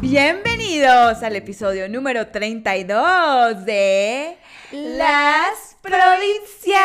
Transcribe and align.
Bienvenidos 0.00 1.22
al 1.22 1.36
episodio 1.36 1.86
número 1.86 2.28
32 2.28 3.66
de 3.66 4.38
Las 4.72 5.76
Provincianas. 5.82 6.80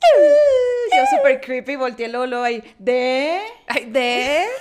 Uh, 0.00 0.96
yo 0.96 1.02
super 1.14 1.38
creepy, 1.42 1.76
volteé 1.76 2.08
Lolo 2.08 2.42
ahí. 2.42 2.64
¿De? 2.78 3.42
¿De? 3.88 4.46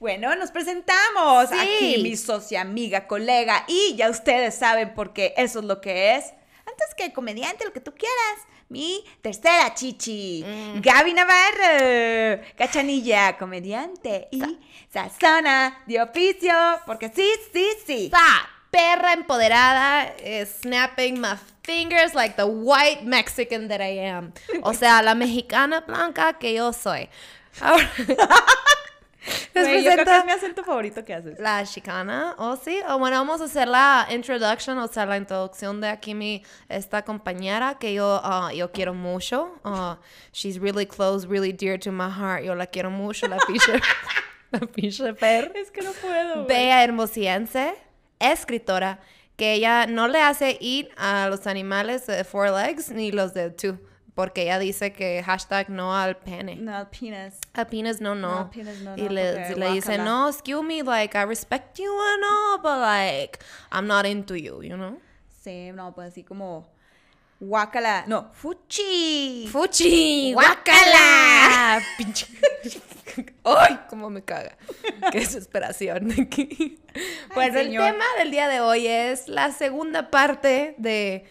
Bueno, 0.00 0.34
nos 0.34 0.50
presentamos. 0.50 1.48
Sí. 1.48 1.56
Aquí 1.58 2.02
mi 2.02 2.16
socia, 2.16 2.60
amiga, 2.60 3.06
colega. 3.06 3.64
Y 3.68 3.94
ya 3.96 4.10
ustedes 4.10 4.54
saben 4.56 4.94
por 4.94 5.12
qué 5.14 5.32
eso 5.36 5.60
es 5.60 5.64
lo 5.64 5.80
que 5.80 6.16
es. 6.16 6.34
Antes 6.66 6.94
que 6.96 7.12
comediante, 7.12 7.64
lo 7.64 7.72
que 7.72 7.80
tú 7.80 7.94
quieras. 7.94 8.38
Mi 8.68 9.04
tercera 9.22 9.74
chichi. 9.74 10.44
Gaby 10.80 11.12
Navarro. 11.12 12.42
Cachanilla, 12.56 13.36
comediante. 13.36 14.28
Y 14.30 14.58
sazona 14.92 15.82
de 15.86 16.00
oficio. 16.00 16.54
Porque 16.86 17.10
sí, 17.14 17.28
sí, 17.52 17.66
sí. 17.86 18.06
Esa 18.06 18.48
perra 18.70 19.12
empoderada, 19.12 20.14
eh, 20.18 20.44
snapping 20.46 21.20
my 21.20 21.36
fingers 21.62 22.14
like 22.14 22.36
the 22.36 22.44
white 22.44 23.04
Mexican 23.04 23.68
that 23.68 23.80
I 23.80 24.00
am. 24.00 24.32
O 24.62 24.72
sea, 24.72 25.00
la 25.02 25.14
mexicana 25.14 25.80
blanca 25.80 26.34
que 26.38 26.54
yo 26.54 26.72
soy. 26.72 27.08
Ahora, 27.60 27.88
les 29.54 29.84
yo 29.84 29.92
creo 29.92 29.96
que 29.96 30.04
presento 30.04 30.12
es 30.12 30.24
mi 30.24 30.32
acento 30.32 30.64
favorito 30.64 31.04
que 31.04 31.14
haces. 31.14 31.38
la 31.38 31.64
chicana, 31.64 32.34
¿o 32.38 32.56
sí? 32.56 32.80
O 32.88 32.98
bueno, 32.98 33.16
vamos 33.18 33.40
a 33.40 33.44
hacer 33.44 33.68
la 33.68 34.06
introduction, 34.10 34.78
o 34.78 34.88
sea, 34.88 35.06
la 35.06 35.16
introducción 35.16 35.80
de 35.80 35.88
aquí 35.88 36.14
mi, 36.14 36.42
esta 36.68 37.02
compañera 37.02 37.76
que 37.78 37.94
yo, 37.94 38.20
ah, 38.22 38.52
yo 38.54 38.70
quiero 38.72 38.94
mucho. 38.94 39.54
Ah, 39.64 39.98
she's 40.32 40.58
really 40.58 40.86
close, 40.86 41.26
really 41.26 41.52
dear 41.52 41.78
to 41.78 41.92
my 41.92 42.10
heart. 42.10 42.44
Yo 42.44 42.54
la 42.54 42.66
quiero 42.66 42.90
mucho, 42.90 43.26
la 43.28 43.38
piche, 43.46 43.80
la 44.50 44.60
piche 44.60 45.14
per. 45.14 45.52
Es 45.54 45.70
que 45.70 45.82
no 45.82 45.92
puedo. 45.92 46.46
Bea 46.46 46.82
Hermosiense, 46.82 47.74
escritora, 48.18 49.00
que 49.36 49.54
ella 49.54 49.86
no 49.86 50.08
le 50.08 50.20
hace 50.20 50.56
ir 50.60 50.90
a 50.96 51.28
los 51.28 51.46
animales 51.46 52.06
de 52.06 52.24
four 52.24 52.50
legs 52.50 52.90
ni 52.90 53.10
los 53.10 53.34
de 53.34 53.50
two, 53.50 53.78
porque 54.14 54.42
ella 54.42 54.58
dice 54.58 54.92
que 54.92 55.22
hashtag 55.22 55.68
no 55.70 55.96
al 55.96 56.16
pene. 56.16 56.56
No, 56.56 56.88
penis. 56.90 57.34
A 57.52 57.64
penis 57.64 58.00
no, 58.00 58.14
no. 58.14 58.44
No, 58.44 58.50
penis 58.50 58.80
no, 58.80 58.96
y 58.96 59.02
no, 59.02 59.08
le, 59.10 59.32
porque 59.34 59.56
le 59.56 59.72
dice, 59.72 59.98
no, 59.98 60.28
excuse 60.28 60.62
me, 60.62 60.82
like, 60.82 61.16
I 61.16 61.24
respect 61.24 61.78
you 61.78 61.90
and 61.90 62.24
all, 62.24 62.58
but 62.58 62.80
like, 62.80 63.38
I'm 63.72 63.86
not 63.86 64.06
into 64.06 64.36
you, 64.36 64.62
you 64.62 64.76
know? 64.76 64.98
Sí, 65.44 65.72
no, 65.72 65.92
pues 65.94 66.12
así 66.12 66.24
como. 66.24 66.72
Guácala. 67.40 68.04
No, 68.06 68.30
fuchi. 68.32 69.48
¡Fuchi! 69.48 70.34
Pinche. 71.98 72.26
¡Ay! 73.44 73.80
¡Cómo 73.88 74.08
me 74.08 74.22
caga! 74.22 74.56
¡Qué 75.12 75.18
desesperación! 75.20 76.08
bueno, 77.34 77.58
el 77.58 77.66
señor. 77.66 77.92
tema 77.92 78.04
del 78.18 78.30
día 78.30 78.48
de 78.48 78.60
hoy 78.60 78.86
es 78.86 79.28
la 79.28 79.50
segunda 79.50 80.10
parte 80.10 80.74
de 80.78 81.26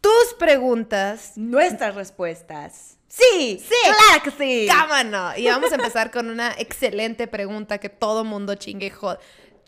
tus 0.00 0.34
preguntas. 0.38 1.32
Nuestras 1.36 1.94
respuestas. 1.94 2.98
Sí, 3.08 3.62
sí. 3.66 3.74
Claro 3.82 4.22
que 4.22 4.30
sí. 4.30 4.66
¡Cámano! 4.68 5.36
Y 5.36 5.46
vamos 5.46 5.72
a 5.72 5.76
empezar 5.76 6.10
con 6.10 6.28
una 6.28 6.52
excelente 6.58 7.26
pregunta 7.26 7.78
que 7.78 7.88
todo 7.88 8.24
mundo 8.24 8.54
chinga 8.54 8.86
y 8.86 8.90
jode. 8.90 9.18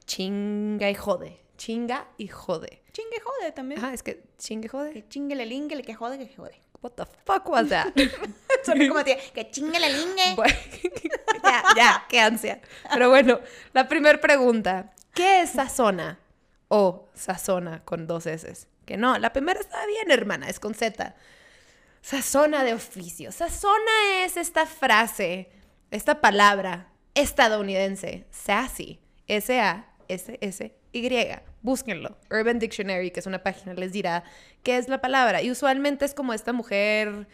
Chinga 0.06 0.90
y 0.90 0.94
jode. 0.94 1.40
Chinga 1.56 2.06
y 2.16 2.28
jode. 2.28 2.82
Chingue 2.92 3.20
jode 3.20 3.52
también. 3.52 3.82
Ajá, 3.82 3.94
es 3.94 4.02
que 4.02 4.22
chingue 4.38 4.66
y 4.66 4.68
jode. 4.68 4.92
Que 4.92 5.08
chingue 5.08 5.34
lingue, 5.46 5.82
que 5.82 5.94
jode, 5.94 6.18
que 6.18 6.34
jode. 6.34 6.60
What 6.82 6.92
the 6.92 7.04
fuck 7.24 7.48
was 7.48 7.68
that? 7.68 7.92
Soné 8.64 8.88
como 8.88 9.04
tía, 9.04 9.18
que 9.34 9.50
chingue 9.50 9.78
lingue. 9.78 10.34
Bueno, 10.36 10.54
ya, 11.44 11.62
ya, 11.76 12.06
qué 12.08 12.20
ansia. 12.20 12.60
Pero 12.92 13.10
bueno, 13.10 13.40
la 13.72 13.88
primera 13.88 14.20
pregunta. 14.20 14.92
¿Qué 15.14 15.42
es 15.42 15.50
sazona? 15.50 16.18
O 16.68 17.08
sazona 17.14 17.84
con 17.84 18.06
dos 18.06 18.26
S. 18.26 18.66
Que 18.90 18.96
no, 18.96 19.16
la 19.18 19.32
primera 19.32 19.60
está 19.60 19.86
bien, 19.86 20.10
hermana, 20.10 20.48
es 20.48 20.58
con 20.58 20.74
Z. 20.74 21.14
Sazona 22.02 22.64
de 22.64 22.74
oficio. 22.74 23.30
Sazona 23.30 24.24
es 24.24 24.36
esta 24.36 24.66
frase, 24.66 25.48
esta 25.92 26.20
palabra 26.20 26.88
estadounidense, 27.14 28.26
sassy. 28.32 28.98
S-A-S-S-Y. 29.28 30.68
Búsquenlo. 31.62 32.18
Urban 32.32 32.58
Dictionary, 32.58 33.12
que 33.12 33.20
es 33.20 33.26
una 33.26 33.44
página, 33.44 33.74
les 33.74 33.92
dirá 33.92 34.24
qué 34.64 34.76
es 34.76 34.88
la 34.88 35.00
palabra. 35.00 35.40
Y 35.40 35.52
usualmente 35.52 36.04
es 36.04 36.12
como 36.12 36.32
esta 36.32 36.52
mujer, 36.52 37.28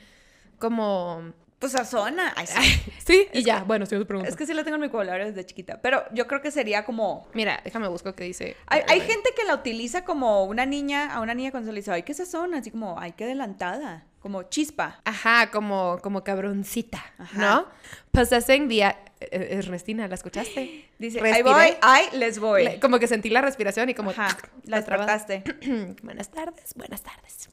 como... 0.59 1.33
Pues 1.59 1.73
sazona. 1.73 2.35
Ay, 2.37 2.47
sí. 2.47 2.83
Sí, 3.07 3.29
y 3.33 3.43
ya. 3.43 3.65
Bueno, 3.65 3.87
si 3.87 3.97
pregunta. 4.05 4.29
Es 4.29 4.37
que 4.37 4.45
sí 4.47 4.53
la 4.53 4.63
tengo 4.63 4.75
en 4.75 4.83
mi 4.83 4.89
vocabulario 4.89 5.27
desde 5.27 5.47
chiquita. 5.47 5.81
Pero 5.81 6.05
yo 6.13 6.27
creo 6.27 6.43
que 6.43 6.51
sería 6.51 6.85
como. 6.85 7.27
Mira, 7.33 7.61
déjame 7.65 7.89
buscar 7.89 8.15
qué 8.15 8.25
dice. 8.25 8.57
Hay, 8.67 8.83
hay 8.89 9.01
gente 9.01 9.31
que 9.37 9.45
la 9.45 9.55
utiliza 9.55 10.05
como 10.05 10.45
una 10.45 10.67
niña, 10.67 11.15
a 11.15 11.21
una 11.21 11.33
niña 11.35 11.51
cuando 11.53 11.69
se 11.69 11.73
le 11.73 11.81
dice, 11.81 11.93
ay, 11.93 12.03
qué 12.03 12.13
sazona, 12.13 12.59
así 12.59 12.71
como, 12.71 13.01
ay, 13.01 13.13
qué 13.13 13.25
adelantada, 13.25 14.05
como 14.21 14.43
chispa. 14.43 15.01
Ajá, 15.05 15.51
como, 15.51 15.99
como 16.03 16.23
cabroncita, 16.25 17.03
Ajá. 17.19 17.39
¿no? 17.41 17.67
Possessing 18.11 18.69
the... 18.69 18.83
eh, 18.83 18.95
eh, 19.21 19.49
Ernestina, 19.53 20.09
¿la 20.09 20.15
escuchaste? 20.17 20.91
Dice, 20.99 21.21
Respiré. 21.21 21.37
ahí 21.37 21.43
voy, 21.43 21.77
ay, 21.81 22.05
les 22.13 22.39
voy. 22.39 22.65
Le- 22.65 22.81
como 22.81 22.99
que 22.99 23.07
sentí 23.07 23.31
la 23.31 23.41
respiración 23.41 23.89
y 23.89 23.95
como... 23.95 24.11
Ajá, 24.11 24.37
la 24.65 24.85
trataste. 24.85 25.43
buenas 26.03 26.31
tardes, 26.31 26.75
buenas 26.75 27.03
tardes. 27.03 27.49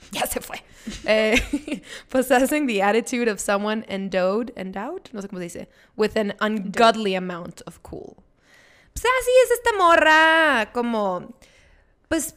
Ya 0.12 0.26
se 0.26 0.40
fue. 0.40 0.62
Eh, 1.04 1.82
possessing 2.08 2.66
the 2.66 2.82
attitude 2.82 3.30
of 3.30 3.40
someone 3.40 3.84
endowed, 3.88 4.52
endowed, 4.56 5.02
no 5.12 5.20
sé 5.20 5.28
cómo 5.28 5.38
se 5.38 5.44
dice, 5.44 5.68
with 5.96 6.16
an 6.16 6.34
ungodly 6.40 7.14
amount 7.14 7.62
of 7.66 7.78
cool. 7.80 8.16
Pues 8.92 9.04
así 9.04 9.30
es 9.44 9.50
esta 9.52 9.72
morra, 9.76 10.70
como, 10.72 11.36
pues, 12.08 12.34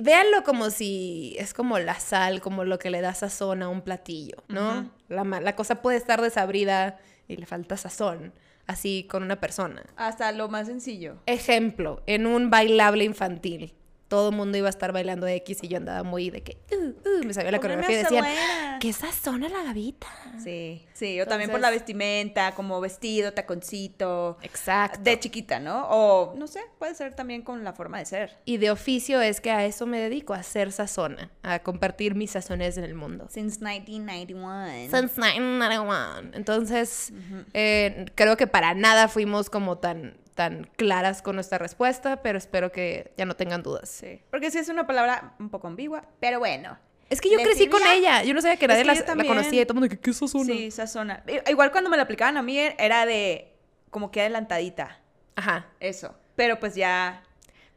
véanlo 0.00 0.44
como 0.44 0.70
si 0.70 1.34
es 1.38 1.54
como 1.54 1.78
la 1.78 1.98
sal, 1.98 2.40
como 2.40 2.64
lo 2.64 2.78
que 2.78 2.90
le 2.90 3.00
da 3.00 3.14
sazón 3.14 3.62
a 3.62 3.68
un 3.68 3.82
platillo, 3.82 4.44
¿no? 4.48 4.90
La, 5.08 5.24
la 5.24 5.56
cosa 5.56 5.82
puede 5.82 5.96
estar 5.96 6.20
desabrida 6.20 6.98
y 7.26 7.36
le 7.36 7.46
falta 7.46 7.76
sazón, 7.76 8.32
así 8.66 9.06
con 9.10 9.22
una 9.22 9.40
persona. 9.40 9.84
Hasta 9.96 10.30
lo 10.32 10.48
más 10.48 10.66
sencillo. 10.66 11.18
Ejemplo, 11.26 12.02
en 12.06 12.26
un 12.26 12.50
bailable 12.50 13.04
infantil. 13.04 13.74
Todo 14.08 14.30
el 14.30 14.36
mundo 14.36 14.58
iba 14.58 14.66
a 14.66 14.70
estar 14.70 14.92
bailando 14.92 15.26
X 15.26 15.58
y 15.62 15.68
yo 15.68 15.76
andaba 15.76 16.02
muy 16.02 16.30
de 16.30 16.42
que, 16.42 16.58
uh, 16.72 16.76
uh, 16.76 17.24
me 17.24 17.34
sabía 17.34 17.50
la 17.50 17.60
coreografía 17.60 17.96
y 17.96 18.00
esa 18.00 18.08
decían, 18.08 18.24
buena. 18.24 18.78
¿qué 18.80 18.92
sazona 18.92 19.48
la 19.48 19.62
gavita? 19.64 20.06
Sí, 20.42 20.86
sí, 20.94 21.16
yo 21.16 21.26
también 21.26 21.50
por 21.50 21.60
la 21.60 21.70
vestimenta, 21.70 22.54
como 22.54 22.80
vestido, 22.80 23.32
taconcito. 23.32 24.38
Exacto. 24.42 25.00
De 25.02 25.18
chiquita, 25.18 25.60
¿no? 25.60 25.86
O, 25.90 26.34
no 26.36 26.46
sé, 26.46 26.60
puede 26.78 26.94
ser 26.94 27.14
también 27.14 27.42
con 27.42 27.64
la 27.64 27.72
forma 27.72 27.98
de 27.98 28.06
ser. 28.06 28.38
y 28.44 28.56
de 28.56 28.70
oficio 28.70 29.20
es 29.20 29.40
que 29.40 29.50
a 29.50 29.64
eso 29.64 29.86
me 29.86 30.00
dedico, 30.00 30.34
a 30.34 30.38
hacer 30.38 30.72
sazona, 30.72 31.30
a 31.42 31.58
compartir 31.60 32.14
mis 32.14 32.30
sazones 32.30 32.78
en 32.78 32.84
el 32.84 32.94
mundo. 32.94 33.26
Since 33.30 33.58
1991. 33.64 34.90
Since 34.90 35.20
1991. 35.20 36.30
Entonces, 36.34 37.12
eh, 37.52 38.06
creo 38.14 38.36
que 38.36 38.46
para 38.46 38.74
nada 38.74 39.08
fuimos 39.08 39.50
como 39.50 39.78
tan, 39.78 40.16
tan 40.38 40.70
claras 40.76 41.20
con 41.20 41.34
nuestra 41.34 41.58
respuesta, 41.58 42.22
pero 42.22 42.38
espero 42.38 42.70
que 42.70 43.12
ya 43.16 43.24
no 43.24 43.34
tengan 43.34 43.64
dudas. 43.64 43.88
Sí, 43.88 44.22
porque 44.30 44.52
sí 44.52 44.58
es 44.58 44.68
una 44.68 44.86
palabra 44.86 45.34
un 45.40 45.50
poco 45.50 45.66
ambigua, 45.66 46.04
pero 46.20 46.38
bueno. 46.38 46.78
Es 47.10 47.20
que 47.20 47.28
yo 47.28 47.38
¿Le 47.38 47.42
crecí 47.42 47.66
con 47.66 47.84
ella. 47.84 48.22
Yo 48.22 48.34
no 48.34 48.40
sabía 48.40 48.56
que 48.56 48.68
nadie 48.68 48.84
la, 48.84 48.94
la 48.94 49.24
conocía 49.24 49.62
y 49.62 49.64
todo 49.64 49.72
el 49.72 49.80
mundo 49.80 49.88
que 49.88 49.98
¿qué 49.98 50.10
es 50.10 50.16
sazona? 50.16 50.44
Sí, 50.44 50.70
sazona. 50.70 51.24
Igual 51.48 51.72
cuando 51.72 51.90
me 51.90 51.96
la 51.96 52.04
aplicaban 52.04 52.36
a 52.36 52.42
mí 52.42 52.56
era 52.56 53.04
de 53.04 53.52
como 53.90 54.12
que 54.12 54.20
adelantadita, 54.20 55.00
Ajá. 55.34 55.66
eso. 55.80 56.14
Pero 56.36 56.60
pues 56.60 56.76
ya 56.76 57.24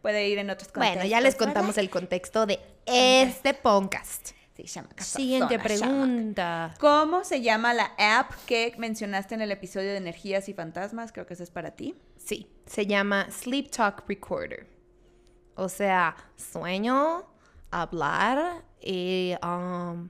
puede 0.04 0.28
ir 0.28 0.38
en 0.38 0.52
otros 0.52 0.72
contextos. 0.72 0.98
Bueno, 0.98 1.10
ya 1.10 1.20
les 1.20 1.34
contamos 1.34 1.80
el 1.80 1.90
contexto 1.90 2.46
de 2.46 2.60
este 2.86 3.56
podcast. 3.56 4.34
Sí, 4.56 4.64
chamaca, 4.66 5.04
Siguiente 5.04 5.58
pregunta. 5.58 6.76
¿Cómo 6.80 7.24
se 7.24 7.42
llama 7.42 7.74
la 7.74 7.92
app 7.98 8.34
que 8.46 8.76
mencionaste 8.78 9.34
en 9.34 9.42
el 9.42 9.52
episodio 9.52 9.90
de 9.90 9.98
energías 9.98 10.48
y 10.48 10.54
fantasmas? 10.54 11.12
Creo 11.12 11.26
que 11.26 11.34
esa 11.34 11.42
es 11.42 11.50
para 11.50 11.72
ti. 11.72 11.96
Sí, 12.24 12.48
se 12.66 12.86
llama 12.86 13.28
Sleep 13.32 13.70
Talk 13.72 14.04
Recorder. 14.08 14.68
O 15.56 15.68
sea, 15.70 16.16
sueño, 16.36 17.26
hablar 17.72 18.64
y 18.80 19.34
um, 19.44 20.10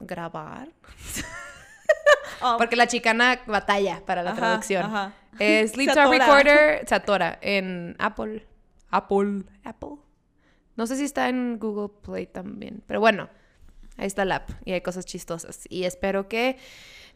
grabar. 0.00 0.68
Porque 2.58 2.76
la 2.76 2.86
chicana 2.86 3.40
batalla 3.46 4.02
para 4.04 4.22
la 4.22 4.30
Ajá, 4.30 4.38
traducción. 4.40 4.84
ajá. 4.86 5.12
Eh, 5.38 5.66
Sleep 5.72 5.92
Talk. 5.92 6.10
Recorder 6.10 6.84
se 6.88 6.94
atora 6.94 7.38
en 7.42 7.96
Apple. 7.98 8.46
Apple. 8.90 9.44
Apple. 9.64 9.96
No 10.76 10.86
sé 10.86 10.96
si 10.96 11.04
está 11.04 11.28
en 11.28 11.58
Google 11.58 11.92
Play 12.02 12.26
también. 12.26 12.82
Pero 12.86 13.00
bueno, 13.00 13.28
ahí 13.96 14.06
está 14.06 14.24
la 14.24 14.36
app 14.36 14.50
y 14.64 14.72
hay 14.72 14.80
cosas 14.80 15.04
chistosas. 15.04 15.64
Y 15.68 15.84
espero 15.84 16.28
que 16.28 16.58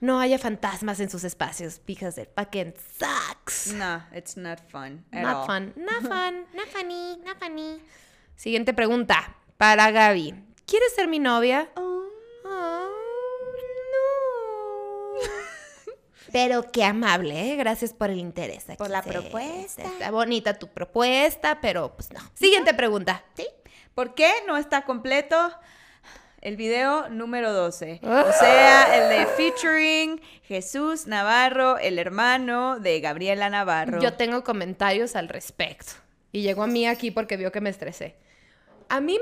no 0.03 0.19
haya 0.21 0.37
fantasmas 0.39 0.99
en 1.01 1.09
sus 1.09 1.23
espacios 1.25 1.81
because 1.87 2.21
it 2.21 2.29
fucking 2.35 2.75
sucks. 2.99 3.69
No, 3.73 4.03
it's 4.13 4.37
not 4.37 4.59
fun. 4.71 5.05
at 5.13 5.23
Not 5.23 5.37
all. 5.37 5.47
fun. 5.47 5.73
Not 5.77 6.03
fun. 6.09 6.45
Not 6.53 6.67
funny. 6.73 7.17
Not 7.25 7.39
funny. 7.39 7.81
Siguiente 8.37 8.75
pregunta 8.75 9.37
para 9.57 9.91
Gaby. 9.93 10.35
¿Quieres 10.67 10.93
ser 10.95 11.07
mi 11.07 11.19
novia? 11.21 11.69
Oh. 11.77 12.03
Oh, 12.45 12.89
no. 15.15 15.93
Pero 16.33 16.63
qué 16.73 16.85
amable, 16.85 17.53
¿eh? 17.53 17.57
Gracias 17.57 17.93
por 17.93 18.11
el 18.11 18.19
interés. 18.19 18.69
Aquí 18.69 18.79
Por 18.79 18.91
la 18.91 19.03
se- 19.03 19.11
propuesta. 19.13 19.83
Está 19.83 20.11
bonita 20.11 20.55
tu 20.59 20.69
propuesta, 20.69 21.61
pero 21.61 21.95
pues 21.95 22.11
no. 22.13 22.21
Siguiente 22.35 22.75
pregunta. 22.75 23.23
¿Sí? 23.37 23.47
¿Por 23.95 24.15
qué 24.15 24.33
no 24.47 24.57
está 24.57 24.83
completo 24.85 25.37
el 26.43 26.57
video 26.57 27.09
número 27.09 27.53
12? 27.53 28.01
Ah. 28.05 28.27
O 28.29 28.33
sea, 28.33 28.97
el 28.99 29.19
de 29.19 29.27
featuring 29.35 30.21
Jesús 30.43 31.07
Navarro, 31.07 31.79
el 31.79 31.99
hermano 31.99 32.79
de 32.79 33.01
Gabriela 33.01 33.49
Navarro. 33.49 34.01
Yo 34.01 34.13
tengo 34.15 34.45
comentarios 34.45 35.17
al 35.17 35.29
respecto. 35.29 35.93
Y 36.33 36.43
llegó 36.43 36.63
a 36.65 36.67
mí 36.67 36.87
aquí 36.87 37.11
porque 37.11 37.37
vio 37.37 37.51
que 37.53 37.61
me 37.61 37.71
estresé. 37.71 38.17
A 38.89 39.01
mí 39.01 39.19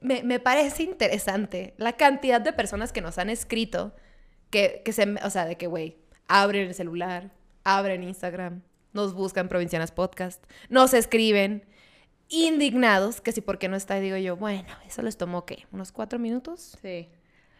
me, 0.00 0.14
me- 0.16 0.22
me 0.24 0.40
parece 0.40 0.82
interesante 0.82 1.74
la 1.76 1.92
cantidad 1.94 2.40
de 2.40 2.52
personas 2.52 2.92
que 2.92 3.00
nos 3.00 3.18
han 3.18 3.30
escrito 3.30 3.94
que, 4.50 4.82
que 4.84 4.92
se... 4.92 5.04
O 5.24 5.30
sea, 5.30 5.44
de 5.46 5.56
que, 5.56 5.66
güey, 5.66 5.96
abren 6.28 6.68
el 6.68 6.74
celular, 6.74 7.30
abren 7.64 8.02
Instagram, 8.02 8.62
nos 8.92 9.14
buscan 9.14 9.48
Provincianas 9.48 9.90
Podcast, 9.92 10.42
nos 10.68 10.94
escriben 10.94 11.64
indignados 12.32 13.20
que 13.20 13.30
si 13.32 13.40
por 13.40 13.58
qué 13.58 13.68
no 13.68 13.76
está, 13.76 14.00
digo 14.00 14.16
yo, 14.16 14.36
bueno, 14.36 14.68
eso 14.86 15.02
les 15.02 15.16
tomó, 15.16 15.44
¿qué? 15.44 15.66
¿Unos 15.70 15.92
cuatro 15.92 16.18
minutos? 16.18 16.76
Sí. 16.82 17.08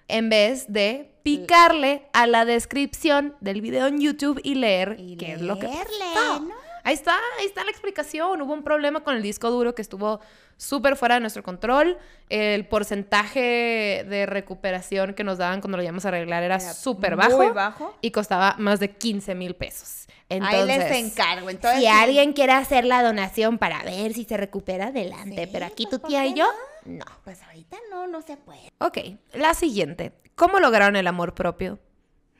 en 0.08 0.28
vez 0.28 0.72
de 0.72 1.10
picarle 1.22 2.08
a 2.12 2.26
la 2.26 2.44
descripción 2.44 3.34
del 3.40 3.60
video 3.60 3.86
en 3.86 4.00
YouTube 4.00 4.40
y 4.42 4.56
leer 4.56 4.96
Y 4.98 5.16
qué 5.16 5.32
es 5.34 5.40
lo 5.40 5.58
que 5.58 5.68
leerle, 5.68 6.04
pasó. 6.14 6.40
¿no? 6.40 6.54
Ahí 6.84 6.94
está, 6.94 7.14
ahí 7.38 7.46
está 7.46 7.64
la 7.64 7.70
explicación. 7.70 8.42
Hubo 8.42 8.52
un 8.52 8.62
problema 8.62 9.00
con 9.00 9.14
el 9.16 9.22
disco 9.22 9.50
duro 9.50 9.74
que 9.74 9.82
estuvo 9.82 10.20
súper 10.56 10.96
fuera 10.96 11.14
de 11.16 11.20
nuestro 11.20 11.42
control. 11.42 11.96
El 12.28 12.66
porcentaje 12.66 14.04
de 14.08 14.26
recuperación 14.26 15.14
que 15.14 15.24
nos 15.24 15.38
daban 15.38 15.60
cuando 15.60 15.76
lo 15.76 15.82
íbamos 15.82 16.04
a 16.04 16.08
arreglar 16.08 16.42
era 16.42 16.56
Era 16.56 16.74
súper 16.74 17.16
muy 17.16 17.26
bajo, 17.26 17.54
bajo. 17.54 17.96
y 18.00 18.10
costaba 18.10 18.56
más 18.58 18.80
de 18.80 18.90
15 18.90 19.34
mil 19.34 19.54
pesos. 19.54 20.06
Entonces, 20.28 20.60
Ahí 20.60 20.78
les 20.78 20.92
encargo. 21.12 21.50
Entonces, 21.50 21.80
si 21.80 21.86
alguien 21.86 22.32
quiere 22.32 22.52
hacer 22.52 22.84
la 22.84 23.02
donación 23.02 23.58
para 23.58 23.82
ver 23.82 24.12
si 24.14 24.24
se 24.24 24.36
recupera, 24.36 24.86
adelante. 24.86 25.44
Sí, 25.44 25.50
Pero 25.52 25.66
aquí 25.66 25.84
pues, 25.84 25.90
tu 25.96 26.00
¿por 26.00 26.08
tía 26.08 26.26
y 26.26 26.34
yo, 26.34 26.46
no. 26.86 27.04
Pues 27.24 27.42
ahorita 27.42 27.76
no, 27.90 28.06
no 28.06 28.22
se 28.22 28.36
puede. 28.36 28.72
Ok, 28.78 28.98
la 29.34 29.54
siguiente. 29.54 30.12
¿Cómo 30.34 30.58
lograron 30.58 30.96
el 30.96 31.06
amor 31.06 31.34
propio? 31.34 31.78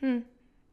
Hmm, 0.01 0.19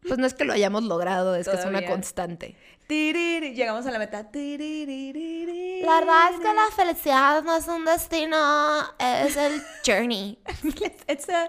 Pues 0.08 0.18
no 0.18 0.26
es 0.26 0.34
que 0.34 0.46
lo 0.46 0.54
hayamos 0.54 0.84
logrado, 0.84 1.36
es 1.36 1.48
que 1.48 1.56
es 1.56 1.66
una 1.66 1.86
constante. 1.86 2.56
Tiriri, 2.88 3.54
llegamos 3.54 3.86
a 3.86 3.92
la 3.92 4.00
meta. 4.00 4.30
La 4.32 6.00
verdad 6.00 6.30
es 6.34 6.40
que 6.40 6.54
la 6.54 6.68
felicidad 6.76 7.44
no 7.44 7.56
es 7.58 7.68
un 7.68 7.86
destino, 7.86 8.38
es 8.98 9.38
el 9.38 9.62
journey. 9.86 10.40
It's 11.08 11.30
a 11.30 11.48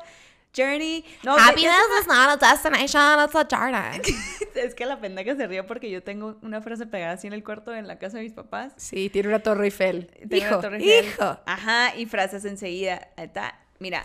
journey. 0.55 1.05
No, 1.23 1.37
Happiness 1.39 1.77
is 2.01 2.07
not 2.07 2.31
a 2.31 2.37
destination, 2.37 3.21
it's 3.25 3.35
a 3.35 3.45
journey. 3.45 4.01
Es 4.55 4.75
que 4.75 4.85
la 4.85 5.01
pendeja 5.01 5.37
se 5.37 5.47
ríe 5.47 5.63
porque 5.63 5.89
yo 5.91 6.03
tengo 6.03 6.37
una 6.43 6.61
frase 6.61 6.85
pegada 6.85 7.13
así 7.13 7.29
en 7.29 7.33
el 7.33 7.43
cuarto 7.45 7.73
en 7.75 7.87
la 7.87 7.99
casa 7.99 8.19
de 8.19 8.25
mis 8.25 8.33
papás. 8.33 8.73
Sí, 8.77 9.09
tiene 9.09 9.29
una 9.29 9.39
torre 9.39 9.67
Eiffel. 9.67 10.09
Tengo 10.09 10.37
Hijo, 10.37 10.49
una 10.49 10.61
Torre 10.61 10.77
Eiffel. 10.79 11.05
hijo. 11.07 11.39
Ajá, 11.47 11.97
y 11.97 12.05
frases 12.07 12.45
enseguida. 12.45 13.09
Ahí 13.17 13.27
Está, 13.27 13.59
mira. 13.79 14.05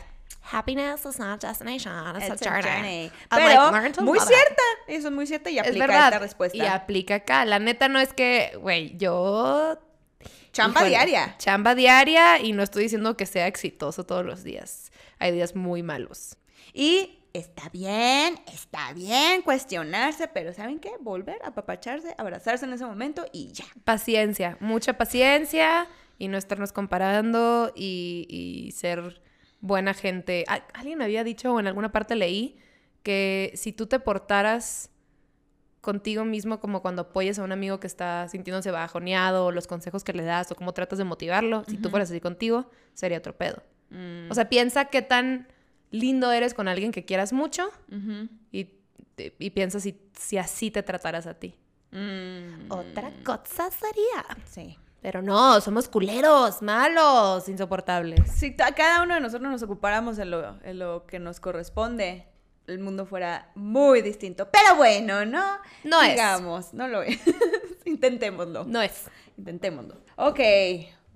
Happiness 0.51 1.05
is 1.05 1.17
not 1.17 1.43
a 1.43 1.47
destination, 1.47 1.91
it's, 2.15 2.29
it's 2.29 2.41
a 2.41 2.49
journey. 2.49 2.61
journey. 2.61 3.11
Pero 3.29 3.71
like, 3.71 4.01
muy 4.01 4.19
cierta. 4.19 4.61
Eso 4.87 5.07
es 5.07 5.13
muy 5.13 5.25
cierta 5.25 5.49
y 5.49 5.57
Es 5.57 5.67
aplica 5.67 5.87
verdad. 5.87 6.07
esta 6.07 6.19
respuesta. 6.19 6.57
Y 6.57 6.61
aplica 6.61 7.15
acá. 7.15 7.45
La 7.45 7.59
neta 7.59 7.87
no 7.89 7.99
es 7.99 8.13
que, 8.13 8.51
güey, 8.61 8.95
yo 8.97 9.79
Chamba 10.55 10.79
Híjole, 10.81 10.89
diaria. 10.89 11.35
Chamba 11.37 11.75
diaria 11.75 12.39
y 12.39 12.53
no 12.53 12.63
estoy 12.63 12.83
diciendo 12.83 13.17
que 13.17 13.25
sea 13.25 13.47
exitoso 13.47 14.05
todos 14.05 14.25
los 14.25 14.43
días. 14.43 14.91
Hay 15.19 15.33
días 15.33 15.53
muy 15.53 15.83
malos. 15.83 16.37
Y 16.73 17.19
está 17.33 17.67
bien, 17.69 18.39
está 18.53 18.93
bien 18.93 19.41
cuestionarse, 19.41 20.29
pero 20.29 20.53
¿saben 20.53 20.79
qué? 20.79 20.91
Volver 21.01 21.41
a 21.43 21.47
apapacharse, 21.49 22.15
abrazarse 22.17 22.63
en 22.63 22.71
ese 22.71 22.85
momento 22.85 23.25
y 23.33 23.51
ya. 23.51 23.65
Paciencia, 23.83 24.57
mucha 24.61 24.93
paciencia 24.93 25.87
y 26.17 26.29
no 26.29 26.37
estarnos 26.37 26.71
comparando 26.71 27.73
y, 27.75 28.25
y 28.29 28.71
ser 28.71 29.21
buena 29.65 29.93
gente. 29.93 30.43
Al- 30.47 30.63
Alguien 30.73 30.97
me 30.99 31.03
había 31.05 31.23
dicho 31.23 31.53
o 31.53 31.59
en 31.59 31.67
alguna 31.67 31.91
parte 31.91 32.15
leí 32.15 32.57
que 33.03 33.51
si 33.55 33.71
tú 33.73 33.87
te 33.87 33.99
portaras 33.99 34.89
contigo 35.81 36.25
mismo 36.25 36.59
como 36.59 36.81
cuando 36.81 37.03
apoyas 37.03 37.37
a 37.37 37.43
un 37.43 37.51
amigo 37.51 37.79
que 37.79 37.85
está 37.87 38.27
sintiéndose 38.27 38.71
bajoneado 38.71 39.45
o 39.45 39.51
los 39.51 39.67
consejos 39.67 40.03
que 40.03 40.13
le 40.13 40.23
das 40.23 40.51
o 40.51 40.55
cómo 40.55 40.73
tratas 40.73 40.97
de 40.97 41.03
motivarlo, 41.03 41.63
si 41.67 41.77
tú 41.77 41.89
fueras 41.91 42.09
así 42.09 42.19
contigo, 42.19 42.69
sería 42.95 43.19
otro 43.19 43.35
pedo. 43.37 43.61
Mm, 43.91 44.31
O 44.31 44.33
sea, 44.33 44.49
piensa 44.49 44.85
qué 44.85 45.03
tan 45.03 45.47
lindo 45.91 46.31
eres 46.31 46.53
con 46.55 46.67
alguien 46.67 46.91
que 46.91 47.05
quieras 47.05 47.33
mucho 47.33 47.69
y, 48.51 48.69
y 49.39 49.49
piensa 49.51 49.79
si, 49.79 50.01
si 50.17 50.37
así 50.39 50.71
te 50.71 50.81
trataras 50.81 51.27
a 51.27 51.35
ti. 51.35 51.53
Mm, 51.91 52.71
Otra 52.71 53.11
cosa 53.23 53.69
sería. 53.69 54.25
Sí. 54.45 54.77
Pero 55.05 55.21
no, 55.21 55.61
somos 55.61 55.87
culeros, 55.87 56.63
malos, 56.63 57.47
insoportables. 57.47 58.19
Si 58.31 58.49
ta- 58.49 58.73
cada 58.73 59.03
uno 59.03 59.13
de 59.13 59.21
nosotros 59.21 59.51
nos 59.51 59.61
ocupáramos 59.61 60.17
en 60.17 60.31
lo, 60.31 60.59
en 60.63 60.79
lo 60.79 61.05
que 61.05 61.19
nos 61.19 61.39
corresponde, 61.39 62.25
el 62.65 62.79
mundo 62.79 63.05
fuera 63.05 63.51
muy 63.53 64.01
distinto. 64.01 64.49
Pero 64.49 64.77
bueno, 64.77 65.23
¿no? 65.23 65.59
No 65.83 66.01
es. 66.01 66.09
Digamos, 66.13 66.73
no 66.73 66.87
lo 66.87 67.03
es. 67.03 67.19
Intentémoslo. 67.85 68.63
No 68.63 68.81
es. 68.81 69.03
Intentémoslo. 69.37 69.95
Ok. 70.15 70.39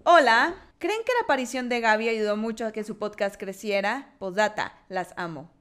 Hola. 0.03 0.53
¿Creen 0.77 1.01
que 1.03 1.12
la 1.13 1.24
aparición 1.24 1.68
de 1.68 1.80
Gaby 1.80 2.09
ayudó 2.09 2.38
mucho 2.38 2.68
a 2.68 2.71
que 2.71 2.83
su 2.83 3.00
podcast 3.00 3.38
creciera? 3.39 4.13
Postdata, 4.19 4.77
las 4.88 5.15
amo. 5.18 5.51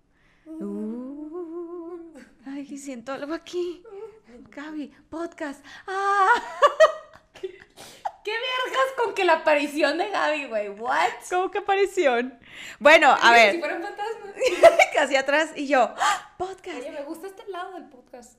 Uh, 0.45 2.11
ay, 2.45 2.77
siento 2.77 3.11
algo 3.13 3.33
aquí. 3.33 3.83
Gaby, 4.51 4.93
podcast. 5.09 5.65
Ah, 5.87 6.29
¿Qué 8.29 8.35
vergas 8.35 8.93
con 9.03 9.15
que 9.15 9.25
la 9.25 9.37
aparición 9.37 9.97
de 9.97 10.11
Gaby, 10.11 10.45
güey? 10.49 10.69
¿What? 10.69 11.09
¿cómo 11.31 11.51
que 11.51 11.59
aparición? 11.61 12.39
Bueno, 12.79 13.17
a 13.19 13.33
ver, 13.33 13.59
fueran 13.59 13.81
fantasmas. 13.83 14.35
casi 14.95 15.17
atrás 15.17 15.53
y 15.57 15.67
yo, 15.67 15.95
¡ah! 15.97 16.35
podcast. 16.37 16.87
me 16.91 17.03
gusta 17.05 17.29
este 17.29 17.51
lado 17.51 17.73
del 17.73 17.85
podcast. 17.85 18.39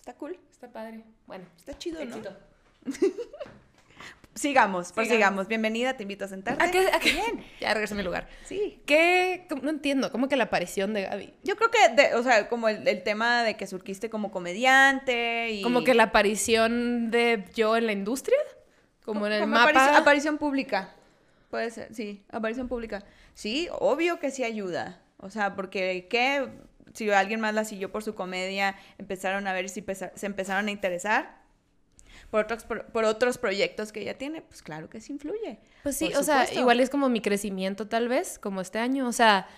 Está 0.00 0.14
cool, 0.14 0.36
Está 0.50 0.72
padre. 0.72 1.04
Bueno, 1.28 1.44
está 1.56 1.78
chido, 1.78 2.04
¿no? 2.04 2.16
Sigamos, 4.34 4.90
prosigamos. 4.90 5.46
Bienvenida, 5.46 5.96
te 5.96 6.02
invito 6.02 6.24
a 6.24 6.28
sentarte. 6.28 6.64
¿A 6.64 6.70
qué? 6.72 6.88
¿A 6.92 6.98
qué? 6.98 7.22
Ya 7.60 7.72
regresé 7.72 7.94
a 7.94 7.96
mi 7.98 8.02
lugar. 8.02 8.28
Sí. 8.46 8.82
¿Qué? 8.84 9.46
No 9.62 9.70
entiendo. 9.70 10.10
¿Cómo 10.10 10.26
que 10.28 10.34
la 10.34 10.44
aparición 10.44 10.92
de 10.92 11.02
Gaby? 11.02 11.34
Yo 11.44 11.54
creo 11.54 11.70
que, 11.70 11.88
de- 11.94 12.14
o 12.16 12.22
sea, 12.24 12.48
como 12.48 12.68
el, 12.68 12.88
el 12.88 13.04
tema 13.04 13.44
de 13.44 13.56
que 13.56 13.68
surgiste 13.68 14.10
como 14.10 14.32
comediante 14.32 15.50
y... 15.50 15.62
¿Como 15.62 15.84
que 15.84 15.94
la 15.94 16.04
aparición 16.04 17.12
de 17.12 17.44
yo 17.54 17.76
en 17.76 17.86
la 17.86 17.92
industria? 17.92 18.38
Como 19.04 19.26
en 19.26 19.32
el 19.34 19.40
Como 19.40 19.52
mapa. 19.54 19.72
aparici- 19.72 19.96
aparición 19.96 20.38
pública. 20.38 20.94
Puede 21.50 21.70
ser, 21.70 21.94
sí, 21.94 22.22
aparición 22.30 22.68
pública. 22.68 23.04
Sí, 23.34 23.68
obvio 23.72 24.18
que 24.20 24.30
sí 24.30 24.44
ayuda. 24.44 25.00
O 25.16 25.30
sea, 25.30 25.54
porque 25.56 26.06
¿qué? 26.08 26.48
Si 26.94 27.08
alguien 27.10 27.40
más 27.40 27.54
la 27.54 27.64
siguió 27.64 27.90
por 27.92 28.02
su 28.02 28.14
comedia, 28.14 28.76
empezaron 28.98 29.46
a 29.46 29.52
ver 29.52 29.68
si 29.68 29.84
se 30.14 30.26
empezaron 30.26 30.68
a 30.68 30.70
interesar 30.70 31.40
por 32.30 32.44
otros, 32.44 32.64
por 32.64 33.04
otros 33.04 33.38
proyectos 33.38 33.92
que 33.92 34.00
ella 34.02 34.18
tiene, 34.18 34.42
pues 34.42 34.62
claro 34.62 34.88
que 34.90 35.00
sí 35.00 35.12
influye. 35.12 35.58
Pues 35.82 35.96
sí, 35.96 36.12
o 36.14 36.22
sea, 36.22 36.52
igual 36.52 36.80
es 36.80 36.90
como 36.90 37.08
mi 37.08 37.20
crecimiento 37.20 37.86
tal 37.88 38.08
vez, 38.08 38.38
como 38.38 38.60
este 38.60 38.78
año. 38.78 39.06
O 39.08 39.12
sea, 39.12 39.48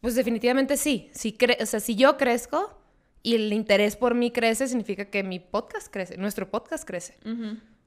pues 0.00 0.14
definitivamente 0.14 0.76
sí. 0.76 1.10
Si 1.14 1.32
cre- 1.32 1.60
o 1.62 1.66
sea, 1.66 1.80
si 1.80 1.94
yo 1.96 2.16
crezco 2.16 2.76
y 3.22 3.34
el 3.36 3.52
interés 3.52 3.96
por 3.96 4.14
mí 4.14 4.30
crece, 4.32 4.66
significa 4.68 5.04
que 5.06 5.22
mi 5.22 5.38
podcast 5.38 5.88
crece, 5.92 6.16
nuestro 6.16 6.50
podcast 6.50 6.84
crece. 6.84 7.16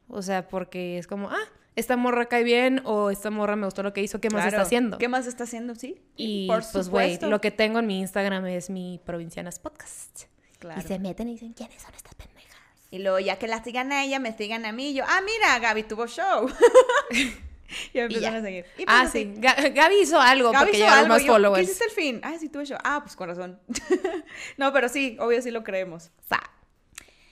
O 0.08 0.22
sea, 0.22 0.48
porque 0.48 0.98
es 0.98 1.08
como, 1.08 1.30
ah, 1.30 1.44
esta 1.76 1.98
morra 1.98 2.26
cae 2.28 2.44
bien 2.44 2.82
o 2.86 3.10
esta 3.10 3.30
morra 3.32 3.56
me 3.56 3.66
gustó 3.66 3.84
lo 3.84 3.92
que 3.94 4.02
hizo, 4.02 4.22
¿qué 4.22 4.30
más 4.30 4.42
Claro. 4.44 4.50
está 4.58 4.62
haciendo? 4.62 4.98
¿Qué 4.98 5.08
más 5.10 5.28
está 5.28 5.44
haciendo? 5.46 5.76
Sí. 5.76 6.02
Y 6.16 6.48
por 6.48 6.58
pues, 6.72 6.90
güey, 6.90 7.08
supuesto. 7.16 7.30
lo 7.30 7.42
que 7.42 7.52
tengo 7.52 7.80
en 7.80 7.88
mi 7.88 8.00
Instagram 8.00 8.46
es 8.48 8.70
mi 8.70 9.00
Provincianas 9.06 9.60
Podcast. 9.60 10.24
Claro. 10.60 10.80
Y 10.80 10.84
se 10.84 11.00
meten 11.00 11.28
y 11.30 11.34
dicen, 11.34 11.54
¿quiénes 11.54 11.82
son 11.82 11.94
estas 11.94 12.16
pendejas? 12.16 12.44
Y 12.92 13.00
luego, 13.00 13.20
ya 13.20 13.38
que 13.38 13.48
la 13.48 13.62
sigan 13.64 13.92
a 13.92 14.04
ella, 14.06 14.20
me 14.20 14.32
sigan 14.38 14.66
a 14.66 14.72
mí. 14.72 14.92
Y 14.92 14.94
yo, 14.94 15.04
ah, 15.06 15.20
mira, 15.26 15.60
Gaby 15.60 15.84
tuvo 15.84 16.08
show. 16.08 16.48
y 17.10 17.98
me 17.98 18.02
empezaron 18.04 18.40
a 18.40 18.42
seguir. 18.42 18.66
Y 18.78 18.86
pues 18.86 18.88
Ah, 18.88 19.02
así. 19.02 19.24
sí. 19.36 19.42
Ga- 19.42 19.74
Gaby 19.74 19.96
hizo 20.02 20.22
algo 20.22 20.52
Gaby 20.52 20.64
porque 20.66 20.78
hizo 20.78 20.86
llegaron 20.86 21.12
algo, 21.12 21.16
más 21.16 21.26
followers. 21.26 21.58
¿Qué 21.60 21.64
hiciste 21.66 21.84
al 21.86 21.92
fin? 21.92 22.22
Ah, 22.24 22.36
sí, 22.40 22.48
tuve 22.48 22.66
show. 22.66 22.78
Ah, 22.84 23.02
pues 23.04 23.16
con 23.18 23.28
razón. 23.28 23.60
no, 24.58 24.72
pero 24.72 24.88
sí, 24.88 25.18
obvio 25.20 25.42
sí 25.42 25.52
lo 25.52 25.64
creemos. 25.64 26.12
Sa. 26.30 26.40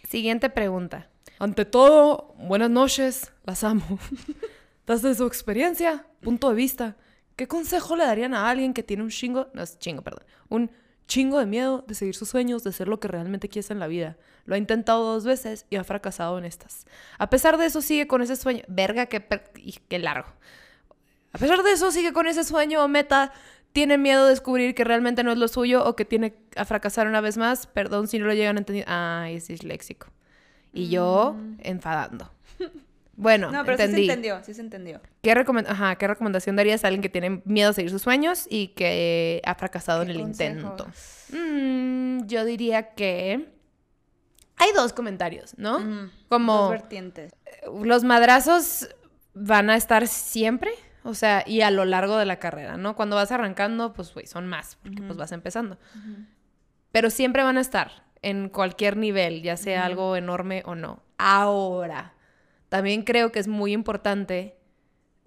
Siguiente 0.09 0.49
pregunta. 0.49 1.09
Ante 1.43 1.65
todo, 1.65 2.33
buenas 2.37 2.69
noches, 2.69 3.33
las 3.43 3.65
amo. 3.65 3.99
Desde 4.87 5.13
su 5.13 5.25
experiencia, 5.27 6.07
punto 6.21 6.47
de 6.47 6.55
vista, 6.55 6.95
¿qué 7.35 7.49
consejo 7.49 7.97
le 7.97 8.05
darían 8.05 8.33
a 8.33 8.49
alguien 8.49 8.73
que 8.73 8.81
tiene 8.81 9.03
un 9.03 9.09
chingo, 9.09 9.49
no 9.53 9.61
es 9.61 9.77
chingo, 9.77 10.03
perdón, 10.03 10.23
un 10.47 10.71
chingo 11.05 11.39
de 11.39 11.45
miedo 11.45 11.83
de 11.85 11.95
seguir 11.95 12.15
sus 12.15 12.29
sueños, 12.29 12.63
de 12.63 12.71
ser 12.71 12.87
lo 12.87 13.01
que 13.01 13.09
realmente 13.09 13.49
quiere 13.49 13.67
en 13.71 13.79
la 13.81 13.87
vida? 13.87 14.15
Lo 14.45 14.55
ha 14.55 14.57
intentado 14.57 15.03
dos 15.03 15.25
veces 15.25 15.65
y 15.69 15.75
ha 15.75 15.83
fracasado 15.83 16.37
en 16.37 16.45
estas. 16.45 16.85
A 17.17 17.29
pesar 17.29 17.57
de 17.57 17.65
eso, 17.65 17.81
sigue 17.81 18.07
con 18.07 18.21
ese 18.21 18.37
sueño. 18.37 18.63
Verga, 18.69 19.07
qué, 19.07 19.19
per- 19.19 19.51
qué 19.89 19.99
largo. 19.99 20.29
A 21.33 21.39
pesar 21.39 21.61
de 21.61 21.73
eso, 21.73 21.91
sigue 21.91 22.13
con 22.13 22.25
ese 22.25 22.45
sueño 22.45 22.81
o 22.81 22.87
meta. 22.87 23.33
tiene 23.73 23.97
miedo 23.97 24.23
de 24.23 24.29
descubrir 24.29 24.75
que 24.75 24.85
realmente 24.85 25.25
no 25.25 25.33
es 25.33 25.37
lo 25.37 25.49
suyo 25.49 25.83
o 25.83 25.97
que 25.97 26.05
tiene 26.05 26.35
a 26.55 26.63
fracasar 26.63 27.05
una 27.07 27.19
vez 27.19 27.35
más. 27.35 27.67
Perdón 27.67 28.07
si 28.07 28.17
no 28.17 28.27
lo 28.27 28.33
llegan 28.33 28.55
a 28.55 28.59
entender. 28.59 28.85
Ah, 28.87 29.27
es 29.29 29.49
disléxico. 29.49 30.07
Y 30.73 30.89
yo 30.89 31.35
enfadando. 31.59 32.31
Bueno, 33.15 33.49
Mm. 33.49 33.53
No, 33.53 33.63
pero 33.65 33.77
sí 33.77 33.83
entendí. 33.83 34.05
se 34.07 34.11
entendió, 34.13 34.43
sí 34.43 34.53
se 34.55 34.61
entendió. 34.61 35.01
¿Qué, 35.21 35.35
recomen- 35.35 35.67
Ajá, 35.69 35.95
¿Qué 35.97 36.07
recomendación 36.07 36.55
darías 36.55 36.83
a 36.83 36.87
alguien 36.87 37.01
que 37.03 37.09
tiene 37.09 37.41
miedo 37.45 37.69
a 37.69 37.73
seguir 37.73 37.91
sus 37.91 38.01
sueños 38.01 38.47
y 38.49 38.69
que 38.69 39.39
ha 39.45 39.53
fracasado 39.55 40.01
en 40.01 40.07
¿Qué 40.07 40.13
el 40.15 40.21
consejo? 40.21 40.55
intento? 40.59 40.87
Mm, 41.31 42.25
yo 42.25 42.43
diría 42.45 42.93
que 42.95 43.49
hay 44.57 44.71
dos 44.75 44.93
comentarios, 44.93 45.55
¿no? 45.57 46.09
Como 46.29 46.53
Dos 46.57 46.69
vertientes. 46.71 47.33
los 47.83 48.03
madrazos 48.03 48.89
van 49.35 49.69
a 49.69 49.75
estar 49.75 50.07
siempre, 50.07 50.71
o 51.03 51.13
sea, 51.13 51.43
y 51.45 51.61
a 51.61 51.69
lo 51.71 51.85
largo 51.85 52.17
de 52.17 52.25
la 52.25 52.37
carrera, 52.39 52.77
¿no? 52.77 52.95
Cuando 52.95 53.15
vas 53.15 53.31
arrancando, 53.31 53.93
pues, 53.93 54.13
güey, 54.13 54.25
son 54.25 54.47
más, 54.47 54.77
porque 54.81 55.01
pues 55.03 55.17
vas 55.17 55.31
empezando. 55.31 55.77
Pero 56.91 57.09
siempre 57.09 57.43
van 57.43 57.57
a 57.57 57.61
estar 57.61 58.03
en 58.23 58.49
cualquier 58.49 58.97
nivel, 58.97 59.43
ya 59.43 59.57
sea 59.57 59.85
algo 59.85 60.15
enorme 60.15 60.63
o 60.65 60.73
no. 60.73 61.03
Ahora, 61.17 62.13
también 62.69 63.03
creo 63.03 63.31
que 63.31 63.39
es 63.39 63.47
muy 63.47 63.73
importante 63.73 64.55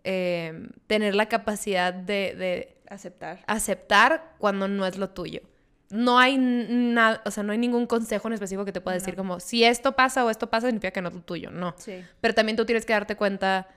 eh, 0.02 0.68
tener 0.86 1.14
la 1.14 1.28
capacidad 1.28 1.94
de, 1.94 2.34
de 2.34 2.76
Aceptar. 2.88 3.44
aceptar 3.46 4.34
cuando 4.38 4.66
no 4.66 4.86
es 4.86 4.98
lo 4.98 5.10
tuyo. 5.10 5.42
No 5.90 6.18
hay 6.18 6.36
nada, 6.38 7.22
o 7.24 7.30
sea, 7.30 7.44
no 7.44 7.52
hay 7.52 7.58
ningún 7.58 7.86
consejo 7.86 8.26
en 8.26 8.34
específico 8.34 8.64
que 8.64 8.72
te 8.72 8.80
pueda 8.80 8.96
decir 8.96 9.14
como, 9.14 9.38
si 9.38 9.62
esto 9.62 9.94
pasa 9.94 10.24
o 10.24 10.30
esto 10.30 10.50
pasa, 10.50 10.66
significa 10.66 10.90
que 10.90 11.02
no 11.02 11.08
es 11.10 11.14
lo 11.14 11.22
tuyo. 11.22 11.50
No. 11.50 11.74
Sí. 11.78 12.02
Pero 12.20 12.34
también 12.34 12.56
tú 12.56 12.64
tienes 12.64 12.84
que 12.84 12.92
darte 12.92 13.14
cuenta, 13.14 13.68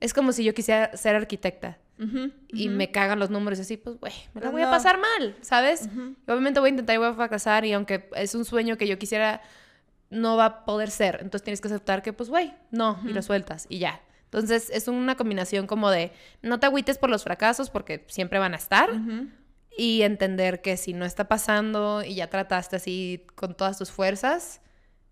es 0.00 0.12
como 0.12 0.32
si 0.32 0.44
yo 0.44 0.52
quisiera 0.52 0.94
ser 0.96 1.16
arquitecta 1.16 1.78
y 2.48 2.68
me 2.68 2.90
cagan 2.90 3.18
los 3.18 3.30
números 3.30 3.60
así, 3.60 3.76
pues, 3.76 3.98
güey, 3.98 4.12
me 4.34 4.40
la 4.40 4.50
Pues 4.50 4.52
voy 4.52 4.62
a 4.62 4.70
pasar 4.70 4.98
mal, 4.98 5.36
¿sabes? 5.40 5.88
Y 6.26 6.30
obviamente 6.30 6.60
voy 6.60 6.68
a 6.68 6.70
intentar 6.70 6.94
y 6.94 6.98
voy 6.98 7.08
a 7.08 7.14
fracasar 7.14 7.64
y 7.64 7.72
aunque 7.72 8.08
es 8.16 8.34
un 8.34 8.44
sueño 8.44 8.76
que 8.76 8.86
yo 8.86 8.98
quisiera, 8.98 9.42
no 10.10 10.36
va 10.36 10.44
a 10.44 10.64
poder 10.64 10.90
ser. 10.90 11.16
Entonces 11.20 11.42
tienes 11.42 11.60
que 11.60 11.68
aceptar 11.68 12.02
que, 12.02 12.12
pues, 12.12 12.28
güey, 12.28 12.52
no, 12.70 13.00
y 13.04 13.12
lo 13.12 13.22
sueltas 13.22 13.66
y 13.68 13.78
ya. 13.78 14.00
Entonces 14.24 14.68
es 14.70 14.88
una 14.88 15.14
combinación 15.14 15.68
como 15.68 15.90
de 15.90 16.10
no 16.42 16.58
te 16.58 16.66
agüites 16.66 16.98
por 16.98 17.08
los 17.08 17.22
fracasos 17.22 17.70
porque 17.70 18.04
siempre 18.08 18.40
van 18.40 18.52
a 18.54 18.56
estar 18.56 18.90
y 19.76 20.02
entender 20.02 20.60
que 20.60 20.76
si 20.76 20.92
no 20.92 21.04
está 21.04 21.28
pasando 21.28 22.02
y 22.02 22.16
ya 22.16 22.28
trataste 22.28 22.74
así 22.74 23.24
con 23.36 23.56
todas 23.56 23.78
tus 23.78 23.92
fuerzas, 23.92 24.60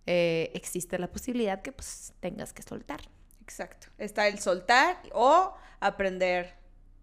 eh, 0.07 0.51
existe 0.55 0.99
la 0.99 1.07
posibilidad 1.07 1.63
que 1.63 1.71
pues 1.71 2.13
tengas 2.19 2.53
que 2.53 2.63
soltar. 2.63 3.01
Exacto. 3.41 3.87
Está 3.99 4.27
el 4.27 4.41
soltar 4.41 4.97
o 5.13 5.55
aprender 5.79 6.55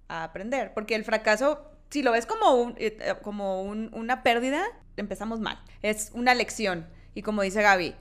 a 0.09 0.23
aprender. 0.25 0.73
Porque 0.73 0.95
el 0.95 1.05
fracaso, 1.05 1.65
si 1.89 2.03
lo 2.03 2.11
ves 2.11 2.25
como, 2.25 2.55
un, 2.55 2.71
eh, 2.77 2.97
eh, 2.99 3.13
como 3.21 3.63
un- 3.63 3.89
una 3.93 4.21
pérdida, 4.23 4.63
empezamos 4.97 5.39
mal. 5.39 5.57
Es 5.81 6.11
una 6.13 6.33
lección. 6.35 6.85
Y 7.15 7.21
como 7.21 7.41
dice 7.41 7.61
Gaby, 7.61 7.95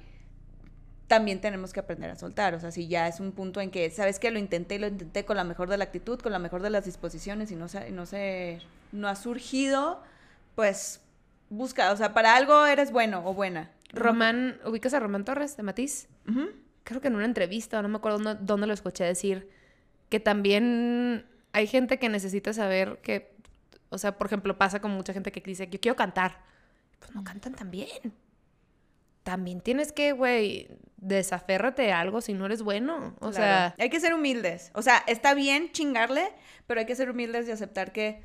también 1.06 1.40
tenemos 1.40 1.72
que 1.72 1.80
aprender 1.80 2.10
a 2.10 2.16
soltar. 2.16 2.54
O 2.54 2.60
sea, 2.60 2.70
si 2.70 2.86
ya 2.88 3.08
es 3.08 3.18
un 3.20 3.32
punto 3.32 3.60
en 3.60 3.70
que, 3.70 3.88
¿sabes 3.90 4.18
que 4.18 4.30
Lo 4.30 4.38
intenté 4.38 4.74
y 4.74 4.78
lo 4.78 4.88
intenté 4.88 5.24
con 5.24 5.36
la 5.36 5.44
mejor 5.44 5.70
de 5.70 5.78
la 5.78 5.84
actitud, 5.84 6.18
con 6.20 6.32
la 6.32 6.38
mejor 6.38 6.60
de 6.62 6.70
las 6.70 6.84
disposiciones 6.84 7.50
y 7.50 7.56
no 7.56 7.68
se, 7.68 7.90
no 7.92 8.04
se, 8.04 8.60
no 8.92 9.08
ha 9.08 9.16
surgido, 9.16 10.02
pues 10.54 11.00
busca. 11.48 11.92
O 11.92 11.96
sea, 11.96 12.12
para 12.12 12.36
algo 12.36 12.66
eres 12.66 12.92
bueno 12.92 13.22
o 13.24 13.32
buena. 13.32 13.70
Román, 13.90 14.58
¿ubicas 14.66 14.92
a 14.92 15.00
Román 15.00 15.24
Torres 15.24 15.56
de 15.56 15.62
Matiz? 15.62 16.08
Creo 16.84 17.00
que 17.00 17.08
en 17.08 17.16
una 17.16 17.24
entrevista, 17.24 17.80
no 17.80 17.88
me 17.88 17.96
acuerdo 17.96 18.18
dónde, 18.18 18.44
dónde 18.44 18.66
lo 18.66 18.74
escuché 18.74 19.04
decir, 19.04 19.48
que 20.10 20.20
también 20.20 21.24
hay 21.52 21.66
gente 21.66 21.98
que 21.98 22.08
necesita 22.08 22.52
saber 22.52 22.98
que, 23.02 23.34
o 23.90 23.98
sea, 23.98 24.18
por 24.18 24.26
ejemplo, 24.26 24.58
pasa 24.58 24.80
con 24.80 24.90
mucha 24.90 25.12
gente 25.12 25.32
que 25.32 25.40
dice, 25.40 25.68
yo 25.68 25.80
quiero 25.80 25.96
cantar. 25.96 26.42
Pues 26.98 27.14
no 27.14 27.24
cantan 27.24 27.54
tan 27.54 27.70
bien. 27.70 28.12
También 29.22 29.60
tienes 29.60 29.92
que, 29.92 30.12
güey, 30.12 30.68
desaférrate 30.96 31.92
a 31.92 32.00
algo 32.00 32.20
si 32.20 32.32
no 32.32 32.46
eres 32.46 32.62
bueno. 32.62 33.14
O 33.20 33.30
Claro. 33.30 33.34
sea, 33.34 33.74
hay 33.78 33.90
que 33.90 34.00
ser 34.00 34.14
humildes. 34.14 34.70
O 34.74 34.82
sea, 34.82 35.04
está 35.06 35.34
bien 35.34 35.70
chingarle, 35.72 36.32
pero 36.66 36.80
hay 36.80 36.86
que 36.86 36.94
ser 36.96 37.10
humildes 37.10 37.46
y 37.46 37.50
aceptar 37.50 37.92
que 37.92 38.22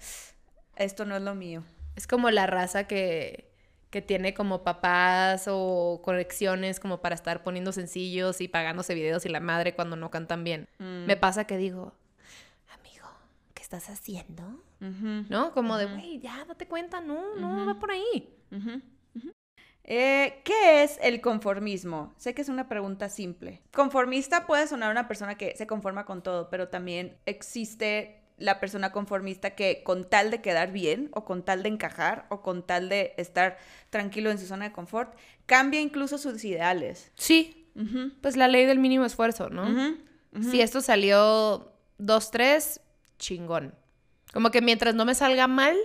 esto 0.76 1.06
no 1.06 1.16
es 1.18 1.22
lo 1.22 1.36
mío. 1.36 1.64
Es 1.96 2.08
como 2.08 2.32
la 2.32 2.48
raza 2.48 2.86
que, 2.88 3.52
que 3.90 4.02
tiene 4.02 4.34
como 4.34 4.64
papás 4.64 5.46
o 5.50 6.02
conexiones 6.04 6.80
como 6.80 7.02
para 7.02 7.16
estar 7.16 7.44
poniendo 7.44 7.72
sencillos 7.74 8.40
y 8.42 8.48
pagándose 8.48 8.96
videos 8.96 9.26
y 9.26 9.30
la 9.30 9.40
madre 9.42 9.76
cuando 9.76 9.96
no 9.98 10.10
cantan 10.10 10.44
bien. 10.44 10.70
Mm. 10.80 11.06
Me 11.06 11.18
pasa 11.18 11.46
que 11.46 11.58
digo, 11.58 11.94
amigo, 11.94 11.94
¿qué 11.94 12.03
estás 13.76 13.90
haciendo? 13.90 14.44
¿No? 14.80 15.52
Como 15.54 15.78
de, 15.78 15.86
güey, 15.86 16.20
ya 16.20 16.46
date 16.46 16.68
cuenta, 16.68 17.02
no, 17.02 17.36
no, 17.36 17.66
va 17.66 17.80
por 17.80 17.92
ahí. 17.92 18.30
Eh, 19.86 20.42
¿Qué 20.44 20.84
es 20.84 21.00
el 21.02 21.22
conformismo? 21.22 22.14
Sé 22.18 22.34
que 22.34 22.42
es 22.42 22.50
una 22.50 22.70
pregunta 22.70 23.10
simple. 23.10 23.62
Conformista 23.74 24.46
puede 24.46 24.68
sonar 24.68 24.92
una 24.92 25.08
persona 25.08 25.36
que 25.36 25.56
se 25.58 25.68
conforma 25.68 26.06
con 26.06 26.22
todo, 26.22 26.50
pero 26.50 26.70
también 26.70 27.18
existe 27.26 28.22
la 28.38 28.60
persona 28.60 28.92
conformista 28.92 29.52
que 29.52 29.84
con 29.84 30.10
tal 30.10 30.32
de 30.32 30.42
quedar 30.42 30.72
bien 30.72 31.10
o 31.14 31.26
con 31.26 31.44
tal 31.44 31.64
de 31.64 31.70
encajar 31.70 32.26
o 32.30 32.42
con 32.42 32.66
tal 32.66 32.90
de 32.90 33.14
estar 33.18 33.58
tranquilo 33.90 34.32
en 34.32 34.38
su 34.38 34.46
zona 34.46 34.66
de 34.66 34.72
confort, 34.72 35.16
cambia 35.46 35.82
incluso 35.82 36.18
sus 36.18 36.44
ideales. 36.46 37.12
Sí, 37.16 37.68
pues 38.22 38.38
la 38.38 38.48
ley 38.48 38.66
del 38.66 38.80
mínimo 38.80 39.06
esfuerzo, 39.06 39.50
¿no? 39.50 39.98
Si 40.42 40.62
esto 40.62 40.82
salió 40.82 41.74
2-3, 42.00 42.82
chingón. 43.18 43.74
Como 44.34 44.52
que 44.52 44.62
mientras 44.62 44.96
no 44.96 45.06
me 45.06 45.16
salga 45.16 45.48
mal, 45.48 45.78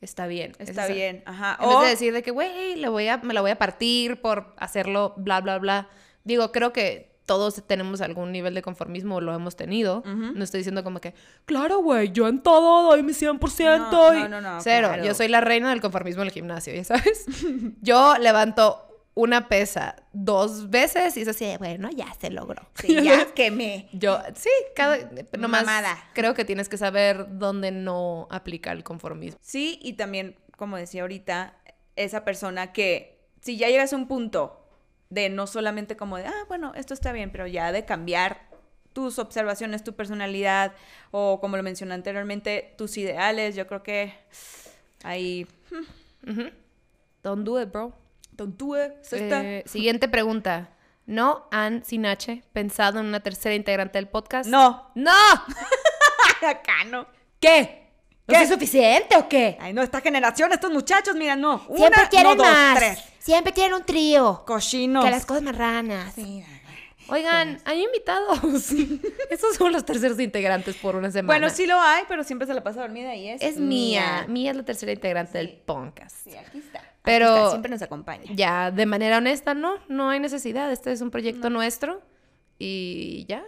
está 0.00 0.26
bien. 0.26 0.52
Está 0.58 0.86
bien, 0.86 1.22
ajá. 1.26 1.58
En 1.60 1.68
vez 1.68 1.80
de 1.80 1.86
decir 1.88 2.12
de 2.12 2.22
que, 2.22 2.30
güey, 2.30 2.76
me 2.76 3.34
la 3.34 3.40
voy 3.40 3.50
a 3.50 3.58
partir 3.58 4.20
por 4.20 4.54
hacerlo, 4.56 5.14
bla, 5.16 5.40
bla, 5.40 5.58
bla. 5.58 5.88
Digo, 6.24 6.52
creo 6.52 6.72
que 6.72 7.10
todos 7.30 7.62
tenemos 7.64 8.00
algún 8.00 8.32
nivel 8.32 8.54
de 8.54 8.62
conformismo, 8.62 9.20
lo 9.20 9.32
hemos 9.32 9.54
tenido. 9.54 10.02
No 10.04 10.42
estoy 10.42 10.58
diciendo 10.58 10.82
como 10.82 11.00
que, 11.00 11.14
claro, 11.44 11.78
güey, 11.78 12.10
yo 12.10 12.26
en 12.26 12.42
todo 12.42 12.82
doy 12.90 13.04
mi 13.04 13.12
100%. 13.12 13.90
No, 13.92 14.14
y-". 14.14 14.22
no, 14.22 14.28
no, 14.28 14.40
no, 14.40 14.60
Cero, 14.60 14.88
claro. 14.88 15.04
yo 15.04 15.14
soy 15.14 15.28
la 15.28 15.40
reina 15.40 15.70
del 15.70 15.80
conformismo 15.80 16.22
en 16.22 16.28
el 16.28 16.34
gimnasio, 16.34 16.74
¿ya 16.74 16.82
sabes? 16.82 17.26
yo 17.82 18.16
levanto 18.18 18.89
una 19.14 19.48
pesa 19.48 19.96
dos 20.12 20.70
veces 20.70 21.16
y 21.16 21.22
es 21.22 21.28
así 21.28 21.56
bueno, 21.58 21.90
ya 21.90 22.12
se 22.20 22.30
logró. 22.30 22.62
Sí, 22.74 23.02
ya 23.02 23.26
quemé. 23.34 23.88
Yo, 23.92 24.18
sí, 24.34 24.50
cada, 24.74 24.98
nomás 25.38 25.64
Mamada. 25.66 25.98
creo 26.14 26.34
que 26.34 26.44
tienes 26.44 26.68
que 26.68 26.78
saber 26.78 27.26
dónde 27.38 27.70
no 27.72 28.28
aplica 28.30 28.72
el 28.72 28.82
conformismo. 28.84 29.38
Sí, 29.42 29.78
y 29.82 29.94
también, 29.94 30.36
como 30.56 30.76
decía 30.76 31.02
ahorita, 31.02 31.54
esa 31.96 32.24
persona 32.24 32.72
que 32.72 33.18
si 33.40 33.56
ya 33.56 33.68
llegas 33.68 33.92
a 33.92 33.96
un 33.96 34.06
punto 34.06 34.56
de 35.10 35.28
no 35.28 35.46
solamente 35.46 35.96
como 35.96 36.16
de, 36.16 36.26
ah, 36.26 36.44
bueno, 36.48 36.72
esto 36.76 36.94
está 36.94 37.10
bien, 37.12 37.30
pero 37.32 37.46
ya 37.46 37.72
de 37.72 37.84
cambiar 37.84 38.48
tus 38.92 39.18
observaciones, 39.18 39.82
tu 39.84 39.94
personalidad, 39.94 40.72
o 41.10 41.40
como 41.40 41.56
lo 41.56 41.62
mencioné 41.62 41.94
anteriormente, 41.94 42.74
tus 42.78 42.96
ideales, 42.96 43.54
yo 43.56 43.66
creo 43.66 43.82
que 43.82 44.14
ahí, 45.02 45.46
Ujú. 46.26 46.50
Don't 47.22 47.44
do 47.44 47.60
it, 47.60 47.70
bro. 47.70 47.92
don't 47.92 47.92
do 47.92 47.92
it, 47.92 47.92
eso 47.92 47.99
está. 48.44 49.42
Eh, 49.42 49.62
siguiente 49.66 50.08
pregunta. 50.08 50.70
¿No 51.06 51.48
han, 51.50 51.84
sin 51.84 52.06
H, 52.06 52.44
pensado 52.52 53.00
en 53.00 53.06
una 53.06 53.20
tercera 53.20 53.54
integrante 53.54 53.98
del 53.98 54.08
podcast? 54.08 54.48
No, 54.48 54.92
¡No! 54.94 55.10
acá 56.48 56.84
no. 56.88 57.06
¿Qué? 57.40 57.88
¿No 58.28 58.34
¿Qué? 58.34 58.46
soy 58.46 58.54
suficiente 58.54 59.16
o 59.16 59.28
qué? 59.28 59.58
Ay, 59.60 59.72
no, 59.72 59.82
esta 59.82 60.00
generación, 60.00 60.52
estos 60.52 60.70
muchachos, 60.70 61.16
mira, 61.16 61.34
no. 61.34 61.66
Siempre 61.74 62.08
quieren 62.08 62.36
no, 62.36 62.36
dos, 62.36 62.46
más. 62.46 62.78
tres. 62.78 62.98
Siempre 63.18 63.52
quieren 63.52 63.74
un 63.74 63.84
trío. 63.84 64.44
Cochinos. 64.46 65.04
Que 65.04 65.10
las 65.10 65.26
cosas 65.26 65.42
marranas. 65.42 66.14
Sí, 66.14 66.44
Oigan, 67.08 67.60
hay 67.64 67.82
invitados. 67.82 68.70
Esos 69.30 69.56
son 69.56 69.72
los 69.72 69.84
terceros 69.84 70.20
integrantes 70.20 70.76
por 70.76 70.94
una 70.94 71.10
semana. 71.10 71.26
Bueno, 71.26 71.50
sí 71.52 71.66
lo 71.66 71.80
hay, 71.80 72.04
pero 72.06 72.22
siempre 72.22 72.46
se 72.46 72.54
la 72.54 72.62
pasa 72.62 72.82
dormida 72.82 73.16
y 73.16 73.28
es 73.28 73.42
Es 73.42 73.56
mía. 73.56 74.26
Mía 74.28 74.52
es 74.52 74.56
la 74.56 74.62
tercera 74.62 74.92
integrante 74.92 75.38
del 75.38 75.50
podcast. 75.50 76.16
Sí, 76.22 76.36
aquí 76.36 76.58
está. 76.58 76.80
Aquí 77.02 77.12
Pero- 77.16 77.34
está, 77.36 77.50
siempre 77.50 77.70
nos 77.70 77.82
acompaña. 77.82 78.30
Ya, 78.34 78.70
de 78.70 78.86
manera 78.86 79.18
honesta, 79.18 79.54
no, 79.54 79.78
no 79.88 80.10
hay 80.10 80.20
necesidad. 80.20 80.70
Este 80.70 80.92
es 80.92 81.00
un 81.00 81.10
proyecto 81.10 81.48
nuestro 81.50 82.02
y 82.58 83.24
ya. 83.26 83.44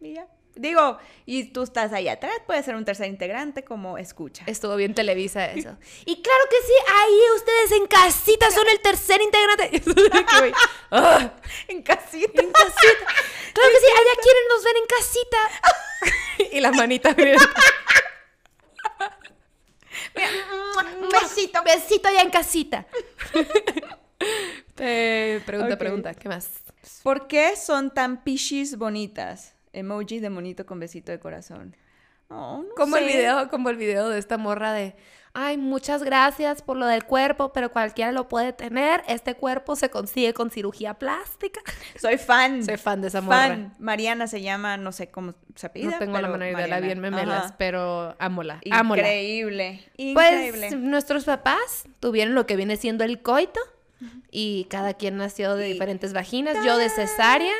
Y 0.00 0.14
ya. 0.14 0.26
Digo, 0.56 0.98
y 1.26 1.44
tú 1.52 1.62
estás 1.62 1.92
ahí 1.92 2.08
atrás, 2.08 2.34
puede 2.46 2.62
ser 2.62 2.74
un 2.74 2.84
tercer 2.84 3.06
integrante 3.08 3.64
como 3.64 3.96
escucha. 3.98 4.44
Estuvo 4.46 4.76
bien 4.76 4.94
Televisa 4.94 5.46
eso. 5.46 5.76
Y 6.04 6.22
claro 6.22 6.44
que 6.50 6.56
sí, 6.66 6.72
ahí 6.94 7.20
ustedes 7.36 7.72
en 7.72 7.86
casita 7.86 8.50
son 8.50 8.68
el 8.68 8.80
tercer 8.80 9.20
integrante. 9.22 9.82
Ah, 10.92 11.32
en 11.68 11.82
casita. 11.82 12.42
en 12.42 12.50
casita. 12.52 13.06
Claro 13.54 13.68
que 13.70 13.78
sí, 13.78 13.86
allá 13.86 14.22
quieren 14.22 14.42
nos 14.48 14.64
ver 14.64 14.76
en 14.76 14.86
casita. 14.86 16.50
y 16.56 16.60
la 16.60 16.72
manita. 16.72 17.14
Un 21.00 21.08
besito. 21.08 21.62
Besito 21.64 22.08
allá 22.08 22.22
en 22.22 22.30
casita. 22.30 22.86
Eh, 24.82 25.42
pregunta, 25.44 25.76
pregunta, 25.76 26.14
¿qué 26.14 26.28
más? 26.28 26.62
¿Por 27.02 27.26
qué 27.26 27.54
son 27.56 27.92
tan 27.92 28.22
pichis 28.22 28.76
bonitas? 28.78 29.54
Emoji 29.74 30.20
de 30.20 30.30
monito 30.30 30.64
con 30.64 30.80
besito 30.80 31.12
de 31.12 31.20
corazón. 31.20 31.76
Oh, 32.28 32.64
no 32.66 32.74
Como 32.76 32.96
el 32.96 33.04
video, 33.04 33.48
como 33.50 33.68
el 33.68 33.76
video 33.76 34.08
de 34.08 34.18
esta 34.18 34.38
morra 34.38 34.72
de 34.72 34.94
Ay, 35.32 35.58
muchas 35.58 36.02
gracias 36.02 36.60
por 36.60 36.76
lo 36.76 36.86
del 36.86 37.04
cuerpo, 37.04 37.52
pero 37.52 37.70
cualquiera 37.70 38.10
lo 38.10 38.28
puede 38.28 38.52
tener. 38.52 39.04
Este 39.06 39.34
cuerpo 39.36 39.76
se 39.76 39.88
consigue 39.88 40.34
con 40.34 40.50
cirugía 40.50 40.94
plástica. 40.94 41.60
Soy 42.00 42.18
fan. 42.18 42.64
Soy 42.64 42.76
fan 42.76 43.00
de 43.00 43.08
esa 43.08 43.20
morra. 43.20 43.38
Fan. 43.46 43.74
Mariana 43.78 44.26
se 44.26 44.42
llama, 44.42 44.76
no 44.76 44.90
sé 44.90 45.08
cómo 45.10 45.34
se 45.54 45.66
apellida. 45.68 45.92
No 45.92 45.98
tengo 45.98 46.20
la 46.20 46.28
menor 46.28 46.48
idea, 46.48 46.66
la 46.66 46.80
vi 46.80 46.90
en 46.90 47.00
memelas, 47.00 47.44
Ajá. 47.44 47.54
pero 47.58 48.16
ámola, 48.18 48.60
ámola. 48.72 49.02
Increíble. 49.02 49.84
Pues 50.14 50.32
Increíble. 50.32 50.70
nuestros 50.78 51.24
papás 51.24 51.84
tuvieron 52.00 52.34
lo 52.34 52.46
que 52.46 52.56
viene 52.56 52.76
siendo 52.76 53.04
el 53.04 53.22
coito 53.22 53.60
y 54.32 54.66
cada 54.70 54.94
quien 54.94 55.16
nació 55.16 55.54
de 55.54 55.68
Y- 55.68 55.72
diferentes 55.74 56.12
vaginas, 56.12 56.64
yo 56.64 56.76
de 56.76 56.88
cesárea 56.88 57.54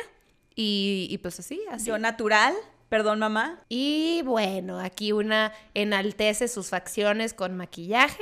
y, 0.55 1.07
y 1.09 1.17
pues 1.19 1.39
así, 1.39 1.61
así. 1.71 1.85
Yo 1.87 1.97
natural, 1.97 2.53
perdón 2.91 3.19
mamá. 3.19 3.61
Y 3.69 4.21
bueno, 4.25 4.77
aquí 4.77 5.13
una 5.13 5.53
enaltece 5.73 6.49
sus 6.49 6.67
facciones 6.67 7.33
con 7.33 7.55
maquillaje 7.55 8.21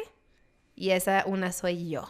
y 0.76 0.92
esa 0.92 1.24
una 1.26 1.52
soy 1.52 1.90
yo. 1.90 2.08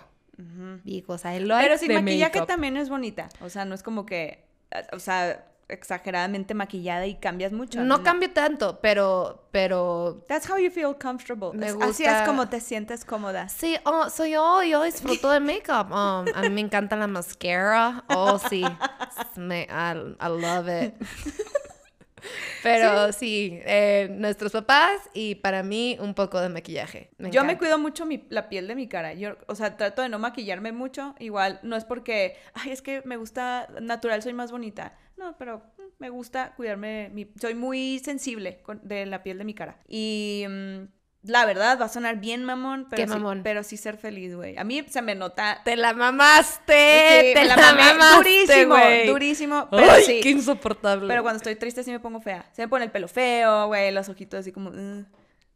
Because 0.84 1.26
I 1.26 1.40
like 1.40 1.64
Pero 1.66 1.78
sin 1.78 1.94
maquillaje 1.94 2.42
también 2.46 2.76
es 2.76 2.90
bonita. 2.90 3.30
O 3.42 3.50
sea, 3.50 3.64
no 3.64 3.74
es 3.76 3.82
como 3.82 4.06
que, 4.06 4.44
o 4.92 5.00
sea, 5.00 5.46
exageradamente 5.70 6.54
maquillada 6.54 7.06
y 7.08 7.16
cambias 7.16 7.54
mucho. 7.54 7.82
No 7.82 8.04
cambio 8.04 8.32
tanto, 8.34 8.80
pero, 8.82 9.48
pero 9.52 10.26
That's 10.28 10.50
how 10.50 10.58
you 10.58 10.70
feel 10.70 10.96
comfortable. 11.02 11.52
Me 11.54 11.68
Es- 11.68 11.76
Así 11.76 12.04
es 12.04 12.10
gusta- 12.10 12.26
como 12.26 12.50
te 12.50 12.60
sientes 12.60 13.06
cómoda. 13.06 13.48
Sí, 13.48 13.78
oh, 13.86 14.10
soy 14.10 14.32
yo, 14.32 14.64
yo 14.64 14.84
disfruto 14.84 15.32
de 15.32 15.40
make-up. 15.40 15.92
Um, 15.92 16.26
a 16.36 16.42
mí 16.42 16.50
me 16.50 16.62
encanta 16.62 16.98
la 16.98 17.08
mascara. 17.08 18.04
Oh, 18.10 18.38
sí. 18.38 18.66
Me, 19.38 19.62
I, 19.70 20.16
I 20.20 20.28
love 20.28 20.68
it. 20.68 20.94
Pero 22.64 23.12
sí, 23.14 23.60
eh, 23.66 24.08
nuestros 24.12 24.52
papás 24.52 25.00
y 25.14 25.36
para 25.36 25.64
mí 25.64 25.98
un 26.00 26.14
poco 26.14 26.40
de 26.40 26.50
maquillaje. 26.50 27.10
Me 27.18 27.32
Yo 27.32 27.44
me 27.44 27.58
cuido 27.58 27.78
mucho 27.78 28.06
mi- 28.06 28.26
la 28.30 28.50
piel 28.50 28.68
de 28.68 28.76
mi 28.76 28.88
cara. 28.88 29.14
Yo, 29.14 29.38
o 29.48 29.56
sea, 29.56 29.78
trato 29.78 30.02
de 30.02 30.10
no 30.10 30.20
maquillarme 30.20 30.72
mucho. 30.72 31.16
Igual, 31.20 31.60
no 31.64 31.76
es 31.76 31.86
porque, 31.86 32.36
ay, 32.54 32.72
es 32.72 32.82
que 32.82 33.02
me 33.06 33.18
gusta 33.18 33.68
natural, 33.82 34.22
soy 34.22 34.34
más 34.34 34.52
bonita. 34.52 34.98
No, 35.18 35.36
pero 35.38 35.58
mm, 35.78 35.82
me 36.00 36.10
gusta 36.10 36.54
cuidarme. 36.56 37.10
Mi, 37.14 37.32
soy 37.40 37.56
muy 37.56 38.00
sensible 38.00 38.62
con- 38.62 38.82
de 38.84 39.06
la 39.06 39.24
piel 39.24 39.38
de 39.38 39.44
mi 39.46 39.54
cara. 39.54 39.78
Y 39.88 40.46
mm, 40.48 40.84
la 41.30 41.46
verdad, 41.46 41.80
va 41.80 41.86
a 41.86 41.90
sonar 41.90 42.18
bien 42.18 42.44
mamón, 42.44 42.88
pero, 42.90 43.02
¿Qué 43.04 43.08
sí, 43.08 43.14
mamón? 43.14 43.42
pero 43.44 43.64
sí 43.64 43.78
ser 43.78 43.98
feliz, 43.98 44.36
güey. 44.36 44.58
A 44.58 44.64
mí 44.64 44.84
se 44.90 45.02
me 45.02 45.16
nota. 45.16 45.62
¡Te 45.64 45.76
la 45.76 45.94
mamaste! 45.94 47.22
Sí, 47.22 47.34
¡Te 47.34 47.46
la, 47.46 47.56
mamé 47.58 47.84
mamaste, 47.94 48.18
durísimo, 48.18 48.76
durísimo, 49.08 49.68
pero 49.72 49.92
¡Ay, 49.92 50.04
sí. 50.04 50.20
qué 50.22 50.30
insoportable! 50.30 51.08
Pero 51.08 51.22
cuando 51.24 51.38
estoy 51.38 51.56
triste 51.56 51.84
sí 51.84 51.92
me 51.92 52.00
pongo 52.00 52.20
fea. 52.22 52.46
Se 52.52 52.62
me 52.62 52.68
pone 52.68 52.86
el 52.86 52.92
pelo 52.92 53.08
feo, 53.08 53.68
güey, 53.68 53.92
los 53.92 54.10
ojitos 54.10 54.42
así 54.42 54.52
como... 54.52 54.70
"Ugh". 54.70 55.06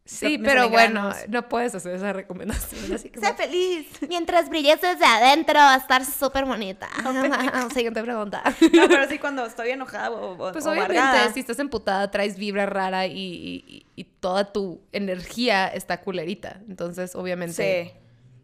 Sí, 0.04 0.38
pero 0.38 0.68
bueno, 0.68 1.10
no 1.28 1.48
puedes 1.48 1.74
hacer 1.74 1.94
esa 1.94 2.12
recomendación. 2.12 2.92
Así 2.92 3.10
como- 3.10 3.26
Sé 3.26 3.34
feliz. 3.34 3.86
Mientras 4.08 4.48
brilles 4.48 4.80
desde 4.80 5.04
adentro, 5.04 5.54
va 5.54 5.74
a 5.74 5.78
estar 5.78 6.04
súper 6.04 6.44
bonita. 6.44 6.88
Siguiente 7.74 8.02
pregunta. 8.02 8.42
No, 8.72 8.88
pero 8.88 9.08
sí 9.08 9.18
cuando 9.18 9.44
estoy 9.46 9.70
enojada 9.70 10.10
o, 10.10 10.32
o- 10.48 10.52
Pues 10.52 10.66
o 10.66 10.70
obviamente, 10.72 11.32
si 11.32 11.40
estás 11.40 11.58
emputada, 11.58 12.10
traes 12.10 12.36
vibra 12.36 12.66
rara 12.66 13.06
y, 13.06 13.12
y- 13.18 13.86
y- 13.96 14.04
toda 14.20 14.52
tu 14.52 14.80
energía 14.92 15.66
está 15.68 16.00
culerita. 16.00 16.60
Entonces, 16.68 17.14
obviamente. 17.14 17.92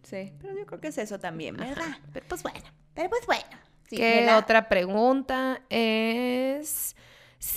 Sí, 0.02 0.08
sí. 0.10 0.32
Pero 0.40 0.58
yo 0.58 0.66
creo 0.66 0.80
que 0.80 0.88
es 0.88 0.98
eso 0.98 1.18
también, 1.18 1.56
¿verdad? 1.56 1.98
Pero 2.12 2.26
pues 2.28 2.42
bueno. 2.42 2.60
Pero 2.94 3.08
pues 3.08 3.24
bueno. 3.26 3.44
Sí, 3.88 3.96
¿Qué 3.96 4.22
la- 4.26 4.38
otra 4.38 4.68
pregunta 4.68 5.62
es? 5.70 6.79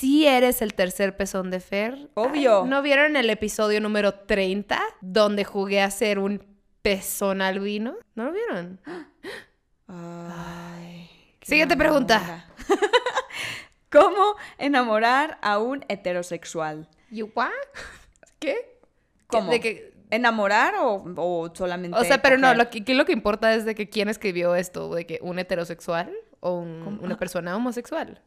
Si 0.04 0.28
eres 0.28 0.62
el 0.62 0.74
tercer 0.74 1.16
pezón 1.16 1.50
de 1.50 1.62
Fer. 1.62 2.10
Obvio. 2.16 2.64
Ay, 2.64 2.70
¿No 2.70 2.82
vieron 2.82 3.16
el 3.16 3.30
episodio 3.30 3.80
número 3.80 4.14
30 4.14 4.78
donde 5.00 5.46
jugué 5.46 5.82
a 5.82 5.90
ser 5.92 6.20
un 6.20 6.44
pezón 6.82 7.42
albino? 7.42 7.96
¿No 8.14 8.26
lo 8.26 8.34
vieron? 8.34 8.82
Ay. 9.88 11.10
Siguiente 11.42 11.78
pregunta. 11.78 12.48
¿Cómo 13.90 14.36
enamorar 14.58 15.38
a 15.42 15.60
un 15.60 15.86
heterosexual? 15.88 16.90
You 17.10 17.32
what? 17.34 17.52
¿Qué? 18.40 18.58
¿Cómo? 19.28 19.52
De 19.52 19.62
que, 19.62 19.94
¿Enamorar 20.10 20.76
o, 20.82 21.02
o 21.16 21.56
solamente 21.56 21.98
o 21.98 22.04
sea, 22.04 22.22
pero 22.22 22.38
no, 22.38 22.54
lo 22.54 22.70
que, 22.70 22.84
lo 22.94 23.06
que 23.06 23.14
importa 23.14 23.56
es 23.56 23.64
de 23.64 23.74
que 23.74 23.90
quién 23.90 24.10
escribió 24.10 24.54
esto, 24.56 24.94
de 24.94 25.06
que 25.06 25.20
un 25.22 25.40
heterosexual 25.40 26.14
o 26.42 26.58
una 26.58 27.18
persona 27.18 27.56
homosexual. 27.56 28.22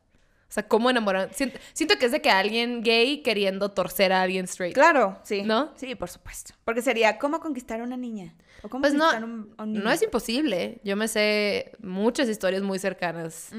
O 0.49 0.53
sea, 0.57 0.67
¿cómo 0.69 0.89
enamorar? 0.91 1.35
Siento, 1.35 1.59
siento 1.73 1.97
que 1.99 2.07
es 2.07 2.13
de 2.13 2.23
que 2.23 2.31
alguien 2.31 2.81
gay 2.83 3.23
queriendo 3.23 3.73
torcer 3.73 4.13
a 4.13 4.23
alguien 4.23 4.45
straight. 4.45 4.75
Claro, 4.75 5.19
sí. 5.25 5.43
¿No? 5.43 5.73
Sí, 5.77 5.95
por 5.97 6.09
supuesto. 6.09 6.55
Porque 6.65 6.83
sería, 6.83 7.19
¿cómo 7.19 7.41
conquistar 7.41 7.81
a 7.81 7.83
una 7.85 7.97
niña? 7.97 8.35
¿O 8.63 8.69
cómo 8.69 8.83
Pues 8.83 8.95
no, 8.95 9.01
conquistar 9.01 9.25
un- 9.25 9.55
a 9.59 9.63
un 9.65 9.73
niño? 9.73 9.85
no 9.85 9.91
es 9.91 10.03
imposible. 10.03 10.81
Yo 10.85 10.95
me 10.97 11.09
sé 11.09 11.73
muchas 11.81 12.29
historias 12.29 12.63
muy 12.63 12.79
cercanas. 12.79 13.51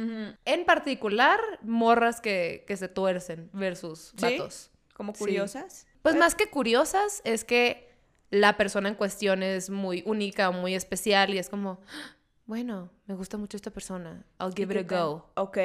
En 0.46 0.66
particular, 0.66 1.40
morras 1.62 2.22
que, 2.22 2.64
que 2.68 2.78
se 2.78 2.88
tuercen 2.88 3.50
versus 3.54 4.14
¿Sí? 4.18 4.38
vatos. 4.38 4.72
¿Como 4.94 5.14
Sí. 5.14 5.20
curiosas? 5.20 5.86
Pues 6.02 6.16
más 6.16 6.36
que 6.36 6.50
curiosas, 6.50 7.22
es 7.26 7.44
que 7.44 7.92
la 8.30 8.58
persona 8.58 8.90
en 8.90 8.96
cuestión 8.96 9.44
es 9.44 9.70
muy 9.70 10.04
única 10.06 10.50
o 10.50 10.54
muy 10.54 10.74
especial 10.74 11.34
y 11.34 11.38
es 11.38 11.50
como, 11.50 11.82
"Ah, 11.88 12.16
bueno, 12.48 12.90
me 13.08 13.14
gusta 13.14 13.38
mucho 13.38 13.58
esta 13.58 13.72
persona. 13.72 14.24
I'll 14.40 14.54
give 14.56 14.74
¿Y 14.74 14.80
it 14.80 14.92
a 14.92 15.04
go. 15.04 15.30
Ok. 15.36 15.58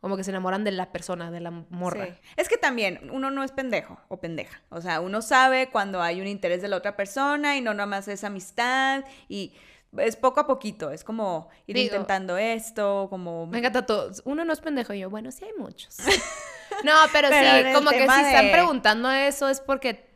Como 0.00 0.16
que 0.16 0.24
se 0.24 0.30
enamoran 0.30 0.64
de 0.64 0.72
la 0.72 0.90
persona, 0.90 1.30
de 1.30 1.38
la 1.38 1.52
morra. 1.52 2.06
Sí. 2.06 2.12
Es 2.36 2.48
que 2.48 2.56
también 2.56 3.08
uno 3.12 3.30
no 3.30 3.44
es 3.44 3.52
pendejo 3.52 4.00
o 4.08 4.18
pendeja. 4.20 4.60
O 4.68 4.80
sea, 4.80 5.00
uno 5.00 5.22
sabe 5.22 5.70
cuando 5.70 6.02
hay 6.02 6.20
un 6.20 6.26
interés 6.26 6.60
de 6.60 6.66
la 6.66 6.76
otra 6.76 6.96
persona 6.96 7.56
y 7.56 7.60
no 7.60 7.72
nada 7.72 7.86
más 7.86 8.08
es 8.08 8.24
amistad 8.24 9.04
y 9.28 9.54
es 9.96 10.16
poco 10.16 10.40
a 10.40 10.46
poquito. 10.48 10.90
Es 10.90 11.04
como 11.04 11.48
ir 11.68 11.76
Digo- 11.76 11.92
intentando 11.92 12.36
esto, 12.36 13.06
como... 13.10 13.46
Me 13.46 13.58
encanta 13.58 13.86
todo. 13.86 14.10
Uno 14.24 14.44
no 14.44 14.52
es 14.52 14.60
pendejo 14.60 14.92
y 14.92 14.98
yo, 14.98 15.10
bueno, 15.10 15.30
sí 15.30 15.44
hay 15.44 15.52
muchos. 15.56 15.98
no, 16.84 16.94
pero, 17.12 17.28
sí, 17.28 17.72
como 17.72 17.90
que 17.90 17.98
si 18.08 18.20
están 18.20 18.50
preguntando 18.50 19.08
eso 19.12 19.48
es 19.48 19.60
porque 19.60 20.10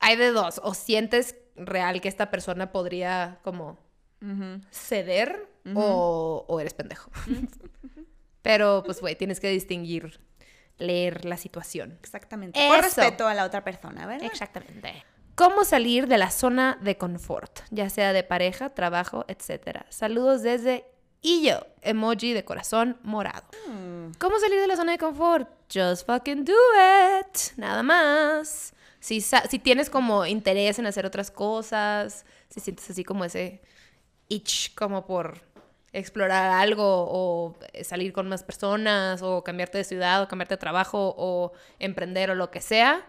hay 0.00 0.16
de 0.16 0.32
dos. 0.32 0.58
O 0.64 0.72
sientes 0.72 1.36
real 1.54 2.00
que 2.00 2.08
esta 2.08 2.30
persona 2.30 2.72
podría 2.72 3.40
como 3.44 3.78
Ceder 4.70 5.48
o, 5.74 6.44
o 6.48 6.60
eres 6.60 6.74
pendejo. 6.74 7.10
pero 8.42 8.82
pues, 8.84 9.00
güey, 9.00 9.16
tienes 9.16 9.40
que 9.40 9.48
distinguir, 9.48 10.20
leer 10.78 11.24
la 11.24 11.36
situación. 11.36 11.98
Exactamente. 12.00 12.60
Por 12.68 12.78
Eso. 12.78 13.00
respeto 13.00 13.26
a 13.26 13.34
la 13.34 13.44
otra 13.44 13.64
persona, 13.64 14.06
¿verdad? 14.06 14.26
Exactamente. 14.26 15.04
¿Cómo 15.34 15.64
salir 15.64 16.08
de 16.08 16.18
la 16.18 16.30
zona 16.30 16.78
de 16.82 16.98
confort? 16.98 17.60
Ya 17.70 17.88
sea 17.88 18.12
de 18.12 18.22
pareja, 18.22 18.70
trabajo, 18.70 19.24
etcétera. 19.28 19.86
Saludos 19.88 20.42
desde 20.42 20.84
Illo, 21.22 21.66
emoji 21.80 22.32
de 22.32 22.44
corazón 22.44 22.98
morado. 23.02 23.44
Mm. 23.68 24.12
¿Cómo 24.18 24.38
salir 24.40 24.60
de 24.60 24.66
la 24.66 24.76
zona 24.76 24.92
de 24.92 24.98
confort? 24.98 25.48
Just 25.72 26.04
fucking 26.06 26.44
do 26.44 26.52
it. 27.20 27.56
Nada 27.56 27.82
más. 27.82 28.74
Si, 28.98 29.20
si 29.20 29.58
tienes 29.58 29.88
como 29.88 30.26
interés 30.26 30.78
en 30.78 30.86
hacer 30.86 31.06
otras 31.06 31.30
cosas, 31.30 32.26
si 32.50 32.60
sientes 32.60 32.90
así 32.90 33.04
como 33.04 33.24
ese 33.24 33.62
itch 34.32 34.74
como 34.74 35.06
por 35.06 35.40
explorar 35.92 36.50
algo 36.50 36.84
o 36.86 37.54
eh, 37.72 37.84
salir 37.84 38.12
con 38.12 38.28
más 38.28 38.42
personas 38.42 39.20
o 39.22 39.44
cambiarte 39.44 39.78
de 39.78 39.84
ciudad 39.84 40.22
o 40.22 40.28
cambiarte 40.28 40.54
de 40.54 40.58
trabajo 40.58 41.14
o 41.18 41.52
emprender 41.78 42.30
o 42.30 42.34
lo 42.34 42.50
que 42.50 42.60
sea, 42.60 43.04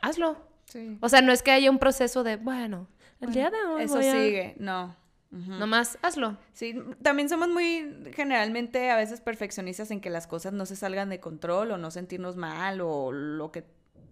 hazlo. 0.00 0.36
Sí. 0.66 0.98
O 1.00 1.08
sea, 1.08 1.20
no 1.22 1.32
es 1.32 1.42
que 1.42 1.50
haya 1.50 1.70
un 1.70 1.78
proceso 1.78 2.22
de, 2.22 2.36
bueno, 2.36 2.86
el 3.20 3.32
día 3.32 3.50
de 3.50 3.58
hoy 3.64 3.84
Eso 3.84 3.96
voy 3.96 4.06
a-". 4.06 4.12
sigue, 4.12 4.54
no. 4.58 4.94
Ujú. 5.32 5.52
Nomás 5.54 5.98
hazlo. 6.02 6.36
Sí, 6.52 6.80
también 7.02 7.28
somos 7.28 7.48
muy 7.48 8.12
generalmente 8.14 8.90
a 8.90 8.96
veces 8.96 9.20
perfeccionistas 9.20 9.90
en 9.90 10.00
que 10.00 10.08
las 10.08 10.28
cosas 10.28 10.52
no 10.52 10.66
se 10.66 10.76
salgan 10.76 11.10
de 11.10 11.18
control 11.18 11.72
o 11.72 11.78
no 11.78 11.90
sentirnos 11.90 12.36
mal 12.36 12.80
o 12.80 13.10
lo 13.10 13.50
que 13.50 13.64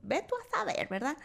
ve 0.03 0.25
tú 0.29 0.35
a 0.35 0.57
saber, 0.59 0.89
¿verdad? 0.89 1.17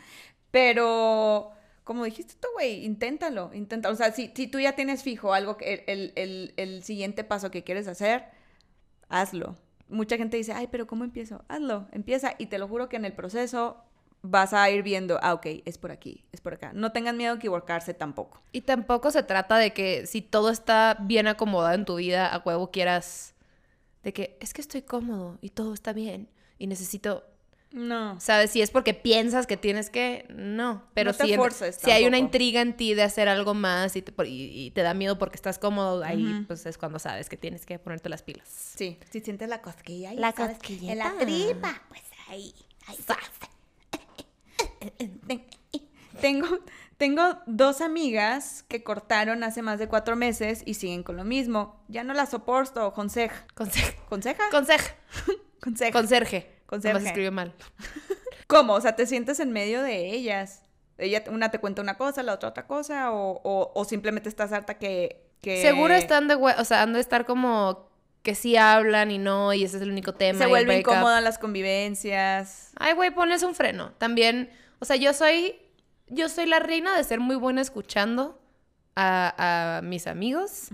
Pero 0.52 1.52
como 1.90 2.06
dijiste 2.06 2.36
tú, 2.40 2.48
güey, 2.54 2.86
inténtalo, 2.86 3.50
inténtalo. 3.52 3.96
O 3.96 3.98
sea, 3.98 4.12
si, 4.12 4.32
si 4.36 4.46
tú 4.46 4.60
ya 4.60 4.74
tienes 4.76 5.02
fijo 5.02 5.34
algo, 5.34 5.58
que 5.58 5.84
el, 5.88 6.84
siguiente 6.84 7.24
paso 7.24 7.50
que 7.50 7.64
quieres 7.64 7.88
hacer, 7.88 8.26
hazlo. 9.08 9.56
Mucha 9.88 10.16
gente 10.16 10.38
dice, 10.38 10.54
ay, 10.54 10.68
pero 10.68 10.86
¿cómo 10.86 11.04
empiezo? 11.04 11.44
Hazlo, 11.48 11.88
empieza 11.92 12.36
y 12.38 12.46
te 12.46 12.60
lo 12.60 12.68
juro 12.68 12.90
que 12.90 12.98
en 12.98 13.06
el 13.06 13.14
proceso 13.14 13.84
vas 14.22 14.54
a 14.54 14.70
ir 14.70 14.84
viendo, 14.84 15.18
ah, 15.24 15.34
ok, 15.34 15.48
es 15.66 15.80
por 15.80 15.90
aquí, 15.90 16.26
es 16.32 16.42
por 16.42 16.54
acá. 16.54 16.74
No 16.76 16.92
tengan 16.92 17.18
miedo 17.18 17.34
a 17.34 17.38
equivocarse 17.38 17.96
tampoco. 17.96 18.40
Y 18.52 18.62
tampoco 18.62 19.10
se 19.10 19.24
trata 19.24 19.58
de 19.58 19.74
que 19.74 20.06
si 20.06 20.22
todo 20.22 20.52
está 20.52 20.96
bien 21.02 21.26
acomodado 21.26 21.74
en 21.74 21.86
tu 21.86 21.96
vida, 21.96 22.28
a 22.28 22.38
huevo 22.38 22.70
quieras 22.70 23.34
de 24.04 24.14
que 24.14 24.38
es 24.42 24.54
que 24.54 24.62
estoy 24.62 24.84
cómodo 24.84 25.40
y 25.42 25.50
todo 25.50 25.74
está 25.74 25.92
bien 25.92 26.30
y 26.60 26.68
necesito, 26.68 27.24
No. 27.72 28.20
¿sabes? 28.20 28.50
Si 28.52 28.62
es 28.64 28.72
porque 28.72 28.96
piensas 28.96 29.46
que 29.46 29.56
tienes 29.56 29.92
que, 29.92 30.26
no, 30.30 30.82
pero 30.96 31.12
No 31.12 31.18
te 31.18 31.26
si, 31.26 31.34
en- 31.34 31.42
si 31.80 31.92
hay 31.92 32.08
una 32.08 32.18
intriga 32.18 32.62
en 32.62 32.76
ti 32.76 32.96
de 32.96 33.04
hacer 33.04 33.30
algo 33.30 33.54
más 33.54 33.96
y 33.96 34.02
te, 34.02 34.12
y- 34.28 34.66
y 34.66 34.72
te 34.72 34.82
da 34.82 34.96
miedo 34.96 35.20
porque 35.20 35.36
estás 35.36 35.60
cómodo, 35.60 36.04
ahí 36.04 36.44
pues 36.48 36.66
es 36.66 36.80
cuando 36.80 36.98
sabes 36.98 37.30
que 37.30 37.38
tienes 37.38 37.68
que 37.68 37.78
ponerte 37.78 38.10
las 38.10 38.24
pilas. 38.24 38.48
Sí, 38.50 38.98
si 39.12 39.20
sientes 39.20 39.50
la 39.50 39.62
cosquilla, 39.62 40.14
ya 40.14 40.20
La 40.20 40.32
sabes, 40.32 40.58
cosquillita. 40.58 40.94
en 40.94 40.98
la 40.98 41.14
tripa, 41.18 41.82
pues 41.90 42.02
ahí, 42.28 42.56
ahí. 42.88 42.98
Tengo, 46.22 46.48
tengo 46.98 47.38
dos 47.46 47.80
amigas 47.82 48.64
que 48.68 48.84
cortaron 48.84 49.44
hace 49.44 49.62
más 49.62 49.80
de 49.80 49.88
cuatro 49.88 50.16
meses 50.18 50.64
y 50.66 50.74
siguen 50.74 51.04
con 51.04 51.16
lo 51.16 51.24
mismo. 51.24 51.82
Ya 51.88 52.04
no 52.04 52.14
las 52.14 52.32
soporto. 52.32 52.92
Conseja. 52.94 53.46
Conse- 53.56 53.96
¿Conseja? 54.10 54.44
Conseja. 54.52 54.96
Conseja. 55.62 55.92
Conserje. 55.94 56.59
Conserje. 56.70 56.94
Nomás 56.94 57.08
escribió 57.08 57.32
mal. 57.32 57.52
¿Cómo? 58.48 58.74
O 58.74 58.82
sea, 58.82 58.96
te 58.96 59.08
sientes 59.08 59.40
en 59.40 59.52
medio 59.52 59.82
de 59.82 60.14
ellas. 60.14 60.62
Ella, 61.00 61.24
una 61.32 61.50
te 61.50 61.58
cuenta 61.58 61.82
una 61.82 61.98
cosa, 61.98 62.22
la 62.22 62.34
otra 62.36 62.50
otra 62.50 62.68
cosa, 62.68 63.12
o, 63.12 63.42
o, 63.44 63.72
o 63.74 63.86
simplemente 63.86 64.30
estás 64.30 64.52
harta 64.52 64.78
que... 64.78 65.26
que 65.42 65.64
Seguro 65.64 65.96
están 65.96 66.28
de 66.28 66.36
o 66.36 66.66
sea, 66.66 66.84
han 66.84 66.94
de 66.94 67.00
estar 67.00 67.26
como 67.26 67.90
que 68.22 68.36
sí 68.36 68.56
hablan 68.56 69.10
y 69.10 69.18
no, 69.18 69.52
y 69.52 69.64
ese 69.64 69.78
es 69.78 69.82
el 69.82 69.90
único 69.90 70.14
tema. 70.14 70.38
Se 70.38 70.46
vuelve 70.46 70.78
incómoda 70.78 71.22
las 71.22 71.40
convivencias. 71.40 72.72
Ay, 72.76 72.94
güey, 72.94 73.10
pones 73.10 73.42
un 73.42 73.56
freno. 73.56 73.94
También, 73.98 74.52
o 74.78 74.86
sea, 74.86 74.96
yo 74.98 75.14
soy, 75.14 75.56
yo 76.08 76.30
soy 76.30 76.46
la 76.46 76.60
reina 76.60 76.96
de 76.96 77.04
ser 77.04 77.20
muy 77.20 77.38
buena 77.38 77.62
escuchando 77.62 78.40
a, 78.96 79.78
a 79.78 79.82
mis 79.82 80.06
amigos, 80.06 80.68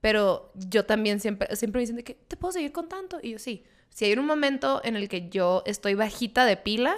pero 0.00 0.52
yo 0.54 0.86
también 0.86 1.20
siempre, 1.20 1.54
siempre 1.56 1.80
me 1.80 1.82
dicen 1.82 1.96
de 1.96 2.04
que, 2.04 2.14
¿te 2.14 2.36
puedo 2.38 2.52
seguir 2.52 2.72
contando? 2.72 3.18
Y 3.22 3.32
yo, 3.32 3.38
sí. 3.38 3.64
Si 3.94 4.04
hay 4.06 4.12
un 4.18 4.26
momento 4.26 4.80
en 4.82 4.96
el 4.96 5.08
que 5.08 5.28
yo 5.28 5.62
estoy 5.66 5.94
bajita 5.94 6.44
de 6.44 6.56
pila, 6.56 6.96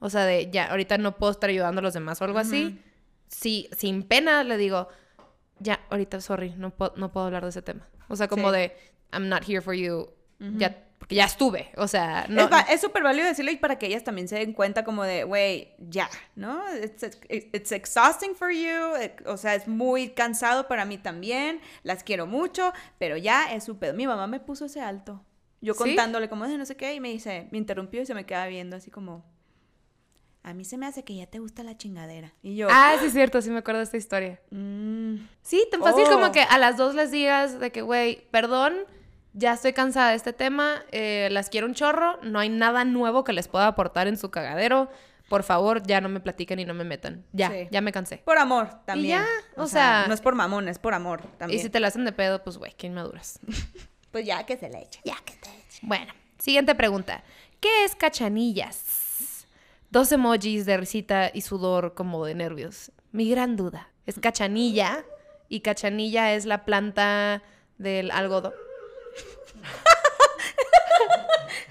o 0.00 0.10
sea, 0.10 0.26
de 0.26 0.50
ya, 0.50 0.66
ahorita 0.66 0.98
no 0.98 1.16
puedo 1.16 1.32
estar 1.32 1.48
ayudando 1.48 1.78
a 1.78 1.82
los 1.82 1.94
demás 1.94 2.20
o 2.20 2.26
algo 2.26 2.38
así, 2.38 2.78
sí, 3.28 3.70
sin 3.74 4.02
pena 4.02 4.44
le 4.44 4.58
digo, 4.58 4.88
ya, 5.60 5.80
ahorita, 5.88 6.20
sorry, 6.20 6.54
no 6.58 6.76
puedo, 6.76 6.92
no 6.96 7.10
puedo 7.10 7.24
hablar 7.24 7.42
de 7.44 7.48
ese 7.48 7.62
tema. 7.62 7.88
O 8.08 8.16
sea, 8.16 8.28
como 8.28 8.50
Sí. 8.50 8.58
de, 8.58 8.76
I'm 9.14 9.30
not 9.30 9.48
here 9.48 9.62
for 9.62 9.72
you, 9.72 10.10
ya, 10.58 10.76
porque 10.98 11.14
ya 11.14 11.24
estuve, 11.24 11.70
o 11.78 11.88
sea, 11.88 12.26
no. 12.28 12.50
es 12.68 12.82
súper 12.82 13.02
válido 13.02 13.26
decirlo 13.26 13.50
y 13.50 13.56
para 13.56 13.78
que 13.78 13.86
ellas 13.86 14.04
también 14.04 14.28
se 14.28 14.36
den 14.36 14.52
cuenta 14.52 14.84
como 14.84 15.04
de, 15.04 15.24
güey, 15.24 15.74
ya, 15.78 16.10
¿no? 16.34 16.62
It's, 16.82 17.18
it's 17.30 17.72
exhausting 17.72 18.34
for 18.34 18.50
you, 18.50 18.94
eh, 19.00 19.16
o 19.24 19.38
sea, 19.38 19.54
es 19.54 19.66
muy 19.66 20.10
cansado 20.10 20.68
para 20.68 20.84
mí 20.84 20.98
también, 20.98 21.62
las 21.82 22.04
quiero 22.04 22.26
mucho, 22.26 22.74
pero 22.98 23.16
ya 23.16 23.54
es 23.54 23.64
súper... 23.64 23.94
Mi 23.94 24.06
mamá 24.06 24.26
me 24.26 24.38
puso 24.38 24.66
ese 24.66 24.82
alto. 24.82 25.24
Yo 25.60 25.74
¿Sí? 25.74 25.78
contándole 25.80 26.28
como 26.28 26.46
de 26.48 26.56
no 26.58 26.64
sé 26.64 26.76
qué 26.76 26.94
y 26.94 27.00
me 27.00 27.10
dice, 27.10 27.48
me 27.50 27.58
interrumpió 27.58 28.00
y 28.02 28.06
se 28.06 28.14
me 28.14 28.24
queda 28.26 28.46
viendo 28.46 28.76
así 28.76 28.90
como... 28.90 29.24
A 30.42 30.54
mí 30.54 30.64
se 30.64 30.78
me 30.78 30.86
hace 30.86 31.04
que 31.04 31.14
ya 31.14 31.26
te 31.26 31.38
gusta 31.38 31.62
la 31.62 31.76
chingadera. 31.76 32.32
Y 32.42 32.56
yo... 32.56 32.68
Ah, 32.70 32.96
sí 32.98 33.06
es 33.06 33.12
cierto, 33.12 33.42
sí 33.42 33.50
me 33.50 33.58
acuerdo 33.58 33.78
de 33.80 33.84
esta 33.84 33.98
historia. 33.98 34.40
"Mm, 34.50 35.16
Sí, 35.42 35.66
tan 35.70 35.82
fácil 35.82 36.04
Oh. 36.08 36.12
como 36.12 36.32
que 36.32 36.40
a 36.40 36.56
las 36.56 36.78
dos 36.78 36.94
les 36.94 37.10
digas 37.10 37.60
de 37.60 37.70
que, 37.70 37.82
güey, 37.82 38.26
perdón, 38.30 38.74
ya 39.34 39.52
estoy 39.52 39.74
cansada 39.74 40.10
de 40.10 40.16
este 40.16 40.32
tema, 40.32 40.82
eh, 40.92 41.28
las 41.30 41.50
quiero 41.50 41.66
un 41.66 41.74
chorro, 41.74 42.18
no 42.22 42.38
hay 42.38 42.48
nada 42.48 42.86
nuevo 42.86 43.22
que 43.22 43.34
les 43.34 43.48
pueda 43.48 43.66
aportar 43.66 44.06
en 44.08 44.16
su 44.16 44.30
cagadero. 44.30 44.88
Por 45.28 45.42
favor, 45.42 45.82
ya 45.86 46.00
no 46.00 46.08
me 46.08 46.20
platiquen 46.20 46.58
y 46.58 46.64
no 46.64 46.72
me 46.74 46.84
metan. 46.84 47.24
Ya, 47.32 47.50
Sí. 47.50 47.68
ya 47.70 47.82
me 47.82 47.92
cansé. 47.92 48.18
Por 48.24 48.38
amor 48.38 48.82
también. 48.86 49.18
ya, 49.20 49.26
o 49.56 49.66
sea- 49.66 50.06
No 50.08 50.14
es 50.14 50.22
por 50.22 50.34
mamón, 50.34 50.68
es 50.68 50.78
por 50.78 50.94
amor 50.94 51.20
también. 51.38 51.60
Y 51.60 51.62
si 51.62 51.68
te 51.68 51.80
la 51.80 51.88
hacen 51.88 52.06
de 52.06 52.12
pedo, 52.12 52.42
pues, 52.42 52.56
güey, 52.56 52.72
qué 52.78 52.86
inmaduras. 52.86 53.38
Pues 54.10 54.26
ya 54.26 54.44
que 54.44 54.56
se 54.56 54.68
la 54.68 54.80
eche. 54.80 55.00
ya 55.04 55.16
que 55.24 55.34
te 55.34 55.48
Bueno, 55.82 56.12
siguiente 56.38 56.74
pregunta. 56.74 57.22
¿Qué 57.60 57.84
es 57.84 57.94
cachanillas? 57.94 59.46
Dos 59.90 60.10
emojis 60.12 60.66
de 60.66 60.76
risita 60.76 61.30
y 61.32 61.40
sudor 61.42 61.94
como 61.94 62.24
de 62.24 62.34
nervios. 62.34 62.92
Mi 63.12 63.30
gran 63.30 63.56
duda. 63.56 63.90
Es 64.06 64.18
cachanilla 64.18 65.04
y 65.48 65.60
cachanilla 65.60 66.32
es 66.34 66.46
la 66.46 66.64
planta 66.64 67.42
del 67.78 68.10
algodón. 68.10 68.54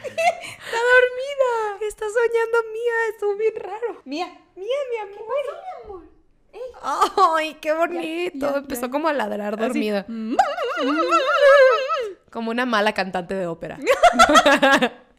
¡Está 0.03 0.77
dormida! 0.77 1.87
Está 1.87 2.05
soñando 2.05 2.57
Mía, 2.71 2.93
estuvo 3.13 3.35
bien 3.37 3.53
raro. 3.55 4.01
Mía, 4.05 4.27
Mía, 4.55 4.77
mi 4.91 4.97
amor. 4.97 6.09
Ay, 6.81 7.55
qué 7.55 7.73
bonito. 7.73 8.51
ya, 8.51 8.57
Empezó 8.57 8.81
ya. 8.87 8.89
como 8.91 9.07
a 9.07 9.13
ladrar 9.13 9.61
Así. 9.61 9.89
Como 12.31 12.51
una 12.51 12.65
mala 12.65 12.93
cantante 12.93 13.35
de 13.35 13.47
ópera. 13.47 13.77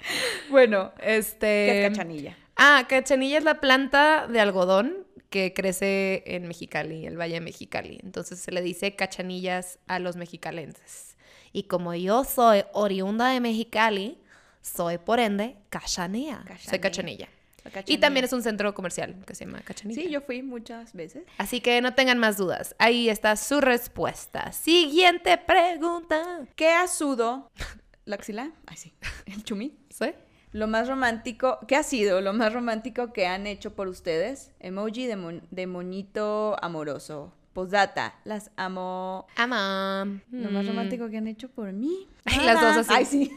Bueno, 0.51 0.93
Este. 0.99 1.47
¿qué 1.47 1.85
es 1.85 1.91
cachanilla? 1.91 2.37
Ah, 2.57 2.87
cachanilla 2.89 3.39
es 3.39 3.45
la 3.45 3.61
planta 3.61 4.27
de 4.27 4.41
algodón 4.41 5.07
que 5.31 5.53
crece 5.55 6.23
en 6.27 6.49
Mexicali, 6.49 7.07
el 7.07 7.19
Valle 7.19 7.35
de 7.35 7.41
Mexicali. 7.41 8.01
Entonces 8.03 8.41
se 8.41 8.51
le 8.51 8.63
dice 8.63 8.97
cachanillas 8.97 9.79
a 9.87 9.99
los 9.99 10.17
mexicalenses. 10.17 11.17
Y 11.53 11.65
como 11.65 11.95
yo 11.95 12.25
soy 12.25 12.65
oriunda 12.73 13.29
de 13.29 13.41
Mexicali, 13.41 14.19
soy 14.63 14.99
por 14.99 15.21
ende 15.21 15.57
cachanilla. 15.69 16.45
Soy 16.59 16.79
Cachanilla. 16.79 17.29
Y 17.87 17.99
también 17.99 18.25
es 18.25 18.33
un 18.33 18.43
centro 18.43 18.73
comercial 18.75 19.17
que 19.27 19.35
se 19.35 19.45
llama 19.45 19.61
Cachanilla. 19.63 20.01
Sí, 20.03 20.09
yo 20.11 20.21
fui 20.21 20.43
muchas 20.43 20.93
veces. 20.95 21.25
Así 21.39 21.61
que 21.61 21.81
no 21.81 21.95
tengan 21.95 22.19
más 22.19 22.37
dudas. 22.37 22.75
Ahí 22.79 23.09
está 23.09 23.37
su 23.37 23.61
respuesta. 23.61 24.53
Siguiente 24.53 25.37
pregunta. 25.39 26.47
¿Qué 26.57 26.69
ha 26.71 26.87
sudo? 26.89 27.51
¿La 28.05 28.17
axila? 28.17 28.51
Ay, 28.67 28.77
sí. 28.77 28.93
El 29.27 29.45
chumí. 29.45 29.77
¿Sí? 29.91 30.07
Lo 30.53 30.67
más 30.67 30.89
romántico, 30.89 31.59
¿qué 31.69 31.77
ha 31.77 31.83
sido 31.85 32.21
lo 32.21 32.33
más 32.33 32.53
romántico 32.53 33.13
que 33.13 33.27
han 33.27 33.47
hecho 33.47 33.75
por 33.77 33.87
ustedes? 33.87 34.51
Emoji 34.59 35.07
de, 35.07 35.15
mon- 35.17 35.47
de 35.53 35.67
moñito 35.69 36.57
amoroso. 36.61 37.33
Postdata, 37.53 38.15
las 38.25 38.51
amo. 38.57 39.27
Ama. 39.37 40.21
Lo 40.31 40.51
más 40.51 40.65
Mm. 40.65 40.69
romántico 40.69 41.09
que 41.09 41.19
han 41.19 41.29
hecho 41.29 41.49
por 41.51 41.73
mí. 41.73 42.09
Ay, 42.25 42.39
las 42.47 42.61
dos 42.61 42.77
así. 42.79 42.93
Ay, 42.95 43.05
sí. 43.05 43.31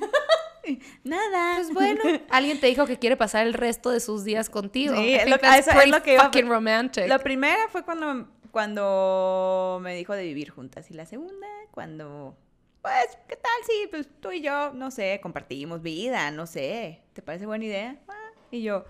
Nada. 1.03 1.55
Pues 1.57 1.73
bueno, 1.73 2.01
alguien 2.29 2.59
te 2.59 2.67
dijo 2.67 2.85
que 2.85 2.97
quiere 2.99 3.17
pasar 3.17 3.45
el 3.47 3.53
resto 3.53 3.89
de 3.89 3.99
sus 3.99 4.23
días 4.23 4.49
contigo. 4.49 4.95
Sí, 4.95 5.13
es 5.15 5.29
lo- 5.29 5.35
eso 5.35 5.71
es 5.71 5.87
lo 5.89 6.01
que 6.03 6.13
iba 6.13 6.23
fucking 6.25 6.47
romantic. 6.49 7.07
La 7.07 7.19
primera 7.19 7.67
fue 7.69 7.83
cuando, 7.83 8.27
cuando 8.51 9.79
me 9.81 9.95
dijo 9.95 10.13
de 10.13 10.23
vivir 10.23 10.49
juntas. 10.49 10.89
Y 10.91 10.93
la 10.93 11.05
segunda, 11.05 11.47
cuando, 11.71 12.37
pues, 12.81 13.17
¿qué 13.27 13.35
tal 13.35 13.51
si 13.65 13.87
pues, 13.87 14.07
tú 14.21 14.31
y 14.31 14.41
yo, 14.41 14.71
no 14.73 14.91
sé, 14.91 15.19
compartimos 15.21 15.81
vida, 15.81 16.31
no 16.31 16.45
sé? 16.47 17.01
¿Te 17.13 17.21
parece 17.21 17.45
buena 17.45 17.65
idea? 17.65 17.95
Ah, 18.07 18.29
y 18.51 18.61
yo, 18.61 18.85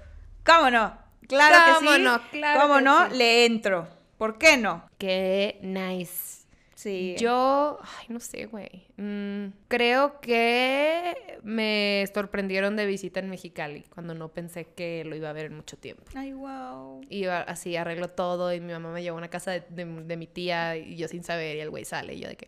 ¿cómo 0.46 0.70
no? 0.70 0.98
Claro 1.28 1.66
que 1.66 1.86
¿Cómo 1.86 1.96
sí. 1.96 2.02
no? 2.02 2.22
Claro 2.32 2.62
¿Cómo 2.62 2.76
que 2.78 2.82
no? 2.84 3.10
sí. 3.10 3.16
Le 3.18 3.46
entro. 3.46 3.88
¿Por 4.18 4.38
qué 4.38 4.58
no? 4.58 4.88
Qué 4.98 5.58
nice. 5.62 6.43
Sí. 6.84 7.16
Yo, 7.18 7.80
ay, 7.82 8.08
no 8.10 8.20
sé, 8.20 8.46
güey. 8.48 8.88
Mm, 8.98 9.54
creo 9.70 10.20
que 10.20 11.40
me 11.44 12.04
sorprendieron 12.14 12.76
de 12.76 12.86
visita 12.86 13.22
en 13.22 13.30
Mexicali 13.30 13.84
cuando 13.94 14.14
no 14.16 14.34
pensé 14.34 14.66
que 14.66 15.06
lo 15.06 15.16
iba 15.16 15.30
a 15.30 15.34
ver 15.34 15.46
en 15.46 15.56
mucho 15.56 15.78
tiempo. 15.78 16.04
Ay, 16.14 16.34
wow. 16.34 17.00
Iba 17.10 17.40
así, 17.42 17.78
arreglo 17.78 18.10
todo 18.10 18.54
y 18.54 18.60
mi 18.60 18.74
mamá 18.74 18.92
me 18.92 19.02
llevó 19.02 19.16
a 19.16 19.20
una 19.20 19.30
casa 19.30 19.52
de, 19.52 19.62
de- 19.70 19.86
de 20.04 20.18
mi 20.18 20.28
tía 20.28 20.76
y 20.76 20.98
yo 20.98 21.08
sin 21.08 21.24
saber 21.24 21.56
y 21.56 21.62
el 21.62 21.70
güey 21.70 21.86
sale 21.86 22.16
y 22.16 22.20
yo 22.20 22.28
de 22.28 22.36
que 22.36 22.48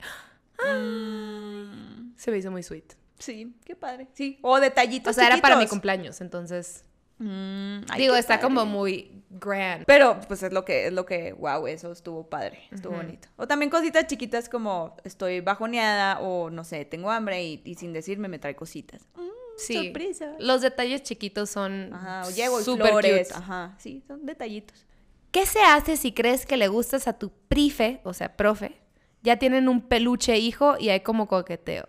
Mm, 0.66 2.14
se 2.18 2.32
me 2.32 2.38
hizo 2.38 2.52
muy 2.52 2.64
sweet. 2.64 2.94
sí, 3.20 3.54
qué 3.66 3.76
padre. 3.76 4.08
Sí. 4.14 4.40
O 4.42 4.60
detallitos 4.60 5.12
O 5.12 5.14
sea, 5.14 5.28
era 5.28 5.38
para 5.38 5.58
mi 5.58 5.68
cumpleaños, 5.68 6.22
entonces 6.22 6.84
Mm, 7.18 7.82
digo, 7.98 8.16
está 8.16 8.40
como 8.42 8.66
muy 8.66 9.24
grand. 9.30 9.86
Pero 9.86 10.20
pues 10.28 10.44
es 10.44 10.52
lo 10.52 10.66
que, 10.66 10.88
es 10.88 10.94
lo 10.94 11.06
que, 11.06 11.34
wow, 11.34 11.66
eso 11.68 11.92
estuvo 11.92 12.30
padre, 12.30 12.60
estuvo 12.72 12.96
bonito. 12.96 13.28
O 13.38 13.48
también 13.48 13.70
cositas 13.70 14.08
chiquitas 14.08 14.50
como 14.50 14.96
estoy 15.04 15.40
bajoneada 15.42 16.20
o 16.20 16.50
no 16.50 16.64
sé, 16.64 16.84
tengo 16.86 17.12
hambre 17.12 17.44
y, 17.44 17.62
y 17.64 17.76
sin 17.76 17.94
decirme 17.94 18.28
me 18.28 18.40
trae 18.40 18.56
cositas. 18.56 19.08
Mm, 19.16 19.22
Sí. 19.58 19.74
Sorpresa. 19.86 20.34
Los 20.38 20.60
detalles 20.62 21.04
chiquitos 21.04 21.50
son 21.50 21.94
Ajá, 21.94 22.28
o 22.28 22.32
llego 22.32 22.60
y 22.60 22.64
súper 22.66 22.90
flores. 22.90 23.30
cute. 23.30 23.40
Ajá, 23.40 23.76
sí, 23.80 24.04
son 24.06 24.26
detallitos. 24.26 24.86
¿Qué 25.32 25.46
se 25.46 25.62
hace 25.62 25.96
si 25.96 26.12
crees 26.12 26.46
que 26.46 26.58
le 26.58 26.68
gustas 26.68 27.08
a 27.08 27.18
tu 27.18 27.32
prife, 27.48 28.02
o 28.04 28.14
sea, 28.14 28.36
profe? 28.36 28.76
Ya 29.24 29.40
tienen 29.40 29.70
un 29.70 29.80
peluche 29.82 30.38
hijo 30.40 30.76
y 30.78 30.90
hay 30.90 31.00
como 31.00 31.30
coqueteo. 31.30 31.86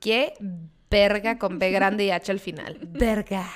¿Qué 0.00 0.34
verga 0.90 1.38
con 1.38 1.58
B 1.58 1.70
grande 1.70 2.04
y 2.04 2.10
H 2.10 2.32
al 2.32 2.40
final? 2.40 2.78
Verga. 2.82 3.48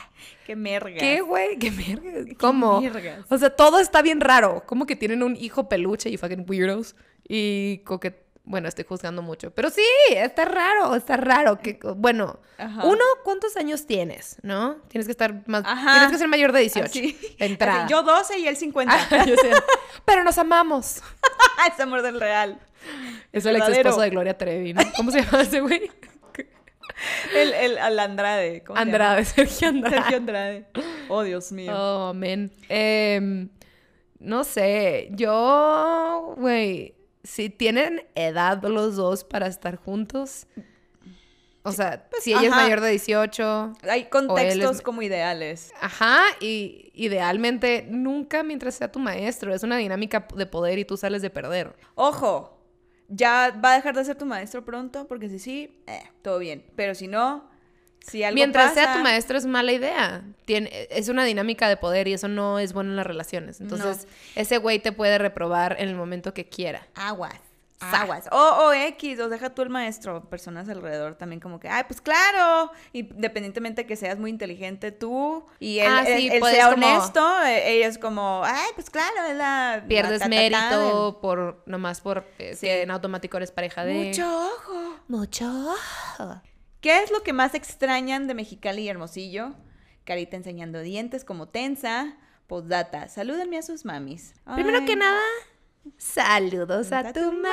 Qué 0.46 0.56
merga. 0.56 0.98
¿Qué, 0.98 1.20
güey? 1.20 1.58
¿Qué 1.58 1.70
verga? 1.70 2.34
¿Cómo? 2.38 2.80
mergas? 2.80 3.24
O 3.28 3.36
sea, 3.36 3.50
todo 3.50 3.80
está 3.80 4.02
bien 4.02 4.20
raro. 4.20 4.62
Como 4.66 4.86
que 4.86 4.96
tienen 4.96 5.22
un 5.22 5.36
hijo 5.36 5.68
peluche 5.68 6.10
y 6.10 6.16
fucking 6.16 6.46
weirdos. 6.48 6.94
Y 7.28 7.78
coquet... 7.78 8.22
Bueno, 8.46 8.68
estoy 8.68 8.84
juzgando 8.84 9.22
mucho. 9.22 9.52
Pero 9.52 9.70
sí, 9.70 9.82
está 10.10 10.44
raro, 10.44 10.94
está 10.94 11.16
raro. 11.16 11.58
Que, 11.60 11.78
bueno, 11.96 12.40
Ajá. 12.58 12.84
uno, 12.84 13.02
¿cuántos 13.24 13.56
años 13.56 13.86
tienes? 13.86 14.36
¿No? 14.42 14.76
Tienes 14.88 15.06
que 15.06 15.12
estar 15.12 15.48
más... 15.48 15.64
Ajá. 15.64 15.92
Tienes 15.92 16.10
que 16.10 16.18
ser 16.18 16.28
mayor 16.28 16.52
de 16.52 16.60
18. 16.60 16.84
Así. 16.84 17.18
de 17.38 17.46
entrada. 17.46 17.84
Así, 17.84 17.90
Yo 17.90 18.02
12 18.02 18.38
y 18.40 18.46
él 18.46 18.56
50. 18.58 19.08
Ah, 19.10 19.24
yo. 19.24 19.34
Pero 20.04 20.24
nos 20.24 20.36
amamos. 20.36 21.02
es 21.72 21.80
amor 21.80 22.02
del 22.02 22.20
real. 22.20 22.60
Es 23.32 23.46
el 23.46 23.56
ex 23.56 23.66
esposo 23.68 24.02
de 24.02 24.10
Gloria 24.10 24.36
Trevi, 24.36 24.74
¿no? 24.74 24.82
¿Cómo 24.96 25.10
se 25.10 25.22
llama 25.22 25.40
ese 25.40 25.60
güey? 25.60 25.90
El, 27.34 27.52
el, 27.52 27.78
al 27.78 27.98
Andrade. 27.98 28.62
Andrade, 28.74 29.24
Sergio 29.24 29.68
Andrade. 29.68 29.96
Sergio 29.96 30.16
Andrade. 30.16 30.66
Oh, 31.08 31.22
Dios 31.22 31.50
mío. 31.52 31.72
Oh, 31.76 32.14
man. 32.14 32.50
Em, 32.68 33.48
no 34.18 34.44
sé, 34.44 35.08
yo, 35.12 36.34
güey, 36.38 36.94
si 37.22 37.50
tienen 37.50 38.06
edad 38.14 38.62
los 38.62 38.96
dos 38.96 39.24
para 39.24 39.46
estar 39.48 39.76
juntos, 39.76 40.46
O 41.66 41.72
sea, 41.72 42.06
si 42.20 42.32
ella 42.32 42.42
es 42.42 42.50
mayor 42.50 42.80
de 42.82 42.90
18, 42.90 43.72
Hay 43.88 44.04
contextos 44.10 44.76
es- 44.76 44.82
como 44.82 45.00
ideales. 45.02 45.72
Ajá, 45.80 46.20
y 46.40 46.90
idealmente 46.94 47.86
nunca 47.88 48.42
mientras 48.42 48.74
sea 48.74 48.92
tu 48.92 48.98
maestro. 48.98 49.54
Es 49.54 49.62
una 49.62 49.78
dinámica 49.78 50.26
de 50.36 50.44
poder 50.46 50.78
y 50.78 50.84
tú 50.84 50.96
sales 50.98 51.22
de 51.22 51.30
perder. 51.30 51.74
Ojo, 51.94 52.53
ya 53.14 53.58
va 53.64 53.72
a 53.72 53.76
dejar 53.76 53.94
de 53.94 54.04
ser 54.04 54.16
tu 54.16 54.26
maestro 54.26 54.64
pronto, 54.64 55.06
porque 55.06 55.28
si 55.28 55.38
sí, 55.38 55.82
eh, 55.86 56.02
todo 56.22 56.38
bien. 56.38 56.64
Pero 56.76 56.94
si 56.94 57.06
no, 57.06 57.48
si 58.00 58.22
algo 58.22 58.34
Mientras 58.34 58.74
sea 58.74 58.94
tu 58.94 59.00
maestro 59.00 59.38
es 59.38 59.46
mala 59.46 59.72
idea. 59.72 60.22
Tiene, 60.44 60.88
es 60.90 61.08
una 61.08 61.24
dinámica 61.24 61.68
de 61.68 61.76
poder 61.76 62.08
y 62.08 62.12
eso 62.12 62.28
no 62.28 62.58
es 62.58 62.72
bueno 62.72 62.90
en 62.90 62.96
las 62.96 63.06
relaciones. 63.06 63.60
Entonces, 63.60 64.06
ese 64.34 64.58
güey 64.58 64.78
te 64.78 64.92
puede 64.92 65.18
reprobar 65.18 65.76
en 65.78 65.88
el 65.88 65.96
momento 65.96 66.34
que 66.34 66.46
quiera. 66.46 66.86
Aguas. 66.94 67.40
Sa. 67.80 68.02
Aguas. 68.02 68.28
O, 68.30 68.38
o 68.38 68.72
X, 68.72 69.18
o 69.20 69.28
deja 69.28 69.50
tú 69.54 69.62
el 69.62 69.68
maestro, 69.68 70.28
personas 70.30 70.68
alrededor 70.68 71.16
también 71.16 71.40
como 71.40 71.58
que, 71.58 71.68
ay, 71.68 71.82
pues 71.88 72.00
claro, 72.00 72.70
independientemente 72.92 73.82
de 73.82 73.86
que 73.86 73.96
seas 73.96 74.18
muy 74.18 74.30
inteligente 74.30 74.92
tú 74.92 75.44
y 75.58 75.80
él, 75.80 75.92
Ah, 75.92 76.04
él- 76.06 76.18
sí, 76.18 76.28
él 76.32 76.38
puedes 76.40 76.56
sea 76.56 76.70
como- 76.70 76.86
honesto, 76.86 77.42
eh, 77.44 77.72
ella 77.72 77.88
es 77.88 77.98
como, 77.98 78.42
ay, 78.44 78.68
pues 78.74 78.90
claro, 78.90 79.24
es 79.28 79.36
la... 79.36 79.84
Pierdes 79.88 80.26
mérito 80.28 81.18
por 81.20 81.62
nomás 81.66 82.00
por 82.00 82.24
eh, 82.38 82.54
Sí. 82.54 82.66
que 82.66 82.82
en 82.82 82.90
automático 82.92 83.36
eres 83.38 83.50
pareja 83.50 83.84
de- 83.84 83.94
Mucho 83.94 84.46
ojo. 84.46 84.96
mucho. 85.08 85.74
¿Qué 86.80 87.02
es 87.02 87.10
lo 87.10 87.22
que 87.22 87.32
más 87.32 87.54
extrañan 87.54 88.26
de 88.26 88.34
Mexicali 88.34 88.82
y 88.82 88.88
Hermosillo? 88.88 89.54
Carita 90.04 90.36
enseñando 90.36 90.80
dientes 90.80 91.24
como 91.24 91.48
tensa. 91.48 92.16
Postdata, 92.46 93.08
salúdenme 93.08 93.56
a 93.58 93.62
sus 93.62 93.86
mamis. 93.86 94.34
Primero 94.54 94.84
que 94.84 94.96
nada, 94.96 95.18
saludos 95.96 96.92
a 96.92 97.12
tu 97.12 97.20
mami. 97.32 97.48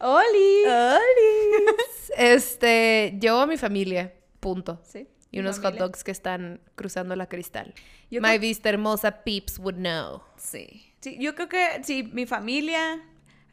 Oli. 0.00 0.62
Este, 2.16 3.14
yo 3.18 3.40
a 3.40 3.46
mi 3.46 3.56
familia, 3.56 4.14
punto. 4.40 4.80
Sí, 4.84 5.06
Y 5.30 5.40
unos 5.40 5.58
hot 5.58 5.76
dogs 5.76 6.02
que 6.02 6.10
están 6.12 6.60
cruzando 6.74 7.14
la 7.16 7.28
cristal. 7.28 7.74
Yo 8.10 8.20
My 8.22 8.38
vista 8.38 8.68
hermosa 8.70 9.22
peeps 9.24 9.58
would 9.58 9.76
know. 9.76 10.22
Sí. 10.36 10.94
Sí, 11.00 11.18
yo 11.20 11.34
creo 11.34 11.48
que 11.48 11.82
sí, 11.82 12.04
mi 12.12 12.24
familia, 12.24 13.02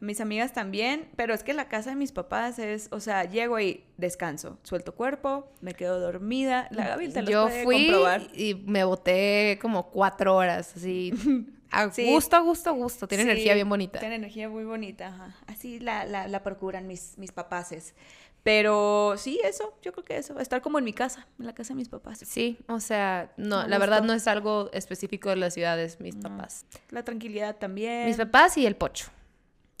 mis 0.00 0.20
amigas 0.20 0.52
también, 0.52 1.10
pero 1.16 1.34
es 1.34 1.42
que 1.42 1.52
la 1.52 1.68
casa 1.68 1.90
de 1.90 1.96
mis 1.96 2.12
papás 2.12 2.58
es, 2.58 2.88
o 2.90 3.00
sea, 3.00 3.24
llego 3.24 3.60
y 3.60 3.84
descanso, 3.98 4.58
suelto 4.62 4.94
cuerpo, 4.94 5.52
me 5.60 5.74
quedo 5.74 6.00
dormida. 6.00 6.68
La 6.70 6.88
Gaby 6.88 7.08
te 7.10 7.22
lo 7.22 7.30
Yo 7.30 7.46
puede 7.46 7.64
fui 7.64 7.86
comprobar. 7.86 8.22
y 8.34 8.54
me 8.54 8.84
boté 8.84 9.58
como 9.60 9.90
cuatro 9.90 10.34
horas, 10.36 10.72
así. 10.76 11.12
A 11.74 11.90
Sí. 11.90 12.10
gusto, 12.10 12.36
a 12.36 12.40
gusto, 12.40 12.70
a 12.70 12.72
gusto. 12.72 13.08
Tiene 13.08 13.24
Sí, 13.24 13.30
energía 13.30 13.54
bien 13.54 13.68
bonita. 13.68 13.98
Tiene 14.00 14.14
energía 14.16 14.48
muy 14.48 14.64
bonita, 14.64 15.08
ajá. 15.08 15.34
Así 15.46 15.78
la, 15.80 16.04
la, 16.04 16.28
la 16.28 16.42
procuran 16.42 16.86
mis, 16.86 17.18
mis 17.18 17.32
papaces. 17.32 17.94
Pero 18.42 19.14
sí, 19.16 19.40
eso, 19.42 19.72
yo 19.82 19.92
creo 19.92 20.04
que 20.04 20.18
eso, 20.18 20.38
estar 20.38 20.60
como 20.60 20.78
en 20.78 20.84
mi 20.84 20.92
casa, 20.92 21.26
en 21.38 21.46
la 21.46 21.54
casa 21.54 21.70
de 21.70 21.76
mis 21.76 21.88
papás. 21.88 22.18
Sí, 22.26 22.58
o 22.68 22.78
sea, 22.78 23.32
no, 23.38 23.66
la 23.66 23.78
verdad 23.78 24.02
no 24.02 24.12
es 24.12 24.26
algo 24.28 24.68
específico 24.74 25.30
de 25.30 25.36
las 25.36 25.54
ciudades, 25.54 25.98
mis 25.98 26.14
papás. 26.16 26.66
La 26.90 27.02
tranquilidad 27.04 27.56
también. 27.56 28.04
Mis 28.04 28.18
papás 28.18 28.58
y 28.58 28.66
el 28.66 28.76
pocho. 28.76 29.06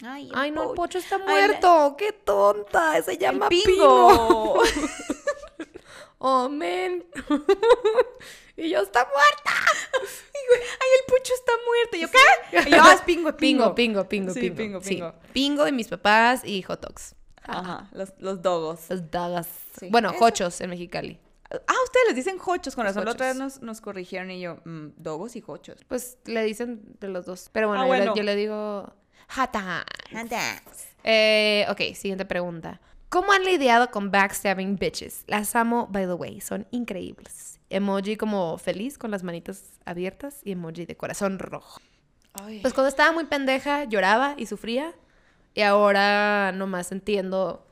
Ay, 0.02 0.30
Ay, 0.34 0.50
no, 0.50 0.70
el 0.70 0.74
pocho. 0.74 0.96
está 0.98 1.16
Ay, 1.16 1.22
la- 1.26 1.26
muerto. 1.48 1.94
Qué 1.98 2.12
tonta. 2.12 3.00
Se 3.02 3.12
El 3.12 3.18
llama 3.18 3.48
pingo. 3.50 4.58
Oh, 6.26 6.48
men. 6.48 7.04
y 8.56 8.70
yo 8.70 8.80
está 8.80 9.00
muerta. 9.04 9.52
Ay, 9.92 10.88
el 11.00 11.06
pucho 11.06 11.34
está 11.34 11.52
muerto. 11.66 11.96
Y 11.96 12.00
yo, 12.00 12.08
¿qué? 12.10 12.68
Y 12.68 12.70
yo, 12.74 12.82
ah, 12.82 12.92
es 12.94 13.00
pingo, 13.02 13.36
Pingo, 13.36 13.74
pingo. 13.74 13.74
pingo, 13.74 14.08
pingo, 14.08 14.32
Sí, 14.32 14.40
pingo. 14.40 14.56
pingo, 14.56 14.80
Sí, 14.80 15.02
pingo. 15.34 15.64
de 15.64 15.72
mis 15.72 15.88
papás 15.88 16.42
y 16.44 16.62
hot 16.62 16.80
dogs. 16.80 17.14
Ajá, 17.42 17.90
los, 17.92 18.14
los 18.18 18.40
dogos. 18.40 18.80
Las 18.88 19.10
dagas. 19.10 19.46
Sí, 19.78 19.88
Bueno, 19.90 20.10
eso. 20.10 20.18
jochos 20.18 20.60
en 20.62 20.70
Mexicali. 20.70 21.20
Ah, 21.50 21.74
ustedes 21.84 22.06
les 22.08 22.16
dicen 22.16 22.38
jochos, 22.38 22.74
con 22.74 22.84
Los 22.84 22.94
razón. 22.94 23.04
La 23.04 23.12
otra 23.12 23.26
vez 23.28 23.36
nos, 23.36 23.60
nos 23.60 23.80
corrigieron 23.82 24.30
y 24.30 24.40
yo, 24.40 24.56
mm, 24.64 24.92
dogos 24.96 25.36
y 25.36 25.42
jochos. 25.42 25.84
Pues 25.88 26.16
le 26.24 26.42
dicen 26.44 26.80
de 27.00 27.08
los 27.08 27.26
dos. 27.26 27.50
Pero 27.52 27.68
bueno, 27.68 27.82
Ah, 27.82 27.86
yo 27.86 27.92
le- 27.92 27.98
bueno. 27.98 28.14
Yo, 28.16 28.22
le, 28.22 28.34
digo 28.34 28.94
hot 29.28 29.52
dogs. 29.52 30.86
Eh, 31.04 31.66
ok, 31.68 31.94
siguiente 31.94 32.24
pregunta. 32.24 32.80
¿Cómo 33.14 33.30
han 33.30 33.44
lidiado 33.44 33.92
con 33.92 34.10
backstabbing 34.10 34.74
bitches? 34.76 35.22
Las 35.28 35.54
amo, 35.54 35.86
by 35.88 36.04
the 36.06 36.14
way, 36.14 36.40
son 36.40 36.66
increíbles. 36.72 37.60
Emoji 37.70 38.16
como 38.16 38.58
feliz 38.58 38.98
con 38.98 39.12
las 39.12 39.22
manitas 39.22 39.62
abiertas 39.84 40.40
y 40.42 40.50
emoji 40.50 40.84
de 40.84 40.96
corazón 40.96 41.38
rojo. 41.38 41.80
Ay. 42.32 42.58
Pues 42.60 42.74
cuando 42.74 42.88
estaba 42.88 43.12
muy 43.12 43.26
pendeja 43.26 43.84
lloraba 43.84 44.34
y 44.36 44.46
sufría 44.46 44.96
y 45.54 45.60
ahora 45.60 46.50
nomás 46.56 46.90
entiendo, 46.90 47.64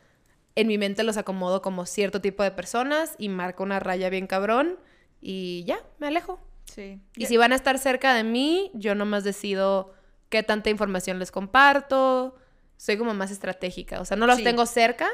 en 0.55 0.68
mi 0.68 0.78
mente 0.78 1.02
los 1.02 1.16
acomodo 1.16 1.61
como 1.61 1.87
cierto 1.87 2.20
tipo 2.20 2.44
de 2.44 2.52
personas 2.52 3.16
y 3.18 3.28
marco 3.28 3.64
una 3.64 3.81
raya 3.81 4.11
bien 4.11 4.28
cabrón 4.28 4.78
y 5.20 5.64
ya, 5.64 5.81
me 5.98 6.07
alejo. 6.07 6.38
sí. 6.66 7.00
Y 7.16 7.26
si 7.26 7.37
van 7.37 7.50
a 7.52 7.57
estar 7.57 7.81
cerca 7.81 8.14
de 8.14 8.22
mí, 8.22 8.70
yo 8.74 8.94
nomás 8.94 9.24
decido 9.24 9.92
qué 10.28 10.44
tanta 10.44 10.70
información 10.70 11.18
les 11.18 11.33
comparto. 11.33 12.37
Soy 12.76 12.96
como 12.96 13.12
más 13.12 13.33
estratégica. 13.33 14.00
O 14.00 14.05
sea, 14.05 14.16
no 14.16 14.28
los 14.28 14.37
Sí. 14.37 14.44
tengo 14.44 14.66
cerca, 14.66 15.09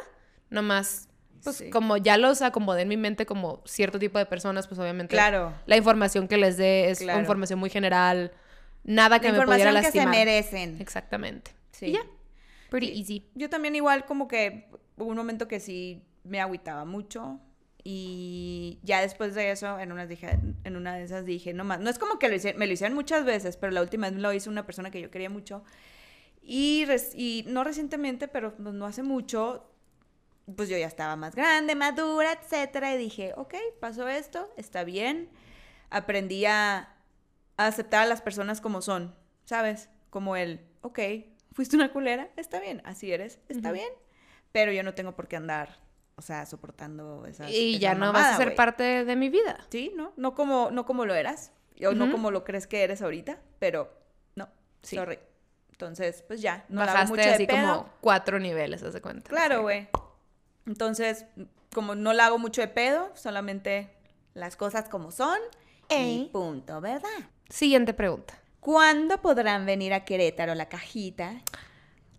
nomás, 0.50 1.08
pues 1.44 1.56
Sí. 1.56 1.70
como 1.70 1.96
ya 1.96 2.16
los 2.18 2.42
acomodé 2.42 2.82
en 2.82 2.88
mi 2.88 2.96
mente 2.96 3.26
como 3.26 3.62
cierto 3.64 3.98
tipo 3.98 4.18
de 4.18 4.26
personas, 4.26 4.66
pues 4.66 4.78
obviamente 4.80 5.12
Claro. 5.14 5.52
la 5.66 5.76
información 5.76 6.26
que 6.28 6.37
les 6.37 6.56
dé 6.56 6.90
es 6.90 6.98
Claro. 7.00 7.20
información 7.20 7.58
muy 7.58 7.70
general. 7.70 8.32
Nada 8.84 9.18
que 9.20 9.28
La 9.30 9.38
me 9.38 9.44
pudiera 9.44 9.70
información 9.70 9.84
que 9.84 9.90
se 9.92 9.98
lastimar. 9.98 10.26
merecen. 10.26 10.80
Exactamente. 10.80 11.52
Sí. 11.72 11.87
Y 11.87 11.92
ya. 11.92 12.00
Pretty 12.70 12.88
Sí. 12.88 12.98
easy. 13.00 13.26
Yo 13.34 13.48
también 13.50 13.74
igual 13.76 14.04
como 14.06 14.28
que 14.28 14.68
hubo 14.96 15.06
un 15.11 15.16
momento 15.16 15.46
que 15.48 15.61
sí 15.61 16.02
me 16.24 16.40
agüitaba 16.40 16.84
mucho 16.84 17.40
y 17.84 18.78
ya 18.82 19.00
después 19.00 19.34
de 19.34 19.50
eso 19.50 19.78
en 19.78 19.92
una, 19.92 20.06
dije, 20.06 20.38
en 20.64 20.76
una 20.76 20.96
de 20.96 21.04
esas 21.04 21.24
dije, 21.24 21.54
no 21.54 21.64
más, 21.64 21.80
no 21.80 21.88
es 21.88 21.98
como 21.98 22.18
que 22.18 22.28
lo 22.28 22.34
hice- 22.34 22.54
me 22.54 22.66
lo 22.66 22.72
hicieron 22.72 22.94
muchas 22.94 23.24
veces, 23.24 23.56
pero 23.56 23.72
la 23.72 23.80
última 23.80 24.11
vez 24.11 24.18
lo 24.18 24.32
hizo 24.32 24.50
una 24.50 24.66
persona 24.66 24.90
que 24.90 25.00
yo 25.00 25.11
quería 25.11 25.30
mucho 25.30 25.62
y, 26.42 26.84
y 27.14 27.44
no 27.46 27.64
recientemente, 27.64 28.28
pero 28.28 28.54
pues, 28.54 28.74
no 28.74 28.87
hace 28.87 29.02
mucho, 29.02 29.70
pues 30.56 30.68
yo 30.68 30.76
ya 30.78 30.87
estaba 30.87 31.16
más 31.16 31.34
grande, 31.34 31.74
madura, 31.74 32.32
etcétera, 32.32 32.94
y 32.94 32.98
dije, 32.98 33.32
ok, 33.37 33.54
pasó 33.80 34.08
esto, 34.08 34.48
está 34.56 34.84
bien, 34.84 35.28
aprendí 35.90 36.44
a, 36.46 36.94
a 37.56 37.66
aceptar 37.66 38.02
a 38.02 38.06
las 38.06 38.22
personas 38.22 38.61
como 38.61 38.80
son, 38.82 39.14
¿sabes? 39.44 39.88
Como 40.11 40.37
el, 40.37 40.61
ok, 40.82 40.98
fuiste 41.52 41.76
una 41.76 41.92
culera, 41.92 42.30
está 42.37 42.61
bien, 42.61 42.80
así 42.84 43.12
eres, 43.12 43.40
está 43.48 43.68
Ujú. 43.68 43.74
bien, 43.78 43.88
pero 44.52 44.72
yo 44.72 44.82
no 44.82 44.94
tengo 44.94 45.14
por 45.14 45.28
qué 45.28 45.37
andar, 45.37 45.80
o 46.16 46.22
sea, 46.22 46.46
soportando 46.46 47.26
esas 47.26 47.50
Y 47.50 47.70
esa 47.74 47.78
ya 47.80 47.94
no 47.94 48.00
vas 48.12 48.22
mamada, 48.22 48.34
a 48.34 48.37
ser 48.38 48.46
güey. 48.48 48.56
parte 48.56 49.04
de 49.04 49.16
mi 49.16 49.28
vida. 49.28 49.58
Sí, 49.70 49.92
¿no? 49.94 50.12
No 50.16 50.34
como, 50.34 50.70
no 50.70 50.84
como 50.87 51.04
lo 51.04 51.14
eras, 51.14 51.52
o 51.87 51.92
no 51.92 52.04
Ujú. 52.04 52.12
como 52.12 52.30
lo 52.30 52.42
crees 52.44 52.66
que 52.66 52.82
eres 52.82 53.02
ahorita, 53.02 53.38
pero 53.58 53.92
no, 54.34 54.48
Sí. 54.82 54.96
sorry. 54.96 55.18
Entonces, 55.70 56.24
pues 56.26 56.40
ya, 56.42 56.64
no 56.70 56.80
la 56.80 56.87
Bajaste 56.92 57.08
mucho 57.16 57.28
de 57.28 57.34
así 57.34 57.46
pedo. 57.46 57.56
como 57.58 57.88
cuatro 58.00 58.40
niveles, 58.40 58.82
haz 58.82 58.94
de 58.94 59.00
cuenta. 59.00 59.28
Claro, 59.28 59.62
güey. 59.62 59.88
Entonces, 60.68 61.24
como 61.74 61.94
no 61.94 62.12
la 62.12 62.26
hago 62.26 62.38
mucho 62.38 62.61
de 62.61 62.68
pedo, 62.68 63.11
solamente 63.14 63.90
las 64.35 64.54
cosas 64.57 64.88
como 64.88 65.11
son 65.11 65.38
y 65.90 66.28
punto, 66.33 66.81
¿verdad? 66.81 67.09
Siguiente 67.48 67.94
pregunta. 67.94 68.38
¿Cuándo 68.61 69.20
podrán 69.22 69.64
venir 69.64 69.94
a 69.94 70.04
Querétaro 70.04 70.54
la 70.54 70.68
cajita? 70.68 71.40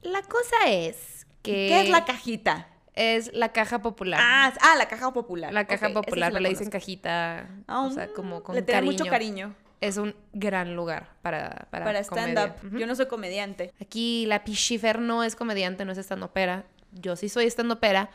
La 0.02 0.24
cosa 0.24 0.56
es 0.68 1.28
que... 1.44 1.68
¿Qué 1.70 1.82
es 1.82 1.90
la 1.90 2.06
cajita? 2.06 2.68
Es 2.96 3.32
la 3.34 3.52
caja 3.54 3.82
popular. 3.82 4.20
Ah, 4.22 4.52
ah, 4.62 4.76
la 4.76 4.88
caja 4.88 5.14
popular. 5.14 5.54
la 5.54 5.66
caja 5.66 5.88
esa 5.88 5.88
sí 5.88 5.94
popular, 5.94 6.34
la 6.34 6.40
le 6.40 6.50
dicen 6.50 6.70
cajita, 6.70 7.48
Ah, 7.68 7.82
o 7.82 7.92
sea, 7.92 8.12
como 8.12 8.42
con 8.44 8.56
Le 8.56 8.66
cariño. 8.66 8.92
mucho 8.92 9.06
cariño 9.06 9.56
Es 9.80 9.98
un 9.98 10.16
gran 10.34 10.76
lugar 10.76 11.16
para 11.22 11.68
para, 11.70 11.86
para 11.86 12.00
stand-up. 12.00 12.56
Yo 12.78 12.88
no 12.88 12.96
soy 12.96 13.06
comediante. 13.08 13.72
Aquí 13.80 14.26
la 14.26 14.44
Pichifer 14.44 15.00
no 15.00 15.24
es 15.24 15.36
comediante, 15.36 15.86
no 15.86 15.92
es 15.92 15.98
stand-upera. 16.00 16.66
Yo 16.92 17.16
sí 17.16 17.30
soy 17.30 17.46
stand-upera, 17.46 18.10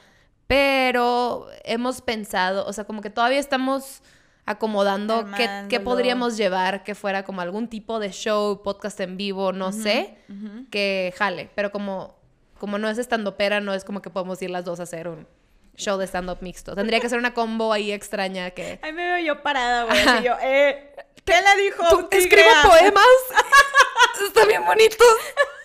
pero 0.47 1.47
hemos 1.65 2.01
pensado, 2.03 2.67
o 2.67 2.73
sea, 2.73 2.85
como 2.85 3.01
que 3.03 3.11
todavía 3.11 3.39
estamos 3.39 4.03
acomodando 4.47 5.27
qué, 5.69 5.81
podríamos 5.81 6.37
llevar 6.37 6.85
que 6.85 6.95
fuera 6.95 7.25
como 7.25 7.41
algún 7.41 7.69
tipo 7.69 7.99
de 7.99 8.11
show, 8.11 8.63
podcast 8.63 9.01
en 9.01 9.17
vivo, 9.17 9.53
no 9.53 9.73
sé, 9.73 10.19
que 10.71 11.15
jale. 11.17 11.51
Pero 11.55 11.71
como, 11.73 12.15
como 12.59 12.79
no 12.79 12.89
es 12.91 12.99
stand-upera, 12.99 13.61
no 13.61 13.73
es 13.73 13.85
como 13.85 14.03
que 14.03 14.11
podemos 14.11 14.41
ir 14.43 14.51
las 14.51 14.65
dos 14.65 14.81
a 14.81 14.83
hacer 14.83 15.09
un 15.09 15.27
show 15.77 15.97
de 15.99 16.07
stand-up 16.07 16.39
mixto. 16.41 16.75
Tendría 16.75 17.01
que 17.01 17.09
ser 17.09 17.19
una 17.19 17.33
combo 17.35 17.73
ahí 17.73 17.91
extraña 17.91 18.51
que... 18.51 18.79
Ahí 18.83 18.93
me 18.93 19.05
veo 19.05 19.19
yo 19.35 19.43
parada, 19.43 19.85
güey. 19.85 20.23
Yo, 20.23 20.35
eh, 20.43 20.95
¿qué 21.25 21.33
le 21.35 21.63
dijo? 21.63 21.83
Tú- 21.89 22.09
escribo 22.11 22.49
poemas. 22.69 23.05
Está 24.27 24.45
bien 24.47 24.65
bonito. 24.65 25.05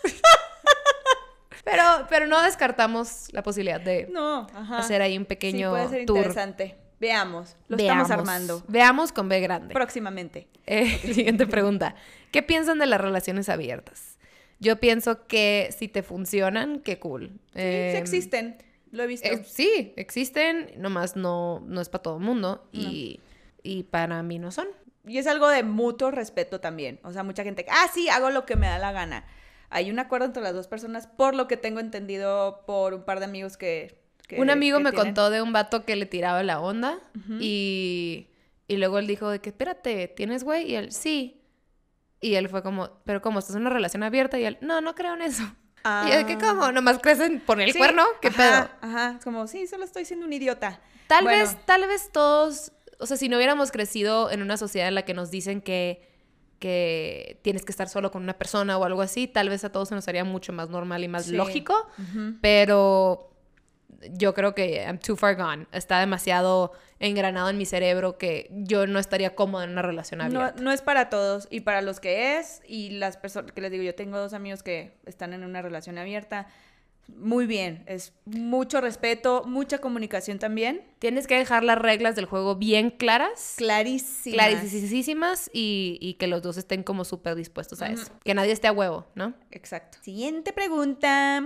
pero, 1.63 1.83
pero 2.09 2.27
no 2.27 2.41
descartamos 2.43 3.27
la 3.33 3.43
posibilidad 3.43 3.79
de 3.81 4.07
No, 4.11 4.47
ajá. 4.53 4.79
hacer 4.79 5.01
ahí 5.01 5.17
un 5.17 5.25
pequeño 5.25 5.69
sí, 5.69 5.75
puede 5.85 5.89
ser 5.89 6.05
tour. 6.05 6.17
interesante. 6.17 6.75
Veamos. 6.99 7.55
Lo 7.69 7.77
Veamos. 7.77 8.03
estamos 8.03 8.11
armando. 8.27 8.63
Veamos 8.67 9.11
con 9.13 9.29
B 9.29 9.39
grande. 9.39 9.73
Próximamente. 9.73 10.47
Eh, 10.65 10.97
Siguiente 11.13 11.47
pregunta. 11.47 11.95
¿Qué 12.31 12.43
piensan 12.43 12.77
de 12.79 12.85
las 12.87 12.99
relaciones 12.99 13.47
abiertas? 13.49 14.17
Yo 14.59 14.79
pienso 14.81 15.25
que 15.25 15.73
si 15.77 15.87
te 15.87 16.03
funcionan, 16.03 16.81
qué 16.81 16.99
cool. 16.99 17.29
Sí, 17.53 17.59
Eh, 17.61 17.91
sí 17.93 17.97
existen. 17.99 18.57
lo 18.91 19.03
he 19.03 19.07
visto. 19.07 19.27
Eh, 19.29 19.45
sí, 19.47 19.93
existen, 19.95 20.73
nomás 20.75 21.15
no, 21.15 21.63
no 21.65 21.79
es 21.79 21.87
para 21.87 22.01
todo 22.01 22.17
el 22.17 22.23
mundo 22.23 22.67
y, 22.73 23.21
y 23.63 23.83
para 23.83 24.21
mí 24.21 24.37
no 24.37 24.51
son. 24.51 24.67
Y 25.07 25.17
es 25.17 25.27
algo 25.27 25.47
de 25.47 25.63
mutuo 25.63 26.11
respeto 26.11 26.59
también. 26.59 26.99
O 27.03 27.13
sea, 27.13 27.23
mucha 27.23 27.43
gente, 27.45 27.65
ah, 27.69 27.87
sí, 27.93 28.09
hago 28.09 28.29
lo 28.29 28.45
que 28.45 28.57
me 28.57 28.67
da 28.67 28.77
la 28.77 28.91
gana. 28.91 29.25
Hay 29.69 29.89
un 29.91 29.99
acuerdo 29.99 30.25
entre 30.25 30.41
las 30.43 30.53
dos 30.53 30.67
personas, 30.67 31.07
por 31.07 31.35
lo 31.35 31.47
que 31.47 31.57
tengo 31.57 31.79
entendido 31.79 32.63
por 32.65 32.93
un 32.93 33.03
par 33.03 33.19
de 33.19 33.25
amigos 33.25 33.55
que... 33.57 33.99
que- 34.27 34.39
un 34.41 34.49
amigo 34.49 34.77
que 34.79 34.83
me 34.85 34.89
tienen. 34.91 35.07
contó 35.07 35.29
de 35.29 35.41
un 35.41 35.53
vato 35.53 35.85
que 35.85 35.95
le 35.95 36.05
tiraba 36.05 36.41
la 36.43 36.59
onda 36.59 36.99
y, 37.39 38.27
y 38.67 38.77
luego 38.77 38.99
él 38.99 39.07
dijo 39.07 39.29
de 39.29 39.39
que, 39.39 39.49
espérate, 39.49 40.07
¿tienes 40.07 40.43
güey? 40.43 40.71
Y 40.71 40.75
él, 40.75 40.91
sí. 40.91 41.41
Y 42.21 42.35
él 42.35 42.49
fue 42.49 42.61
como, 42.63 42.89
pero 43.05 43.21
¿cómo? 43.21 43.39
¿Estás 43.39 43.55
en 43.55 43.61
una 43.61 43.69
relación 43.69 44.03
abierta? 44.03 44.37
Y 44.39 44.45
él, 44.45 44.57
no, 44.61 44.81
no 44.81 44.93
creo 44.95 45.13
en 45.13 45.21
eso. 45.21 45.43
Y 46.05 46.09
yo 46.11 46.17
de 46.17 46.25
que, 46.25 46.33
Ah. 46.33 46.37
¿cómo? 46.41 46.71
¿Nomás 46.71 46.99
crees 46.99 47.19
en 47.21 47.39
poner 47.39 47.67
el 47.67 47.73
Sí, 47.73 47.79
cuerno? 47.79 48.03
¿Qué 48.21 48.27
ajá, 48.27 48.37
pedo? 48.81 48.91
Ajá, 48.91 49.15
es 49.17 49.23
como, 49.23 49.47
sí, 49.47 49.65
solo 49.67 49.85
estoy 49.85 50.03
siendo 50.03 50.25
un 50.25 50.33
idiota. 50.33 50.81
Tal 51.07 51.23
Bueno. 51.23 51.39
vez, 51.43 51.57
tal 51.65 51.87
vez 51.87 52.11
todos, 52.11 52.73
o 52.99 53.05
sea, 53.05 53.15
si 53.17 53.29
no 53.29 53.37
hubiéramos 53.37 53.71
crecido 53.71 54.29
en 54.31 54.41
una 54.41 54.57
sociedad 54.57 54.89
en 54.89 54.95
la 54.95 55.03
que 55.03 55.13
nos 55.13 55.31
dicen 55.31 55.61
que, 55.61 56.08
que 56.59 57.39
tienes 57.41 57.63
que 57.65 57.71
estar 57.71 57.89
solo 57.89 58.11
con 58.11 58.21
una 58.23 58.33
persona 58.37 58.77
o 58.77 58.83
algo 58.85 59.01
así, 59.01 59.27
tal 59.27 59.49
vez 59.49 59.63
a 59.63 59.71
todos 59.71 59.89
se 59.89 59.95
nos 59.95 60.07
haría 60.07 60.23
mucho 60.23 60.53
más 60.53 60.69
normal 60.69 61.03
y 61.03 61.07
más 61.07 61.25
Sí. 61.25 61.35
lógico, 61.35 61.87
pero 62.41 63.25
yo 64.11 64.33
creo 64.33 64.55
que 64.55 64.81
I'm 64.83 64.99
too 64.99 65.15
far 65.15 65.35
gone. 65.35 65.67
Está 65.71 65.99
demasiado 65.99 66.71
engranado 66.99 67.49
en 67.49 67.57
mi 67.57 67.65
cerebro 67.65 68.17
que 68.17 68.47
yo 68.51 68.87
no 68.87 68.99
estaría 68.99 69.35
cómoda 69.35 69.63
en 69.63 69.71
una 69.71 69.81
relación 69.81 70.19
No, 70.19 70.25
abierta. 70.25 70.61
no 70.61 70.71
es 70.71 70.81
para 70.81 71.09
todos 71.09 71.47
y 71.49 71.61
para 71.61 71.81
los 71.81 71.99
que 71.99 72.37
es 72.37 72.61
y 72.67 72.91
las 72.91 73.17
personas 73.17 73.51
que 73.51 73.61
les 73.61 73.71
digo, 73.71 73.83
yo 73.83 73.95
tengo 73.95 74.17
dos 74.17 74.33
amigos 74.33 74.63
que 74.63 74.93
están 75.05 75.33
en 75.33 75.43
una 75.43 75.61
relación 75.61 75.97
abierta. 75.97 76.47
Muy 77.17 77.45
bien, 77.47 77.83
es 77.87 78.13
mucho 78.25 78.81
respeto, 78.81 79.43
mucha 79.45 79.79
comunicación 79.79 80.39
también. 80.39 80.81
Tienes 80.99 81.27
que 81.27 81.37
dejar 81.37 81.63
las 81.63 81.77
reglas 81.77 82.15
del 82.15 82.25
juego 82.25 82.55
bien 82.55 82.91
claras. 82.91 83.55
Clarísima. 83.57 84.33
Clarísimas 84.35 85.49
y, 85.53 85.97
y 86.01 86.13
que 86.15 86.27
los 86.27 86.41
dos 86.41 86.57
estén 86.57 86.83
como 86.83 87.03
súper 87.05 87.35
dispuestos 87.35 87.81
a 87.81 87.87
eso. 87.89 88.11
Que 88.23 88.33
nadie 88.33 88.51
esté 88.51 88.67
a 88.67 88.71
huevo, 88.71 89.05
¿no? 89.15 89.33
Exacto. 89.51 89.97
Siguiente 90.01 90.53
pregunta. 90.53 91.45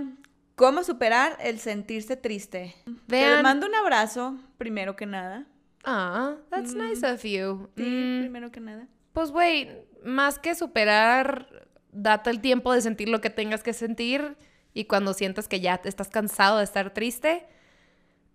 ¿Cómo 0.56 0.84
superar 0.84 1.36
el 1.40 1.58
sentirse 1.58 2.16
triste? 2.16 2.76
Te 2.84 2.92
Vean- 3.08 3.42
mando 3.42 3.66
un 3.66 3.74
abrazo, 3.74 4.36
primero 4.56 4.94
que 4.94 5.06
nada. 5.06 5.46
Ah, 5.82 6.36
that's 6.50 6.74
nice 6.74 7.04
of 7.04 7.22
you. 7.24 7.68
Sí, 7.76 7.82
Mm, 7.82 8.20
primero 8.20 8.52
que 8.52 8.60
nada. 8.60 8.86
pues, 9.12 9.32
güey, 9.32 9.68
más 10.04 10.38
que 10.38 10.54
superar, 10.54 11.66
date 11.90 12.30
el 12.30 12.40
tiempo 12.40 12.72
de 12.72 12.80
sentir 12.82 13.08
lo 13.08 13.20
que 13.20 13.30
tengas 13.30 13.62
que 13.64 13.72
sentir 13.72 14.36
y 14.74 14.84
cuando 14.84 15.14
sientas 15.14 15.48
que 15.48 15.60
ya 15.60 15.80
estás 15.84 16.08
cansado 16.08 16.58
de 16.58 16.64
estar 16.64 16.92
triste, 16.92 17.46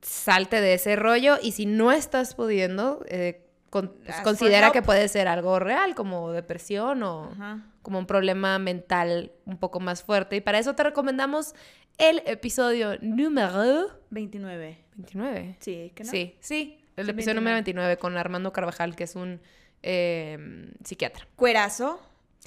salte 0.02 0.62
de 0.62 0.73
ese 0.75 0.95
rollo 0.95 1.38
y 1.41 1.52
si 1.52 1.65
no 1.65 1.91
estás 1.91 2.34
pudiendo, 2.36 3.04
eh, 3.10 3.45
con- 3.69 3.89
pues, 4.04 4.15
for 4.15 4.23
considera 4.23 4.71
que 4.71 4.82
puede 4.82 5.08
ser 5.10 5.28
algo 5.28 5.60
real, 5.60 5.93
como 5.95 6.32
depresión 6.32 7.04
o 7.04 7.30
Ajá. 7.34 7.65
como 7.82 7.99
un 7.99 8.06
problema 8.08 8.58
mental 8.60 9.32
un 9.45 9.58
poco 9.58 9.80
más 9.80 10.02
fuerte. 10.04 10.38
Y 10.38 10.41
para 10.41 10.58
eso 10.60 10.73
te 10.75 10.84
recomendamos 10.84 11.54
el 11.97 12.23
episodio 12.25 12.97
número 13.02 13.88
29. 14.10 14.78
29. 14.95 15.58
Sí, 15.60 15.91
¿que 15.93 16.04
no? 16.06 16.10
Sí, 16.12 16.36
sí. 16.39 16.80
El 16.95 17.10
episodio 17.10 17.36
número 17.36 17.56
29 17.56 17.97
con 17.97 18.17
Armando 18.17 18.52
Carvajal, 18.54 18.95
que 18.95 19.04
es 19.04 19.15
un 19.15 19.39
eh, 19.84 20.71
psiquiatra. 20.84 21.28
Cuerazo, 21.36 22.02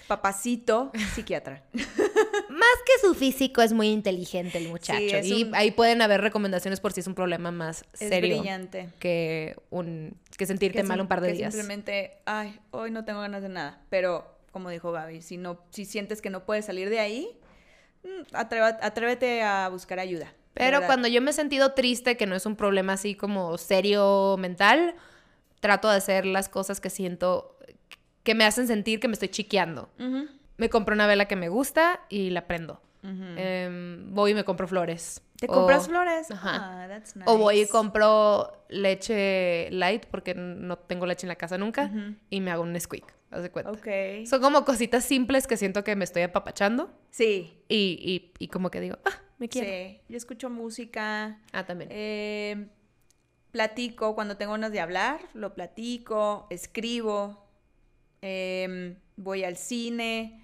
papacito, 0.09 0.90
psiquiatra. 1.14 1.62
Más 1.72 2.78
que 2.87 3.07
su 3.07 3.14
físico, 3.14 3.62
es 3.62 3.72
muy 3.72 3.88
inteligente 3.88 4.59
el 4.59 4.68
muchacho. 4.68 4.98
Sí, 5.22 5.35
y 5.35 5.42
un- 5.44 5.55
ahí 5.55 5.70
pueden 5.70 6.02
haber 6.02 6.20
recomendaciones 6.20 6.81
por 6.81 6.92
si 6.92 7.00
es 7.00 7.07
un 7.07 7.14
problema 7.14 7.50
más 7.50 7.85
Es 7.94 8.09
serio 8.09 8.38
brillante. 8.38 8.88
que, 8.98 9.57
un, 9.70 10.16
que 10.37 10.46
sentirte 10.46 10.78
Que 10.78 10.85
mal 10.85 11.00
un 11.00 11.09
par 11.09 11.20
de 11.20 11.28
que 11.28 11.35
días. 11.35 11.52
Simplemente, 11.55 12.18
ay, 12.26 12.59
hoy 12.70 12.90
no 12.90 13.05
tengo 13.05 13.20
ganas 13.20 13.42
de 13.42 13.48
nada. 13.48 13.81
Pero, 13.88 14.26
como 14.50 14.68
dijo 14.70 14.92
Gaby, 14.92 15.22
si, 15.22 15.37
no, 15.38 15.61
si 15.70 15.85
sientes 15.85 16.20
que 16.20 16.31
no 16.31 16.44
puedes 16.44 16.66
salir 16.66 16.90
de 16.90 17.00
ahí, 17.00 17.28
mm, 18.05 18.35
atreva- 18.35 18.78
atrévete 18.83 19.42
a 19.42 19.68
buscar 19.68 19.98
ayuda. 19.98 20.33
Pero 20.55 20.72
verdad. 20.78 20.87
cuando 20.87 21.09
yo 21.09 21.22
me 21.22 21.31
he 21.31 21.35
sentido 21.35 21.72
triste, 21.72 22.16
que 22.18 22.26
no 22.26 22.35
es 22.37 22.44
un 22.44 22.57
problema 22.57 22.92
así 22.94 23.14
como 23.14 23.57
serio 23.57 24.37
mental, 24.38 24.94
trato 25.61 25.88
de 25.88 25.96
hacer 25.96 26.26
las 26.26 26.50
cosas 26.50 26.81
que 26.81 26.90
siento 26.90 27.57
que 28.22 28.35
me 28.35 28.44
hacen 28.44 28.66
sentir 28.66 29.00
que 29.00 29.08
me 29.08 29.14
estoy 29.14 29.28
chiqueando. 29.28 29.90
Me 30.56 30.68
compro 30.70 30.94
una 30.94 31.06
vela 31.06 31.26
que 31.26 31.37
me 31.37 31.48
gusta 31.48 32.00
y 32.08 32.30
la 32.30 32.46
prendo. 32.46 32.80
Em, 33.04 34.14
voy 34.14 34.30
y 34.30 34.35
me 34.35 34.44
compro 34.44 34.68
flores. 34.68 35.22
¿Te 35.40 35.46
O- 35.46 35.52
compras 35.52 35.88
flores? 35.88 36.30
Ajá. 36.30 36.85
Ah, 36.85 36.87
that's 36.88 37.14
O 37.26 37.37
voy 37.37 37.56
y 37.56 37.61
nice. 37.62 37.72
compro 37.72 38.64
leche 38.68 39.68
light 39.72 40.06
porque 40.06 40.35
no 40.37 40.78
tengo 40.78 41.04
leche 41.06 41.26
en 41.26 41.30
la 41.30 41.35
casa 41.37 41.58
nunca 41.58 41.87
Ujú. 41.87 42.14
y 42.30 42.40
me 42.40 42.52
hago 42.52 42.62
un 42.62 42.72
Nesquik. 42.72 43.04
Haz 43.32 43.42
de 43.42 43.50
cuenta. 43.50 43.72
Ok. 43.72 44.24
Son 44.26 44.40
como 44.40 44.64
cositas 44.64 45.04
simples 45.04 45.48
que 45.48 45.56
siento 45.56 45.82
que 45.82 45.96
me 45.96 46.04
estoy 46.04 46.22
apapachando 46.22 46.92
sí, 47.11 47.58
y, 47.68 47.98
y- 48.00 48.32
y 48.38 48.48
como 48.48 48.70
que 48.70 48.80
digo, 48.80 48.98
ah, 49.04 49.20
me 49.38 49.48
quiero. 49.48 49.68
sí. 49.68 50.00
Yo 50.08 50.16
escucho 50.16 50.48
música, 50.50 51.40
Ah, 51.52 51.64
también. 51.66 51.88
eh, 51.92 52.68
platico 53.50 54.14
cuando 54.14 54.37
tengo 54.37 54.52
ganas 54.52 54.70
de 54.72 54.80
hablar, 54.80 55.20
lo 55.35 55.54
platico, 55.54 56.46
escribo, 56.50 57.41
em, 58.22 58.96
voy 59.16 59.44
al 59.44 59.56
cine, 59.56 60.40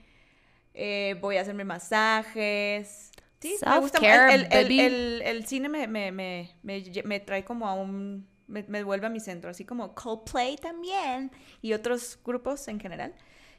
eh, 0.75 1.17
voy 1.21 1.39
a 1.39 1.41
hacerme 1.43 1.65
masajes. 1.65 3.11
Sí, 3.41 3.57
me 3.65 3.79
gusta. 3.81 3.99
El, 4.35 4.43
el- 4.43 4.53
el- 4.53 4.65
baby. 4.65 4.81
el- 4.81 5.23
el 5.25 5.47
cine 5.47 5.69
me, 5.69 5.87
me, 5.87 6.13
me, 6.13 6.51
me 6.63 7.21
trae 7.21 7.45
como 7.45 7.67
a 7.67 7.75
un... 7.75 8.29
Me, 8.49 8.63
me 8.65 8.83
vuelve 8.83 9.07
a 9.07 9.11
mi 9.11 9.21
centro, 9.21 9.51
así 9.51 9.65
como 9.67 9.95
Coldplay 9.95 10.57
también 10.57 11.31
y 11.61 11.75
otros 11.75 12.19
grupos 12.25 12.67
en 12.69 12.81
general. 12.81 13.15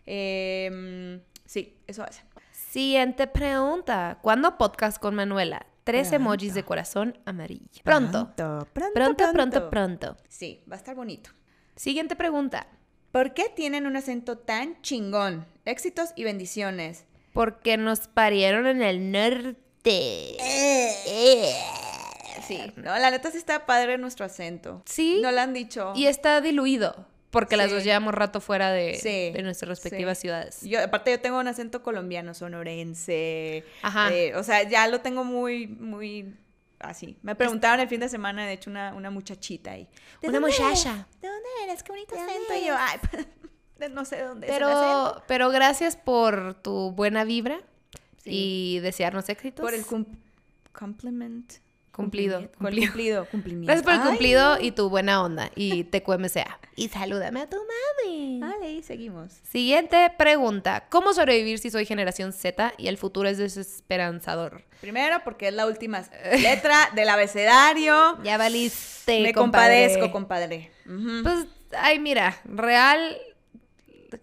Em, 0.05 1.21
sí, 1.45 1.77
eso 1.88 2.03
hace. 2.03 2.23
Siguiente 2.51 3.27
pregunta. 3.27 4.17
¿Cuándo 4.21 4.58
podcast 4.58 4.99
con 4.99 5.13
Manuela? 5.15 5.65
Tres 5.84 6.10
Pronto. 6.10 6.15
emojis 6.15 6.53
de 6.55 6.63
corazón 6.63 7.17
amarillo. 7.25 7.82
Pronto. 7.84 8.34
pronto, 8.36 8.67
Pronto, 8.93 9.32
pronto, 9.32 9.69
pronto. 9.69 10.17
Sí, 10.27 10.63
va 10.69 10.75
a 10.75 10.77
estar 10.79 10.95
bonito. 10.95 11.29
Siguiente 11.75 12.15
pregunta. 12.15 12.67
¿Por 13.12 13.34
qué 13.34 13.45
tienen 13.56 13.88
un 13.88 13.95
acento 13.95 14.38
tan 14.38 14.82
chingón? 14.82 15.45
Éxitos 15.65 16.10
y 16.15 16.24
bendiciones. 16.24 17.06
Porque 17.34 17.78
nos 17.78 18.08
parieron 18.08 18.67
en 18.67 18.82
el 18.82 19.12
norte. 19.12 20.38
Sí, 22.48 22.60
no, 22.76 22.98
la 22.98 23.12
neta 23.12 23.32
sí 23.32 23.38
está 23.38 23.65
padre 23.65 23.98
nuestro 23.98 24.26
acento. 24.26 24.82
Sí. 24.86 25.19
No 25.22 25.32
lo 25.32 25.39
han 25.41 25.54
dicho. 25.54 25.93
Y 25.95 26.08
está 26.08 26.41
diluido. 26.41 27.06
Porque 27.30 27.58
las 27.58 27.69
dos 27.69 27.84
llevamos 27.84 28.15
rato 28.15 28.41
fuera 28.41 28.72
de, 28.72 28.95
Sí, 28.95 29.30
de 29.32 29.43
nuestras 29.43 29.69
respectivas 29.69 30.17
sí. 30.17 30.22
ciudades. 30.24 30.62
Yo, 30.63 30.84
aparte, 30.84 31.12
yo 31.12 31.19
tengo 31.19 31.38
un 31.39 31.48
acento 31.48 31.84
colombiano, 31.84 32.34
sonorense. 32.34 33.63
Ajá. 33.84 34.12
eh, 34.12 34.36
o 34.36 34.41
sea, 34.43 34.63
ya 34.67 34.88
lo 34.88 35.02
tengo 35.02 35.24
muy, 35.24 35.67
muy 35.67 36.34
así. 36.80 37.18
Me 37.22 37.36
preguntaron 37.36 37.80
el 37.80 37.88
fin 37.88 38.00
de 38.00 38.10
semana, 38.10 38.46
de 38.46 38.54
hecho, 38.54 38.70
una, 38.70 38.94
una 38.94 39.10
muchachita 39.12 39.72
ahí. 39.72 39.88
¿De 40.22 40.30
Una 40.30 40.39
dónde 40.39 40.58
muchacha. 40.58 41.08
¿De 41.22 41.28
dónde 41.28 41.50
eres? 41.63 41.84
Qué 41.84 41.92
bonito 41.92 42.15
¿De 42.15 42.22
acento. 42.22 42.54
Y 42.62 42.65
yo, 42.68 42.76
ay, 42.78 43.00
de- 43.78 43.89
no 43.89 44.06
sé 44.06 44.18
de 44.18 44.24
dónde 44.24 44.48
es 44.48 44.56
el 44.58 44.63
acento. 44.63 45.13
Pero, 45.15 45.24
pero 45.28 45.50
gracias 45.50 45.96
por 45.96 46.56
tu 46.56 46.92
buena 46.92 47.24
vibra 47.24 47.60
Sí. 48.24 48.32
y 48.76 48.80
desearnos 48.80 49.30
éxitos. 49.30 49.63
Por 49.63 49.74
el 49.74 49.86
compliment. 50.74 51.54
Cumplido, 51.99 52.49
cumplido. 52.57 52.88
cumplido, 52.88 53.25
cumplimiento. 53.25 53.67
Gracias 53.67 53.83
por 53.83 53.93
el 53.93 53.99
Ay, 53.99 54.07
cumplido 54.07 54.57
y 54.62 54.71
tu 54.71 54.89
buena 54.89 55.21
onda. 55.21 55.51
Y 55.55 55.83
TQMCA. 55.83 56.59
Y 56.77 56.88
salúdame 56.88 57.41
a 57.41 57.49
tu 57.49 57.57
mami. 57.57 58.39
Vale, 58.39 58.81
seguimos. 58.83 59.33
Siguiente 59.51 60.09
pregunta. 60.17 60.85
¿Cómo 60.89 61.13
sobrevivir 61.13 61.59
si 61.59 61.69
soy 61.69 61.85
generación 61.85 62.31
Z 62.31 62.73
y 62.77 62.88
el 62.88 62.97
futuro 62.97 63.27
es 63.27 63.38
desesperanzador? 63.38 64.63
Primero, 64.79 65.17
porque 65.25 65.49
es 65.49 65.53
la 65.53 65.65
última 65.67 66.01
letra 66.41 66.89
del 66.95 67.09
abecedario. 67.09 68.17
Ya 68.23 68.38
valiste, 68.38 69.19
Me 69.19 69.33
compadre. 69.33 69.88
compadezco, 69.89 70.12
compadre. 70.13 70.71
Pues, 71.23 71.47
ay, 71.77 71.99
mira, 71.99 72.38
real, 72.45 73.17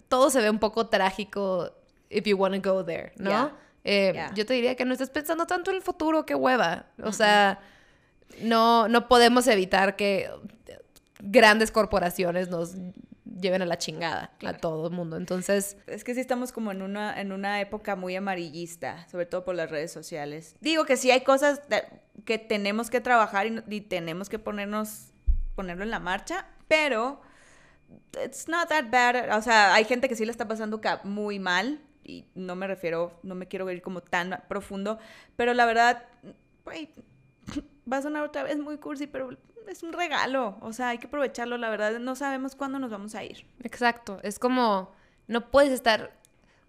todo 0.08 0.30
se 0.30 0.40
ve 0.40 0.48
un 0.48 0.58
poco 0.58 0.86
trágico 0.88 1.70
if 2.08 2.24
you 2.24 2.37
want 2.38 2.54
to 2.54 2.72
go 2.72 2.85
there, 2.85 3.12
¿no? 3.18 3.50
Eh. 3.87 4.26
Yo 4.34 4.44
te 4.44 4.54
diría 4.54 4.74
que 4.74 4.84
no 4.84 4.92
estés 4.92 5.10
pensando 5.10 5.46
tanto 5.46 5.70
en 5.70 5.76
el 5.76 5.82
futuro, 5.82 6.26
qué 6.26 6.34
hueva. 6.34 6.87
O 7.02 7.12
sea, 7.12 7.60
no, 8.42 8.88
no 8.88 9.06
podemos 9.06 9.46
evitar 9.46 9.94
que 9.94 10.28
grandes 11.20 11.70
corporaciones 11.70 12.48
nos 12.48 12.74
lleven 13.40 13.62
a 13.62 13.66
la 13.66 13.78
chingada 13.78 14.32
Claro. 14.38 14.56
a 14.56 14.60
todo 14.60 14.88
el 14.88 14.92
mundo. 14.92 15.16
Entonces, 15.16 15.76
Es 15.87 16.02
que 16.02 16.14
sí 16.14 16.20
estamos 16.20 16.50
como 16.50 16.72
en 16.72 16.82
una, 16.82 17.20
en 17.20 17.30
una 17.30 17.60
época 17.60 17.94
muy 17.94 18.16
amarillista, 18.16 19.06
sobre 19.08 19.26
todo 19.26 19.44
por 19.44 19.54
las 19.54 19.70
redes 19.70 19.92
sociales. 19.92 20.56
Digo 20.60 20.84
que 20.84 20.96
sí 20.96 21.10
hay 21.12 21.20
cosas 21.20 21.60
que 22.24 22.38
tenemos 22.38 22.90
que 22.90 23.00
trabajar 23.00 23.46
y, 23.46 23.80
tenemos 23.82 24.28
que 24.28 24.38
ponernos, 24.40 25.12
ponerlo 25.54 25.84
en 25.84 25.90
la 25.90 26.00
marcha, 26.00 26.46
pero 26.66 27.20
it's 28.24 28.48
not 28.48 28.68
that 28.68 28.90
bad. 28.90 29.37
O 29.37 29.42
sea, 29.42 29.74
hay 29.74 29.84
gente 29.84 30.08
que 30.08 30.16
sí 30.16 30.24
la 30.24 30.32
está 30.32 30.48
pasando 30.48 30.80
muy 31.04 31.38
mal 31.38 31.80
y 32.07 32.25
no 32.35 32.54
me 32.57 32.67
refiero, 32.67 33.19
no 33.23 33.35
me 33.35 33.48
quiero 33.48 33.71
ir 33.71 33.83
como 33.83 34.00
tan 34.00 34.42
profundo, 34.48 34.98
pero 35.37 35.54
la 35.54 35.67
verdad, 35.67 36.04
güey, 36.65 36.90
va 37.92 37.98
a 37.98 38.02
sonar 38.02 38.23
otra 38.23 38.42
vez 38.42 38.59
muy 38.59 38.79
cursi, 38.79 39.07
pero 39.07 39.31
es 39.69 39.83
un 39.83 39.92
regalo. 39.92 40.57
O 40.61 40.73
sea, 40.73 40.90
hay 40.90 40.98
que 40.98 41.07
aprovecharlo, 41.09 41.57
la 41.59 41.69
verdad. 41.71 41.98
No 41.98 42.15
sabemos 42.15 42.54
cuándo 42.54 42.79
nos 42.79 42.90
vamos 42.90 43.15
a 43.15 43.25
ir. 43.25 43.46
Exacto. 43.63 44.21
Es 44.23 44.38
como, 44.38 44.92
no 45.27 45.50
puedes 45.50 45.73
estar. 45.73 46.13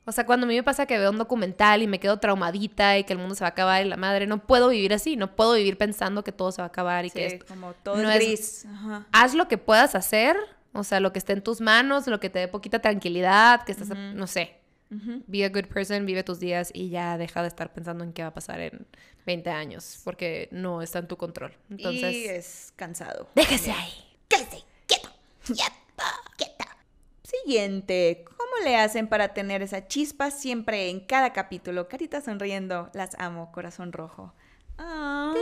O 0.06 0.12
sea, 0.12 0.26
cuando 0.26 0.46
a 0.46 0.48
mí 0.48 0.56
me 0.56 0.64
pasa 0.64 0.86
que 0.86 0.98
veo 0.98 1.12
un 1.12 1.18
documental 1.18 1.82
y 1.82 1.88
me 1.88 2.00
quedo 2.00 2.18
traumadita 2.18 2.98
y 2.98 3.04
que 3.04 3.14
el 3.14 3.20
mundo 3.20 3.36
se 3.36 3.42
va 3.44 3.48
a 3.48 3.52
acabar 3.52 3.86
y 3.86 3.90
la 3.90 3.98
madre, 3.98 4.26
no 4.26 4.40
puedo 4.40 4.70
vivir 4.70 4.94
así. 4.94 5.16
No 5.18 5.36
puedo 5.36 5.54
vivir 5.54 5.78
pensando 5.78 6.24
que 6.24 6.32
todo 6.32 6.52
se 6.52 6.62
va 6.62 6.66
a 6.66 6.70
acabar 6.70 7.06
y 7.06 7.12
que 7.12 7.26
esto. 7.26 7.46
como 7.46 7.74
todo 7.74 7.98
no 7.98 8.10
es 8.10 8.16
es- 8.16 8.26
gris. 8.26 8.66
Ajá. 8.66 9.06
Haz 9.12 9.34
lo 9.36 9.48
que 9.48 9.58
puedas 9.58 9.94
hacer. 9.96 10.36
O 10.74 10.84
sea, 10.84 11.00
lo 11.00 11.12
que 11.12 11.20
esté 11.20 11.34
en 11.34 11.42
tus 11.42 11.60
manos, 11.60 12.08
lo 12.08 12.20
que 12.20 12.30
te 12.30 12.40
dé 12.40 12.48
poquita 12.48 12.80
tranquilidad, 12.80 13.64
que 13.64 13.72
estás, 13.72 13.90
no 13.90 14.28
sé, 14.28 14.57
Ujú. 14.90 15.24
be 15.28 15.44
a 15.44 15.50
good 15.50 15.66
person, 15.66 16.06
vive 16.06 16.24
tus 16.24 16.40
días 16.40 16.72
y 16.74 16.90
ya 16.90 17.18
deja 17.18 17.42
de 17.42 17.48
estar 17.50 17.74
pensando 17.74 18.04
en 18.04 18.14
qué 18.14 18.22
va 18.22 18.30
a 18.30 18.34
pasar 18.34 18.60
en 18.62 18.88
20 19.26 19.50
años, 19.50 20.02
porque 20.04 20.48
no 20.52 20.82
está 20.82 21.00
en 21.00 21.08
tu 21.08 21.18
control. 21.18 21.54
Entonces, 21.70 22.16
y 22.16 22.26
es 22.26 22.74
cansado. 22.76 23.28
déjese 23.36 23.72
ahí. 23.72 23.92
Quédese 24.28 24.64
quieto, 24.88 25.10
quieto, 25.46 26.04
quieta. 26.38 26.78
Siguiente, 27.24 28.24
¿cómo 28.38 28.64
le 28.64 28.78
hacen 28.78 29.08
para 29.08 29.34
tener 29.34 29.62
esa 29.62 29.88
chispa 29.88 30.32
siempre 30.32 30.90
en 30.90 31.02
cada 31.02 31.34
capítulo? 31.34 31.90
Carita 31.90 32.22
sonriendo, 32.22 32.90
las 32.94 33.16
amo, 33.20 33.52
corazón 33.52 33.92
rojo. 33.92 34.34
Ah. 34.78 35.34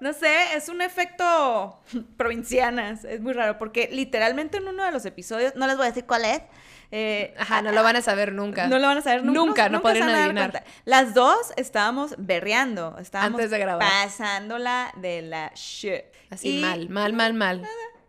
No 0.00 0.12
sé, 0.12 0.54
es 0.54 0.68
un 0.68 0.82
efecto 0.82 1.80
provincianas, 2.16 3.04
es 3.04 3.20
muy 3.20 3.32
raro, 3.32 3.58
porque 3.58 3.88
literalmente 3.90 4.58
en 4.58 4.68
uno 4.68 4.84
de 4.84 4.92
los 4.92 5.04
episodios, 5.06 5.54
no 5.56 5.66
les 5.66 5.76
voy 5.76 5.86
a 5.86 5.88
decir 5.88 6.04
cuál 6.04 6.24
es, 6.24 6.42
eh, 6.90 7.34
Ajá, 7.38 7.62
no 7.62 7.72
lo 7.72 7.82
van 7.82 7.96
a 7.96 8.02
saber 8.02 8.32
nunca. 8.32 8.66
no 8.68 8.78
lo 8.78 8.86
van 8.86 8.98
a 8.98 9.02
saber 9.02 9.24
nunca. 9.24 9.40
Nunca, 9.40 9.68
no 9.68 9.78
se 9.78 9.82
podrían 9.82 10.08
adivinar. 10.10 10.50
cuenta. 10.52 10.70
Las 10.84 11.14
dos 11.14 11.52
estábamos 11.56 12.14
berreando, 12.18 12.96
estábamos 13.00 13.38
Antes 13.40 13.50
de 13.50 13.58
grabar. 13.58 13.80
pasándola 14.02 14.92
de 14.96 15.22
la 15.22 15.52
shit. 15.54 16.02
Así 16.30 16.58
Y, 16.58 16.60
mal, 16.62 16.88
mal, 16.88 17.12
mal, 17.12 17.34
mal. 17.34 17.62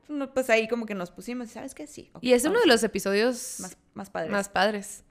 no, 0.07 0.33
Pues 0.33 0.49
ahí 0.49 0.67
como 0.67 0.85
que 0.85 0.95
nos 0.95 1.11
pusimos, 1.11 1.49
¿sabes 1.51 1.73
qué? 1.75 1.87
Sí. 1.87 2.11
Y 2.21 2.33
es 2.33 2.45
uno 2.45 2.59
de 2.59 2.67
los 2.67 2.83
episodios 2.83 3.57
más, 3.59 3.77
más 3.93 4.09
padres. 4.09 4.31
más 4.31 4.49
padres. 4.49 5.03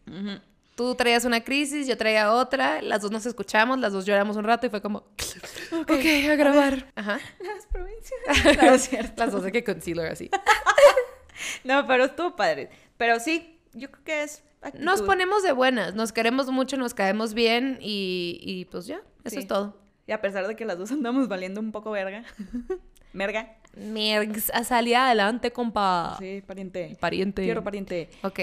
Tú 0.77 0.97
traías 0.97 1.25
una 1.25 1.45
crisis, 1.45 1.87
yo 1.87 1.97
traía 1.97 2.33
otra, 2.33 2.83
las 2.83 3.01
dos 3.01 3.13
nos 3.13 3.25
escuchamos, 3.27 3.79
las 3.79 3.93
dos 3.93 4.05
lloramos 4.07 4.37
un 4.37 4.43
rato 4.43 4.67
y 4.67 4.71
fue 4.71 4.83
como, 4.83 4.99
ok, 5.73 5.91
a 6.31 6.35
grabar. 6.35 6.91
Ajá. 6.97 7.21
Las 7.41 7.67
provincias. 7.67 8.21
No, 8.63 8.75
es 8.75 8.89
cierto. 8.89 9.13
Las 9.25 9.31
dos 9.33 9.45
de 9.45 9.53
que 9.53 9.63
concealer 9.63 10.11
así. 10.11 10.29
No, 11.63 11.87
pero 11.87 12.05
estuvo 12.07 12.35
padre. 12.37 12.71
Pero 12.97 13.21
sí, 13.21 13.54
yo 13.75 13.91
creo 13.91 14.05
que 14.05 14.23
es. 14.23 14.43
actitud. 14.63 14.85
Nos 14.85 15.03
ponemos 15.03 15.43
de 15.43 15.53
buenas, 15.53 15.95
nos 15.95 16.13
queremos 16.13 16.51
mucho, 16.51 16.77
nos 16.77 16.95
caemos 16.95 17.35
bien 17.35 17.79
y, 17.81 18.39
y 18.43 18.65
pues 18.67 18.87
ya, 18.87 19.03
eso 19.25 19.35
Sí. 19.35 19.39
es 19.41 19.47
todo. 19.47 19.77
Y 20.07 20.13
a 20.13 20.21
pesar 20.21 20.47
de 20.47 20.55
que 20.57 20.65
las 20.65 20.79
dos 20.79 20.91
andamos 20.93 21.29
valiendo 21.29 21.61
un 21.61 21.73
poco 21.73 21.91
verga. 21.91 22.25
Merga. 23.13 23.57
Mergs, 23.77 24.51
a 24.53 24.65
salir 24.65 24.97
adelante, 24.97 25.53
compa. 25.53 26.17
Sí, 26.19 26.43
pariente. 26.47 26.97
Pariente. 27.01 27.43
Quiero 27.45 27.63
pariente. 27.63 28.09
Ok, 28.23 28.41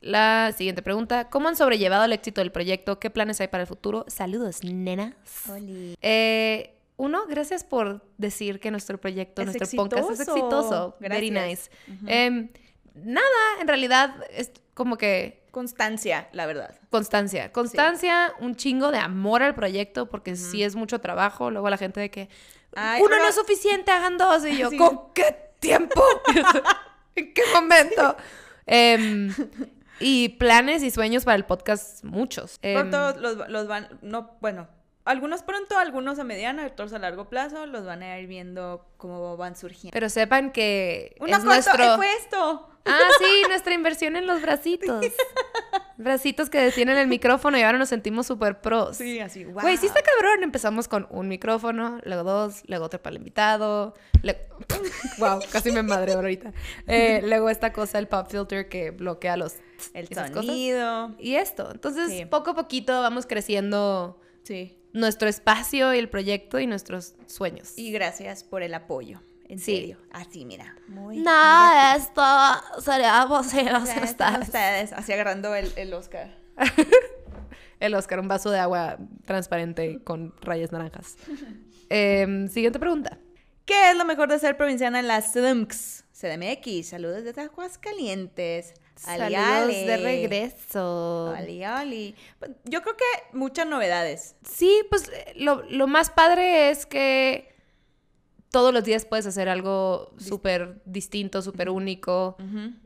la 0.00 0.52
siguiente 0.56 0.80
pregunta. 0.82 1.28
¿Cómo 1.30 1.48
han 1.48 1.56
sobrellevado 1.56 2.04
el 2.04 2.12
éxito 2.12 2.40
del 2.40 2.50
proyecto? 2.52 2.98
¿Qué 2.98 3.10
planes 3.10 3.40
hay 3.40 3.48
para 3.48 3.62
el 3.62 3.66
futuro? 3.66 4.04
Saludos, 4.08 4.62
nenas. 4.64 5.14
Oli. 5.50 5.94
Eh, 6.00 6.74
uno, 6.96 7.26
gracias 7.26 7.64
por 7.64 8.02
decir 8.18 8.60
que 8.60 8.70
nuestro 8.70 8.98
proyecto, 8.98 9.42
Es 9.42 9.46
nuestro 9.54 9.76
podcast 9.76 10.10
es 10.10 10.20
exitoso. 10.20 10.40
exitoso. 10.40 10.96
Very 11.00 11.28
Gracias. 11.30 11.70
nice. 11.88 12.04
Em, 12.06 12.48
nada, 12.94 13.26
en 13.60 13.68
realidad 13.68 14.14
es 14.30 14.52
como 14.74 14.96
que 14.98 15.42
Constancia, 15.50 16.28
la 16.32 16.46
verdad. 16.46 16.74
constancia. 16.90 17.52
Constancia, 17.52 18.32
un 18.40 18.56
chingo 18.56 18.90
de 18.90 18.98
amor 18.98 19.42
al 19.42 19.54
proyecto 19.54 20.06
porque 20.10 20.34
sí 20.36 20.62
es 20.64 20.74
mucho 20.74 21.00
trabajo. 21.00 21.50
Luego 21.50 21.70
la 21.70 21.76
gente 21.78 22.00
de 22.00 22.10
que 22.10 22.28
Ay, 22.74 23.00
uno 23.00 23.10
pero- 23.10 23.22
no 23.22 23.28
es 23.28 23.34
suficiente, 23.36 23.92
hagan 23.92 24.18
dos. 24.18 24.44
Y 24.44 24.56
yo, 24.56 24.70
Sí. 24.70 24.76
¿con 24.76 25.12
qué 25.14 25.52
tiempo? 25.60 26.02
¿En 27.14 27.32
qué 27.32 27.42
momento? 27.54 28.16
Em, 28.66 29.32
y 30.00 30.30
planes 30.30 30.82
y 30.82 30.90
sueños 30.90 31.24
para 31.24 31.36
el 31.36 31.44
podcast, 31.44 32.02
muchos. 32.02 32.58
Em, 32.62 32.74
Pronto 32.90 33.20
los, 33.20 33.48
los 33.48 33.68
van, 33.68 33.88
no, 34.02 34.36
bueno, 34.40 34.66
algunos 35.04 35.42
pronto, 35.42 35.76
algunos 35.78 36.18
a 36.18 36.24
mediano, 36.24 36.64
otros 36.66 36.92
a 36.92 36.98
largo 36.98 37.28
plazo, 37.28 37.66
los 37.66 37.84
van 37.84 38.02
a 38.02 38.18
ir 38.18 38.26
viendo 38.26 38.86
cómo 38.96 39.36
van 39.36 39.56
surgiendo. 39.56 39.92
pero 39.92 40.08
sepan 40.08 40.50
que 40.52 41.14
Una 41.20 41.36
es 41.38 41.44
nuestro... 41.44 41.82
¡ay, 41.82 41.96
fue 41.96 42.12
esto! 42.16 42.68
Ah, 42.86 42.98
sí, 43.18 43.42
nuestra 43.48 43.74
inversión 43.74 44.16
en 44.16 44.26
los 44.26 44.40
bracitos. 44.42 45.04
Bracitos 45.96 46.50
que 46.50 46.58
detienen 46.58 46.98
el 46.98 47.06
micrófono 47.06 47.56
y 47.56 47.62
ahora 47.62 47.78
nos 47.78 47.88
sentimos 47.88 48.26
súper 48.26 48.60
pros. 48.60 48.96
Sí, 48.96 49.20
así, 49.20 49.44
wow. 49.44 49.62
Güey, 49.62 49.76
sí 49.76 49.86
está 49.86 50.00
cabrón. 50.02 50.42
Empezamos 50.42 50.88
con 50.88 51.06
un 51.08 51.28
micrófono, 51.28 52.00
luego 52.02 52.24
dos, 52.24 52.62
luego 52.66 52.86
otro 52.86 53.00
para 53.00 53.12
el 53.12 53.18
invitado. 53.18 53.94
wow, 55.18 55.38
casi 55.52 55.70
me 55.70 55.82
madre 55.84 56.14
ahorita. 56.14 56.52
Eh, 56.88 57.20
luego 57.24 57.48
esta 57.48 57.72
cosa, 57.72 57.98
el 58.00 58.08
pop 58.08 58.26
filter 58.28 58.68
que 58.68 58.90
bloquea 58.90 59.36
los... 59.36 59.54
El 59.92 60.08
cosas. 60.08 60.32
sonido. 60.32 61.14
Y 61.18 61.36
esto. 61.36 61.70
Entonces, 61.70 62.08
Sí. 62.10 62.24
poco 62.26 62.50
a 62.50 62.54
poquito 62.54 63.00
vamos 63.00 63.24
creciendo 63.26 64.20
Sí. 64.42 64.76
Nuestro 64.94 65.28
espacio 65.28 65.92
y 65.92 65.98
el 65.98 66.08
proyecto 66.08 66.58
y 66.58 66.66
nuestros 66.66 67.14
sueños. 67.26 67.74
Y 67.76 67.92
gracias 67.92 68.42
por 68.44 68.62
el 68.62 68.72
apoyo. 68.72 69.20
En 69.46 69.58
Sí. 69.58 69.76
serio. 69.76 69.98
Así, 70.10 70.46
mira. 70.46 70.74
Muy. 70.88 71.18
Nada, 71.18 71.96
esto 71.96 72.22
sería 72.80 73.26
posible 73.28 73.72
estar. 74.02 74.40
ustedes. 74.40 74.94
Así 74.94 75.12
agarrando 75.12 75.54
el, 75.54 75.70
el 75.76 75.92
Oscar. 75.92 76.34
El 77.80 77.94
Oscar, 77.96 78.20
un 78.20 78.28
vaso 78.28 78.50
de 78.50 78.58
agua 78.60 78.96
transparente 79.26 80.02
con 80.04 80.32
rayas 80.40 80.72
naranjas. 80.72 81.16
Em, 81.90 82.48
siguiente 82.48 82.78
pregunta. 82.78 83.18
¿Qué 83.66 83.90
es 83.90 83.96
lo 83.96 84.04
mejor 84.06 84.28
de 84.30 84.38
ser 84.38 84.56
provinciana 84.56 85.00
en 85.00 85.08
las 85.08 85.32
CDMX? 85.32 86.04
CDMX, 86.12 86.88
saludos 86.88 87.24
desde 87.24 87.42
Aguascalientes. 87.42 88.72
Ali, 89.06 89.34
Saludos 89.34 89.74
ali. 89.76 89.86
de 89.86 89.96
regreso. 89.96 91.34
Ali, 91.36 91.62
ali. 91.64 92.14
Pues, 92.38 92.52
Yo 92.64 92.82
creo 92.82 92.96
que 92.96 93.36
muchas 93.36 93.66
novedades. 93.66 94.36
Sí, 94.48 94.82
pues 94.90 95.10
lo, 95.36 95.62
lo 95.70 95.86
más 95.86 96.10
padre 96.10 96.70
es 96.70 96.86
que 96.86 97.54
todos 98.54 98.72
los 98.72 98.84
días 98.84 99.04
puedes 99.04 99.26
hacer 99.26 99.48
algo 99.48 100.12
súper 100.16 100.80
distinto, 100.84 101.42
súper 101.42 101.70
único. 101.70 102.36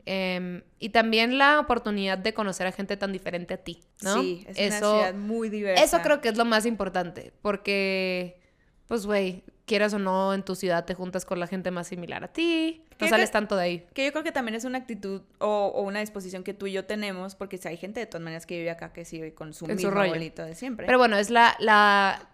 Em, 0.05 0.63
y 0.79 0.89
también 0.89 1.37
la 1.37 1.59
oportunidad 1.59 2.17
de 2.17 2.33
conocer 2.33 2.65
a 2.65 2.71
gente 2.71 2.97
tan 2.97 3.11
diferente 3.11 3.53
a 3.53 3.57
ti, 3.57 3.83
¿no? 4.01 4.19
Sí, 4.19 4.45
es 4.47 4.57
eso, 4.57 4.89
una 4.95 5.03
ciudad 5.09 5.13
muy 5.13 5.47
diversa. 5.49 5.83
eso 5.83 5.99
creo 6.01 6.21
que 6.21 6.29
es 6.29 6.37
lo 6.37 6.45
más 6.45 6.65
importante, 6.65 7.33
porque, 7.43 8.41
pues, 8.87 9.05
güey, 9.05 9.43
quieras 9.69 9.93
o 9.93 9.99
no, 9.99 10.33
en 10.33 10.41
tu 10.41 10.55
ciudad 10.55 10.83
te 10.83 10.95
juntas 10.95 11.25
con 11.25 11.39
la 11.39 11.45
gente 11.45 11.69
más 11.69 11.87
similar 11.87 12.23
a 12.23 12.27
ti, 12.27 12.81
no 12.89 12.97
¿Qué 12.97 13.07
sales 13.07 13.29
tanto 13.29 13.55
de 13.55 13.63
ahí. 13.63 13.85
Que 13.93 14.03
yo 14.03 14.11
creo 14.11 14.23
que 14.23 14.31
también 14.31 14.55
es 14.55 14.65
una 14.65 14.79
actitud 14.79 15.21
o, 15.37 15.67
o 15.67 15.83
una 15.83 15.99
disposición 15.99 16.43
que 16.43 16.55
tú 16.55 16.65
y 16.65 16.71
yo 16.71 16.85
tenemos, 16.85 17.35
porque 17.35 17.59
si 17.59 17.67
hay 17.67 17.77
gente 17.77 17.99
de 17.99 18.07
todas 18.07 18.23
maneras 18.23 18.47
que 18.47 18.57
vive 18.57 18.71
acá 18.71 18.91
que 18.91 19.05
sigue 19.05 19.35
con 19.35 19.53
su 19.53 19.65
En 19.65 19.79
su 19.79 19.87
mismo 19.87 19.91
rollo. 19.91 20.19
de 20.19 20.55
siempre. 20.55 20.87
Pero 20.87 20.97
bueno, 20.97 21.17
es 21.17 21.29
la, 21.29 21.55
la, 21.59 22.29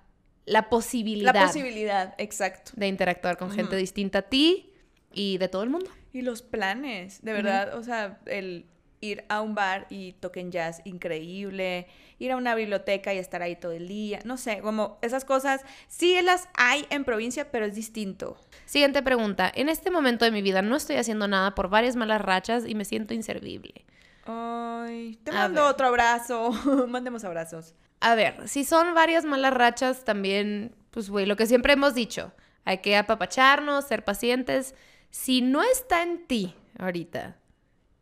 la 0.46 0.70
posibilidad 0.70 1.34
la 1.34 1.46
posibilidad, 1.46 2.16
exacto. 2.18 2.72
de 2.76 2.88
interactuar 2.88 3.38
con 3.38 3.52
gente 3.52 3.76
distinta 3.76 4.20
a 4.20 4.22
ti 4.24 4.72
y 5.12 5.38
de 5.38 5.50
todo 5.50 5.64
el 5.64 5.70
mundo. 5.70 5.92
Y 6.14 6.22
los 6.22 6.42
planes, 6.42 7.22
de 7.22 7.34
verdad, 7.34 7.78
o 7.78 7.84
sea, 7.84 8.20
el 8.28 8.66
ir 9.06 9.26
a 9.30 9.42
un 9.42 9.56
bar 9.56 9.88
y 9.90 10.14
toquen 10.14 10.52
jazz 10.52 10.82
increíble, 10.86 11.88
ir 12.20 12.32
a 12.32 12.38
una 12.38 12.56
biblioteca 12.56 13.14
y 13.14 13.18
estar 13.18 13.42
ahí 13.42 13.56
todo 13.56 13.72
el 13.72 13.88
día, 13.88 14.20
no 14.26 14.38
sé, 14.38 14.60
como 14.62 14.98
esas 15.02 15.26
cosas, 15.26 15.62
sí 15.88 16.20
las 16.22 16.48
hay 16.56 16.86
en 16.90 17.04
provincia, 17.04 17.52
pero 17.52 17.66
es 17.66 17.76
distinto. 17.76 18.38
Siguiente 18.66 19.02
pregunta. 19.04 19.52
En 19.54 19.70
este 19.70 19.92
momento 19.92 20.26
de 20.26 20.32
mi 20.32 20.42
vida 20.42 20.62
no 20.62 20.76
estoy 20.76 20.98
haciendo 20.98 21.28
nada 21.28 21.56
por 21.56 21.70
varias 21.70 21.96
malas 21.96 22.22
rachas 22.22 22.66
y 22.66 22.76
me 22.76 22.86
siento 22.86 23.14
inservible. 23.14 23.86
Ay, 24.26 25.20
te 25.24 25.32
A 25.32 25.36
mando 25.36 25.62
ver. 25.62 25.72
otro 25.72 25.88
abrazo, 25.88 26.52
mandemos 26.88 27.24
abrazos. 27.24 27.76
A 28.00 28.16
ver, 28.16 28.48
si 28.48 28.66
son 28.66 28.94
varias 28.94 29.24
malas 29.26 29.54
rachas, 29.54 30.04
también, 30.04 30.76
pues, 30.92 31.10
güey, 31.10 31.26
lo 31.26 31.36
que 31.36 31.46
siempre 31.48 31.74
hemos 31.74 31.94
dicho, 31.96 32.34
hay 32.66 32.80
que 32.80 32.98
apapacharnos, 32.98 33.86
ser 33.86 34.04
pacientes. 34.04 34.76
Si 35.12 35.42
no 35.42 35.62
está 35.64 36.02
en 36.04 36.26
ti 36.28 36.56
ahorita 36.78 37.38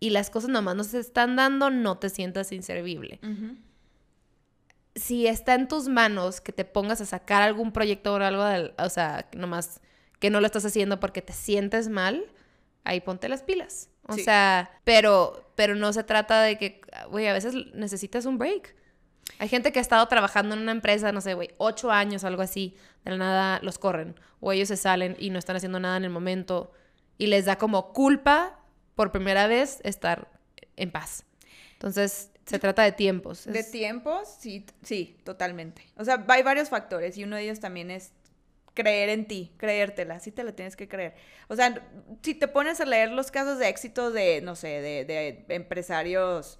y 0.03 0.09
las 0.09 0.29
cosas 0.29 0.49
nomás 0.49 0.75
no 0.75 0.83
se 0.83 0.99
están 0.99 1.35
dando, 1.37 1.69
no 1.69 1.97
te 1.97 2.09
sientas 2.09 2.51
inservible. 2.51 3.19
Si 4.95 5.25
está 5.27 5.55
en 5.55 5.67
tus 5.67 5.87
manos 5.87 6.39
que 6.41 6.51
te 6.51 6.65
pongas 6.65 7.01
a 7.01 7.05
sacar 7.05 7.41
algún 7.41 7.71
proyecto 7.71 8.13
o 8.13 8.17
algo, 8.17 8.43
del- 8.43 8.73
o 8.77 8.89
sea, 8.89 9.27
nomás 9.35 9.79
que 10.19 10.29
no 10.29 10.39
lo 10.39 10.45
estás 10.45 10.65
haciendo 10.65 10.99
porque 10.99 11.21
te 11.21 11.33
sientes 11.33 11.89
mal, 11.89 12.25
ahí 12.83 13.01
ponte 13.01 13.27
las 13.27 13.41
pilas. 13.43 13.89
O 14.07 14.13
Sí. 14.13 14.23
sea, 14.23 14.69
pero, 14.83 15.51
pero 15.55 15.75
no 15.75 15.93
se 15.93 16.03
trata 16.03 16.41
de 16.41 16.57
que, 16.57 16.81
güey, 17.09 17.27
a 17.27 17.33
veces 17.33 17.55
necesitas 17.73 18.25
un 18.25 18.37
break. 18.37 18.75
Hay 19.39 19.47
gente 19.47 19.71
que 19.71 19.79
ha 19.79 19.81
estado 19.81 20.05
trabajando 20.07 20.53
en 20.53 20.61
una 20.61 20.73
empresa, 20.73 21.11
no 21.11 21.21
sé, 21.21 21.33
güey, 21.33 21.49
ocho 21.57 21.89
años, 21.91 22.23
algo 22.23 22.41
así, 22.41 22.75
de 23.03 23.11
la 23.11 23.17
nada 23.17 23.59
los 23.63 23.79
corren. 23.79 24.19
O 24.41 24.51
ellos 24.51 24.67
se 24.67 24.77
salen 24.77 25.15
y 25.17 25.29
no 25.31 25.39
están 25.39 25.55
haciendo 25.55 25.79
nada 25.79 25.97
en 25.97 26.03
el 26.03 26.09
momento. 26.11 26.71
Y 27.17 27.27
les 27.27 27.45
da 27.45 27.57
como 27.57 27.93
culpa 27.93 28.59
por 28.95 29.11
primera 29.11 29.47
vez 29.47 29.79
estar 29.83 30.29
en 30.75 30.91
paz. 30.91 31.25
Entonces, 31.73 32.31
se 32.45 32.59
trata 32.59 32.83
de 32.83 32.91
tiempos. 32.91 33.45
De 33.45 33.63
tiempos, 33.63 34.27
sí, 34.39 34.65
sí, 34.83 35.17
totalmente. 35.23 35.83
O 35.97 36.03
sea, 36.03 36.23
hay 36.27 36.43
varios 36.43 36.69
factores 36.69 37.17
y 37.17 37.23
uno 37.23 37.35
de 37.35 37.43
ellos 37.43 37.59
también 37.59 37.91
es 37.91 38.11
creer 38.73 39.09
en 39.09 39.27
ti, 39.27 39.53
creértela, 39.57 40.19
sí 40.19 40.31
te 40.31 40.43
la 40.43 40.53
tienes 40.53 40.75
que 40.75 40.87
creer. 40.87 41.13
O 41.47 41.55
sea, 41.55 41.87
si 42.21 42.33
te 42.33 42.47
pones 42.47 42.81
a 42.81 42.85
leer 42.85 43.11
los 43.11 43.31
casos 43.31 43.59
de 43.59 43.69
éxito 43.69 44.11
de, 44.11 44.41
no 44.41 44.55
sé, 44.55 44.81
de, 44.81 45.05
de 45.05 45.45
empresarios 45.49 46.59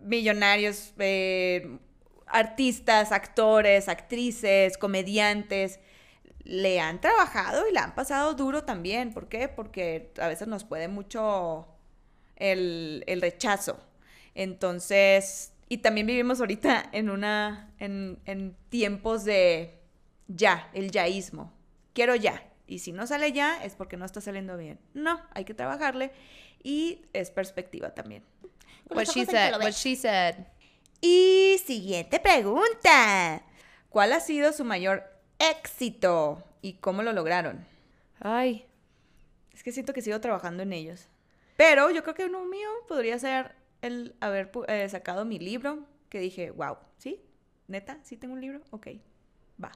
millonarios, 0.00 0.94
eh, 0.98 1.78
artistas, 2.26 3.12
actores, 3.12 3.88
actrices, 3.88 4.78
comediantes, 4.78 5.80
le 6.44 6.80
han 6.80 7.00
trabajado 7.00 7.68
y 7.68 7.72
le 7.72 7.80
han 7.80 7.94
pasado 7.94 8.34
duro 8.34 8.64
también. 8.64 9.12
¿Por 9.12 9.28
qué? 9.28 9.48
Porque 9.48 10.12
a 10.20 10.28
veces 10.28 10.48
nos 10.48 10.64
puede 10.64 10.88
mucho 10.88 11.68
el, 12.36 13.04
el 13.06 13.20
rechazo. 13.20 13.78
Entonces, 14.34 15.52
y 15.68 15.78
también 15.78 16.06
vivimos 16.06 16.40
ahorita 16.40 16.88
en 16.92 17.10
una, 17.10 17.72
en, 17.78 18.18
en 18.24 18.56
tiempos 18.68 19.24
de 19.24 19.78
ya, 20.28 20.70
el 20.74 20.90
yaísmo. 20.90 21.52
Quiero 21.92 22.14
ya. 22.14 22.42
Y 22.66 22.78
si 22.78 22.92
no 22.92 23.06
sale 23.06 23.32
ya, 23.32 23.62
es 23.64 23.74
porque 23.74 23.96
no 23.96 24.04
está 24.04 24.20
saliendo 24.20 24.56
bien. 24.56 24.78
No, 24.94 25.20
hay 25.32 25.44
que 25.44 25.54
trabajarle. 25.54 26.12
Y 26.62 27.06
es 27.12 27.30
perspectiva 27.30 27.94
también. 27.94 28.24
What 28.90 29.06
she 29.06 29.24
said, 29.26 29.54
what 29.58 29.72
she 29.72 29.96
said. 29.96 30.36
Y 31.00 31.60
siguiente 31.64 32.20
pregunta. 32.20 33.42
¿Cuál 33.88 34.12
ha 34.12 34.20
sido 34.20 34.52
su 34.52 34.64
mayor 34.64 35.09
éxito 35.40 36.44
y 36.62 36.74
cómo 36.74 37.02
lo 37.02 37.12
lograron? 37.12 37.64
Ay, 38.20 38.66
Es 39.54 39.62
que 39.62 39.72
siento 39.72 39.92
que 39.92 40.02
sigo 40.02 40.20
trabajando 40.20 40.62
en 40.62 40.72
ellos. 40.72 41.08
Pero 41.56 41.90
yo 41.90 42.02
creo 42.02 42.14
que 42.14 42.24
uno 42.26 42.44
mío 42.46 42.68
podría 42.88 43.18
ser 43.18 43.54
el 43.82 44.14
haber 44.20 44.50
eh, 44.68 44.88
sacado 44.88 45.24
mi 45.24 45.38
libro, 45.38 45.80
que 46.08 46.18
dije, 46.20 46.50
wow, 46.50 46.76
¿sí? 46.98 47.20
¿Neta? 47.68 47.98
¿Sí 48.02 48.16
tengo 48.16 48.34
un 48.34 48.40
libro? 48.40 48.60
Ok, 48.70 48.88
va. 49.62 49.72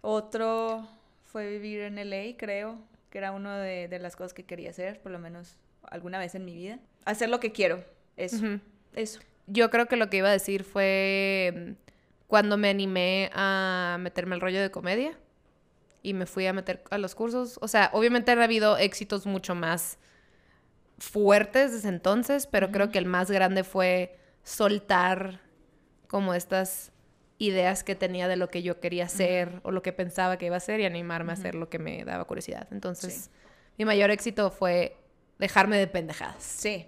Otro 0.00 0.88
fue 1.24 1.48
vivir 1.50 1.80
en 1.82 1.96
LA, 1.98 2.36
creo, 2.36 2.78
que 3.10 3.18
era 3.18 3.32
una 3.32 3.58
de, 3.60 3.88
de 3.88 3.98
las 3.98 4.16
cosas 4.16 4.34
que 4.34 4.44
quería 4.44 4.70
hacer, 4.70 5.00
por 5.00 5.12
lo 5.12 5.18
menos 5.18 5.56
alguna 5.82 6.18
vez 6.18 6.34
en 6.34 6.44
mi 6.44 6.54
vida. 6.54 6.78
Hacer 7.04 7.28
lo 7.28 7.40
que 7.40 7.52
quiero, 7.52 7.84
eso, 8.16 8.44
eso. 8.94 9.20
yo 9.46 9.70
creo 9.70 9.86
que 9.86 9.96
lo 9.96 10.10
que 10.10 10.18
iba 10.18 10.28
a 10.28 10.32
decir 10.32 10.64
fue 10.64 11.52
mm, 11.54 11.87
cuando 12.28 12.56
me 12.56 12.68
animé 12.70 13.30
a 13.34 13.96
meterme 13.98 14.36
al 14.36 14.40
rollo 14.40 14.60
de 14.62 14.70
comedia 14.70 15.18
y 16.02 16.14
me 16.14 16.26
fui 16.26 16.46
a 16.46 16.52
meter 16.52 16.84
a 16.90 16.98
los 16.98 17.16
cursos. 17.16 17.58
O 17.60 17.66
sea, 17.66 17.90
obviamente 17.92 18.30
han 18.30 18.40
habido 18.40 18.76
éxitos 18.78 19.26
mucho 19.26 19.56
más 19.56 19.98
fuertes 20.98 21.72
desde 21.72 21.88
entonces, 21.88 22.46
pero 22.46 22.70
creo 22.70 22.90
que 22.90 22.98
el 22.98 23.06
más 23.06 23.30
grande 23.30 23.64
fue 23.64 24.16
soltar 24.42 25.40
como 26.06 26.34
estas 26.34 26.92
ideas 27.38 27.84
que 27.84 27.94
tenía 27.94 28.26
de 28.28 28.36
lo 28.36 28.48
que 28.50 28.62
yo 28.62 28.80
quería 28.80 29.04
hacer 29.04 29.60
o 29.62 29.70
lo 29.70 29.82
que 29.82 29.92
pensaba 29.92 30.38
que 30.38 30.46
iba 30.46 30.56
a 30.56 30.58
hacer 30.58 30.80
y 30.80 30.84
animarme 30.86 31.30
a 31.32 31.34
hacer 31.34 31.54
lo 31.54 31.68
que 31.68 31.78
me 31.78 32.04
daba 32.04 32.24
curiosidad. 32.24 32.66
Entonces, 32.72 33.24
Sí. 33.24 33.30
mi 33.78 33.84
mayor 33.84 34.10
éxito 34.10 34.50
fue 34.50 34.96
dejarme 35.38 35.76
de 35.78 35.86
pendejadas. 35.86 36.42
Sí. 36.42 36.86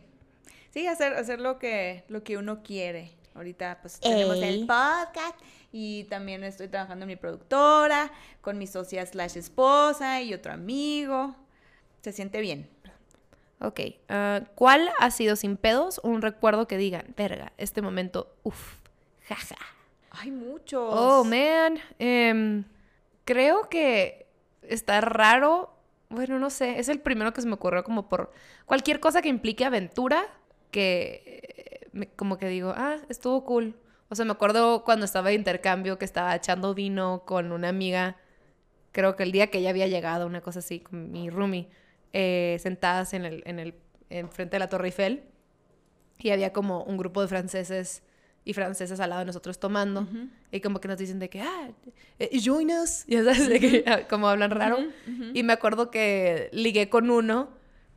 Sí, 0.71 0.87
hacer, 0.87 1.15
hacer 1.15 1.41
lo 1.41 1.59
que, 1.59 2.05
lo 2.09 2.23
que 2.25 2.37
uno 2.37 2.63
quiere. 2.63 3.13
Ahorita 3.35 3.79
pues 3.81 4.01
tenemos 4.01 4.37
el 4.37 4.67
podcast 4.67 5.39
y 5.73 6.05
también 6.05 6.43
estoy 6.45 6.69
trabajando 6.69 7.05
en 7.05 7.09
mi 7.09 7.17
productora, 7.17 8.11
con 8.41 8.59
mi 8.59 8.67
socia 8.67 9.07
slash 9.07 9.37
esposa 9.37 10.21
y 10.21 10.35
otro 10.35 10.53
amigo. 10.53 11.37
Se 12.03 12.13
siente 12.13 12.41
bien. 12.41 12.69
Ok. 13.61 13.81
ah, 14.09 14.41
¿Cuál 14.55 14.91
ha 14.99 15.11
sido 15.11 15.37
sin 15.37 15.57
pedos 15.57 16.01
un 16.03 16.23
recuerdo 16.23 16.67
que 16.67 16.77
digan, 16.77 17.15
verga, 17.17 17.53
este 17.59 17.83
momento, 17.83 18.35
uff, 18.43 18.77
jaja? 19.29 19.57
Hay 20.11 20.31
muchos. 20.31 20.93
Oh, 20.93 21.25
man. 21.25 21.79
em, 21.99 22.65
creo 23.25 23.69
que 23.69 24.27
está 24.63 25.01
raro. 25.01 25.73
Bueno, 26.09 26.39
no 26.39 26.51
sé. 26.51 26.81
Es 26.81 26.89
el 26.89 27.01
primero 27.01 27.33
que 27.33 27.41
se 27.41 27.47
me 27.47 27.55
ocurrió 27.55 27.85
como 27.85 28.09
por 28.09 28.33
cualquier 28.67 28.99
cosa 28.99 29.23
que 29.23 29.29
implique 29.29 29.65
aventura. 29.65 30.27
Que 30.73 31.50
me- 31.93 32.09
como 32.09 32.39
que 32.39 32.49
digo, 32.49 32.73
ah, 32.77 32.97
estuvo 33.09 33.45
cool. 33.45 33.75
O 34.09 34.15
sea, 34.15 34.25
me 34.25 34.33
acuerdo 34.33 34.85
cuando 34.85 35.05
estaba 35.05 35.29
de 35.29 35.35
intercambio 35.35 35.99
que 35.99 36.05
estaba 36.05 36.35
echando 36.35 36.75
vino 36.75 37.23
con 37.27 37.53
una 37.53 37.69
amiga. 37.69 38.17
Creo 38.93 39.15
que 39.17 39.23
el 39.23 39.33
día 39.33 39.49
que 39.49 39.59
ella 39.59 39.71
había 39.71 39.87
llegado, 39.87 40.27
una 40.27 40.41
cosa 40.41 40.59
así, 40.59 40.81
con 40.81 41.13
mi 41.13 41.31
roomie, 41.31 41.69
eh, 42.13 42.59
sentadas 42.61 43.15
en 43.15 43.25
el, 43.25 43.43
en 43.47 43.61
el, 43.61 43.75
enfrente 44.09 44.57
de 44.57 44.59
la 44.59 44.69
Torre 44.69 44.89
Eiffel. 44.89 45.23
Y 46.19 46.31
había 46.31 46.53
como 46.53 46.83
un 46.83 46.97
grupo 46.97 47.23
de 47.23 47.29
franceses 47.29 48.03
y 48.45 48.53
francesas 48.53 48.99
al 49.01 49.11
lado 49.11 49.21
de 49.21 49.27
nosotros 49.27 49.61
tomando. 49.61 50.09
Y 50.51 50.61
como 50.61 50.81
que 50.81 50.89
nos 50.89 50.99
dicen 50.99 51.19
de 51.21 51.31
que, 51.31 51.41
ah, 51.43 51.71
eh, 52.19 52.41
join 52.45 52.71
us. 52.71 53.05
Ya 53.09 53.23
sabes, 53.23 53.49
de 53.49 53.61
que, 53.61 53.85
como 54.11 54.29
hablan 54.29 54.51
raro. 54.51 54.79
Y 55.35 55.43
me 55.45 55.53
acuerdo 55.53 55.91
que 55.91 56.49
ligué 56.53 56.89
con 56.89 57.11
uno 57.11 57.51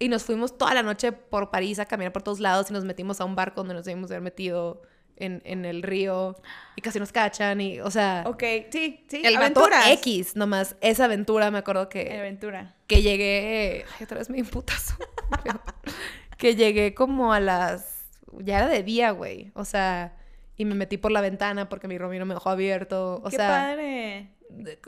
y 0.04 0.10
nos 0.10 0.24
fuimos 0.24 0.58
toda 0.58 0.74
la 0.74 0.84
noche 0.84 1.12
por 1.12 1.50
París 1.52 1.80
a 1.80 1.86
caminar 1.86 2.12
por 2.12 2.24
todos 2.24 2.40
lados 2.40 2.70
y 2.70 2.74
nos 2.74 2.84
metimos 2.84 3.22
a 3.22 3.26
un 3.26 3.36
barco 3.36 3.62
donde 3.62 3.74
nos 3.74 3.86
debimos 3.86 4.12
haber 4.12 4.22
metido 4.22 4.82
en, 5.16 5.42
en 5.46 5.64
el 5.64 5.84
río 5.84 6.36
y 6.76 6.82
casi 6.82 7.00
nos 7.00 7.12
cachan 7.12 7.62
y, 7.62 7.80
o 7.80 7.92
sea, 7.92 8.24
Ok, 8.26 8.44
sí, 8.72 9.06
sí. 9.08 9.22
el 9.24 9.36
vato 9.36 9.62
aventuras. 9.62 9.88
X, 9.92 10.36
nomás 10.36 10.76
esa 10.82 11.06
aventura 11.06 11.52
me 11.52 11.60
acuerdo 11.60 11.88
que 11.88 12.12
Aventura. 12.20 12.76
que 12.88 13.02
llegué. 13.02 13.86
Ay, 13.98 14.04
otra 14.04 14.18
vez 14.18 14.30
me 14.30 14.38
di 14.38 14.42
un 14.42 14.50
putazo. 14.50 14.96
que 16.38 16.56
llegué 16.56 16.94
como 16.94 17.34
a 17.34 17.40
las. 17.40 18.10
Ya 18.40 18.58
era 18.60 18.68
de 18.68 18.84
día, 18.84 19.12
güey. 19.12 19.52
O 19.56 19.66
sea, 19.66 20.18
y 20.58 20.66
me 20.66 20.76
metí 20.76 20.98
por 20.98 21.12
la 21.12 21.22
ventana 21.22 21.70
porque 21.70 21.88
mi 21.88 21.98
Romino 21.98 22.26
me 22.26 22.34
dejó 22.34 22.50
abierto. 22.50 23.22
O 23.24 23.30
Qué 23.30 23.36
sea. 23.38 23.48
padre. 23.50 24.32
de- 24.50 24.80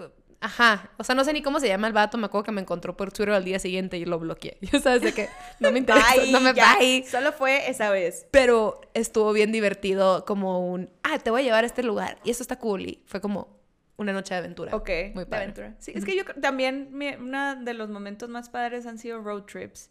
Ajá. 0.46 0.90
O 0.98 1.04
sea, 1.04 1.16
no 1.16 1.24
sé 1.24 1.34
ni 1.34 1.42
cómo 1.42 1.60
se 1.60 1.68
llama 1.68 1.88
el 1.88 1.94
vato. 1.94 2.18
Me 2.18 2.26
acuerdo 2.28 2.44
que 2.44 2.52
me 2.52 2.62
encontró 2.62 2.96
por 2.96 3.12
Twitter 3.12 3.34
al 3.34 3.44
día 3.44 3.58
siguiente 3.60 3.98
y 3.98 4.06
lo 4.06 4.20
bloqueé. 4.20 4.58
Ya 4.72 4.80
sabes 4.80 5.02
de 5.02 5.12
que 5.14 5.28
no 5.60 5.72
me 5.72 5.80
interesa. 5.80 6.14
Bye, 6.16 6.32
no 6.32 6.40
me 6.40 6.54
ya. 6.54 6.76
bye. 6.80 7.04
Solo 7.10 7.32
fue 7.34 7.70
esa 7.70 7.90
vez. 7.90 8.28
Pero 8.32 8.80
estuvo 8.94 9.34
bien 9.34 9.52
divertido 9.52 10.24
como 10.26 10.72
un. 10.72 10.90
Ah, 11.04 11.18
te 11.20 11.32
voy 11.32 11.42
a 11.42 11.44
llevar 11.44 11.64
a 11.64 11.68
este 11.68 11.82
lugar. 11.84 12.20
Y 12.24 12.30
eso 12.32 12.44
está 12.44 12.58
cool. 12.60 12.82
Y 12.84 13.04
fue 13.08 13.20
como 13.22 13.56
una 13.98 14.14
noche 14.14 14.34
de 14.34 14.40
aventura. 14.40 14.76
Ok, 14.76 14.90
Muy 15.14 15.24
de 15.24 15.26
padre. 15.26 15.44
aventura. 15.46 15.76
Sí, 15.80 15.94
es 15.96 16.06
que 16.06 16.16
yo 16.16 16.24
también, 16.42 16.90
mi- 16.92 17.16
uno 17.16 17.56
de 17.56 17.74
los 17.74 17.90
momentos 17.90 18.30
más 18.30 18.50
padres 18.50 18.86
han 18.86 18.98
sido 19.00 19.22
road 19.22 19.44
trips. 19.44 19.90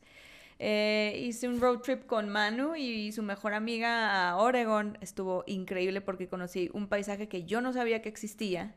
Eh, 0.61 1.21
hice 1.27 1.49
un 1.49 1.61
road 1.61 1.79
trip 1.81 2.07
con 2.07 2.29
Manu 2.29 2.77
y 2.77 3.11
su 3.13 3.23
mejor 3.23 3.55
amiga 3.55 4.29
a 4.31 4.37
Oregon. 4.37 4.99
Estuvo 5.01 5.43
increíble 5.47 6.01
porque 6.01 6.29
conocí 6.29 6.71
un 6.73 6.87
paisaje 6.87 7.29
que 7.29 7.45
yo 7.45 7.61
no 7.61 7.73
sabía 7.73 8.03
que 8.03 8.09
existía, 8.09 8.75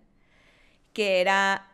que 0.94 1.22
era... 1.22 1.72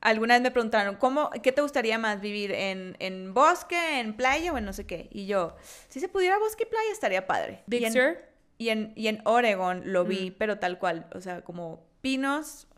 Alguna 0.00 0.34
vez 0.34 0.42
me 0.42 0.52
preguntaron, 0.52 0.94
¿cómo, 0.94 1.30
¿qué 1.42 1.50
te 1.50 1.60
gustaría 1.60 1.98
más 1.98 2.20
vivir? 2.20 2.52
¿En, 2.52 2.96
en 3.00 3.34
bosque, 3.34 3.98
en 3.98 4.14
playa 4.14 4.52
o 4.52 4.58
en 4.58 4.64
no 4.64 4.72
sé 4.72 4.86
qué? 4.86 5.08
Y 5.10 5.26
yo, 5.26 5.56
si 5.88 5.98
se 5.98 6.08
pudiera 6.08 6.38
bosque 6.38 6.62
y 6.62 6.70
playa 6.70 6.92
estaría 6.92 7.26
padre. 7.26 7.64
Big 7.66 7.82
y 7.82 7.84
en, 7.86 7.92
Sur. 7.92 8.18
y 8.58 8.68
en, 8.68 8.92
y 8.94 9.08
en 9.08 9.20
Oregon 9.24 9.82
lo 9.86 10.04
vi, 10.04 10.30
pero 10.30 10.60
tal 10.60 10.78
cual, 10.78 11.08
o 11.14 11.20
sea, 11.20 11.42
como 11.42 11.84
pinos 12.00 12.68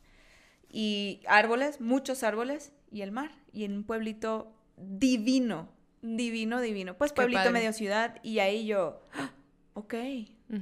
y 0.71 1.21
árboles, 1.27 1.81
muchos 1.81 2.23
árboles, 2.23 2.73
y 2.91 3.03
el 3.03 3.13
mar, 3.13 3.31
y 3.53 3.65
en 3.65 3.77
un 3.77 3.85
pueblito 3.85 4.55
divino, 4.77 5.69
divino, 6.01 6.61
divino. 6.61 6.97
Pues 6.97 7.13
pueblito 7.13 7.51
medio 7.51 7.73
ciudad, 7.73 8.17
y 8.23 8.39
ahí 8.39 8.67
yo, 8.67 9.03
¡ah! 9.13 9.33
ok, 9.75 9.95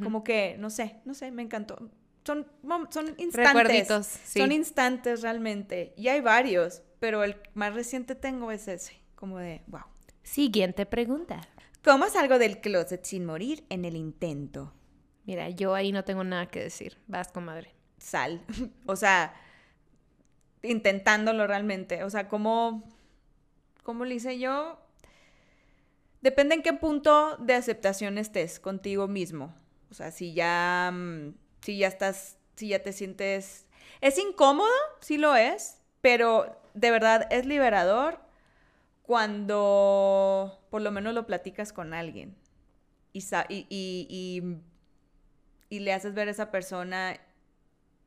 como 0.03 0.25
que, 0.25 0.57
no 0.59 0.71
sé, 0.71 0.97
no 1.05 1.15
sé, 1.15 1.31
me 1.31 1.43
encantó. 1.43 1.89
Son, 2.29 2.47
son 2.91 3.15
instantes. 3.17 3.55
Recuerditos, 3.55 4.07
sí. 4.07 4.41
Son 4.41 4.53
instantes 4.53 5.23
realmente. 5.23 5.95
Y 5.97 6.09
hay 6.09 6.21
varios, 6.21 6.83
pero 7.01 7.25
el 7.25 7.37
más 7.55 7.73
reciente 7.73 8.15
tengo 8.15 8.53
es 8.53 8.69
ese, 8.69 9.01
como 9.15 9.39
de, 9.39 9.63
wow. 9.69 9.85
Siguiente 10.25 10.85
pregunta. 10.85 11.41
¿Cómo 11.83 12.07
salgo 12.11 12.39
del 12.39 12.61
closet 12.61 13.03
sin 13.03 13.25
morir 13.25 13.65
en 13.71 13.87
el 13.87 13.97
intento? 13.97 14.75
Mira, 15.25 15.49
yo 15.49 15.75
ahí 15.75 15.91
no 15.91 16.05
tengo 16.05 16.23
nada 16.23 16.45
que 16.49 16.61
decir. 16.61 16.99
Vas, 17.07 17.29
comadre. 17.29 17.75
sal. 17.97 18.45
o 18.85 18.95
sea, 18.95 19.33
intentándolo 20.63 21.47
realmente. 21.47 22.05
O 22.05 22.11
sea, 22.11 22.29
¿cómo, 22.29 22.85
cómo 23.85 24.05
le 24.05 24.17
hice 24.17 24.39
yo? 24.39 24.79
Depende 26.21 26.57
en 26.57 26.63
qué 26.63 26.75
punto 26.75 27.39
de 27.39 27.55
aceptación 27.55 28.19
estés 28.19 28.61
contigo 28.61 29.09
mismo. 29.09 29.55
O 29.91 29.95
sea, 29.95 30.11
si 30.11 30.35
ya, 30.35 30.91
mm, 30.93 31.48
si 31.63 31.79
ya 31.79 31.89
estás, 31.89 32.39
si 32.57 32.69
ya 32.69 32.83
te 32.83 32.93
sientes... 32.93 33.67
Es 34.01 34.19
incómodo, 34.19 34.71
sí 35.01 35.19
lo 35.19 35.35
es, 35.37 35.79
pero 36.01 36.61
de 36.75 36.91
verdad 36.91 37.27
es 37.33 37.47
liberador 37.47 38.21
cuando 39.03 40.61
por 40.71 40.83
lo 40.83 40.91
menos 40.91 41.15
lo 41.15 41.27
platicas 41.27 41.73
con 41.73 41.95
alguien 41.95 42.37
y, 43.13 43.21
y, 43.49 43.67
y- 43.71 44.57
y- 45.71 45.79
le 45.81 45.93
haces 45.93 46.15
ver 46.15 46.29
a 46.29 46.31
esa 46.33 46.51
persona 46.51 47.19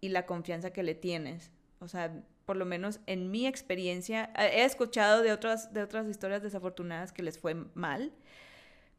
y 0.02 0.10
la 0.10 0.26
confianza 0.26 0.72
que 0.74 0.84
le 0.84 0.96
tienes. 0.96 1.52
O 1.80 1.88
sea, 1.88 2.14
por 2.46 2.58
lo 2.58 2.66
menos 2.66 3.00
en 3.08 3.32
mi 3.32 3.48
experiencia, 3.48 4.32
he 4.38 4.64
escuchado 4.66 5.22
de 5.24 5.32
otras, 5.32 5.74
de 5.74 5.84
otras 5.84 6.08
historias 6.08 6.44
desafortunadas 6.44 7.12
que 7.12 7.24
les 7.24 7.40
fue 7.40 7.56
mal, 7.76 8.14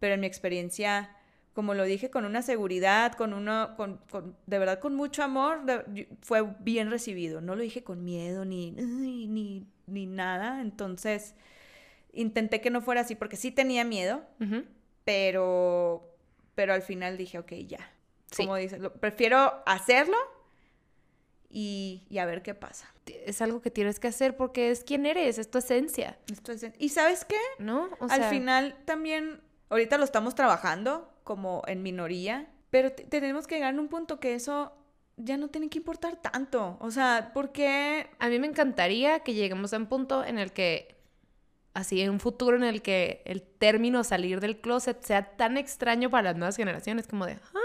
pero 0.01 0.15
en 0.15 0.21
mi 0.21 0.27
experiencia, 0.27 1.17
como 1.55 1.75
lo 1.75 1.85
dije, 1.85 2.11
con 2.11 2.25
una 2.25 2.41
seguridad, 2.43 3.13
con 3.13 3.33
uno, 3.35 3.75
con, 3.77 3.99
con- 4.11 4.37
de 4.47 4.59
verdad 4.59 4.79
con 4.79 4.95
mucho 4.95 5.23
amor, 5.23 5.65
de- 5.65 6.09
fue 6.23 6.43
bien 6.61 6.91
recibido. 6.91 7.41
No 7.41 7.55
lo 7.57 7.63
dije 7.63 7.83
con 7.85 8.05
miedo 8.05 8.45
ni, 8.45 8.71
ni, 8.73 9.67
ni 9.87 10.07
nada. 10.07 10.61
Entonces, 10.63 11.35
intenté 12.13 12.61
que 12.61 12.71
no 12.71 12.81
fuera 12.81 13.03
así 13.03 13.15
porque 13.15 13.37
sí 13.37 13.51
tenía 13.51 13.85
miedo, 13.85 14.23
pero, 15.05 16.09
pero 16.55 16.73
al 16.75 16.83
final 16.83 17.17
dije, 17.17 17.39
ok, 17.39 17.53
ya. 17.67 17.91
Sí. 18.31 18.45
Como 18.45 18.57
dices, 18.57 18.81
prefiero 19.01 19.63
hacerlo 19.67 20.17
y, 21.51 22.05
y 22.09 22.19
a 22.19 22.25
ver 22.25 22.43
qué 22.43 22.55
pasa. 22.55 22.89
Es 23.27 23.43
algo 23.43 23.61
que 23.61 23.71
tienes 23.71 24.01
que 24.01 24.09
hacer 24.09 24.37
porque 24.37 24.71
es 24.71 24.85
quien 24.85 25.05
eres, 25.07 25.39
es 25.39 25.51
tu 25.51 25.59
esencia, 25.59 26.19
¿Y 26.79 26.89
sabes 26.89 27.25
qué? 27.27 27.37
¿no? 27.59 27.91
O 28.01 28.07
Al 28.09 28.25
final 28.25 28.77
también, 28.87 29.43
ahorita 29.69 29.99
lo 29.99 30.05
estamos 30.05 30.35
trabajando 30.35 31.12
como 31.25 31.63
en 31.67 31.83
minoría, 31.83 32.49
pero 32.71 32.93
te- 32.93 33.05
tenemos 33.05 33.47
que 33.47 33.57
llegar 33.57 33.75
a 33.75 33.81
un 33.81 33.89
punto 33.89 34.19
que 34.21 34.35
eso 34.35 34.73
ya 35.17 35.37
no 35.37 35.49
tiene 35.49 35.69
que 35.69 35.79
importar 35.79 36.17
tanto. 36.17 36.77
O 36.81 36.91
sea, 36.91 37.31
porque 37.35 38.09
A 38.19 38.29
mí 38.29 38.39
me 38.39 38.47
encantaría 38.47 39.21
que 39.21 39.35
lleguemos 39.35 39.73
a 39.73 39.77
un 39.77 39.87
punto 39.87 40.25
en 40.25 40.39
el 40.39 40.53
que, 40.53 40.97
así, 41.75 42.01
en 42.01 42.11
un 42.11 42.21
futuro 42.21 42.57
en 42.57 42.65
el 42.65 42.83
que 42.83 43.23
el 43.25 43.43
término 43.43 44.05
salir 44.05 44.41
del 44.41 44.61
closet 44.61 45.03
sea 45.05 45.37
tan 45.37 45.57
extraño 45.59 46.11
para 46.11 46.25
las 46.25 46.37
nuevas 46.37 46.57
generaciones, 46.57 47.07
como 47.07 47.27
de, 47.27 47.33
¿ah? 47.35 47.59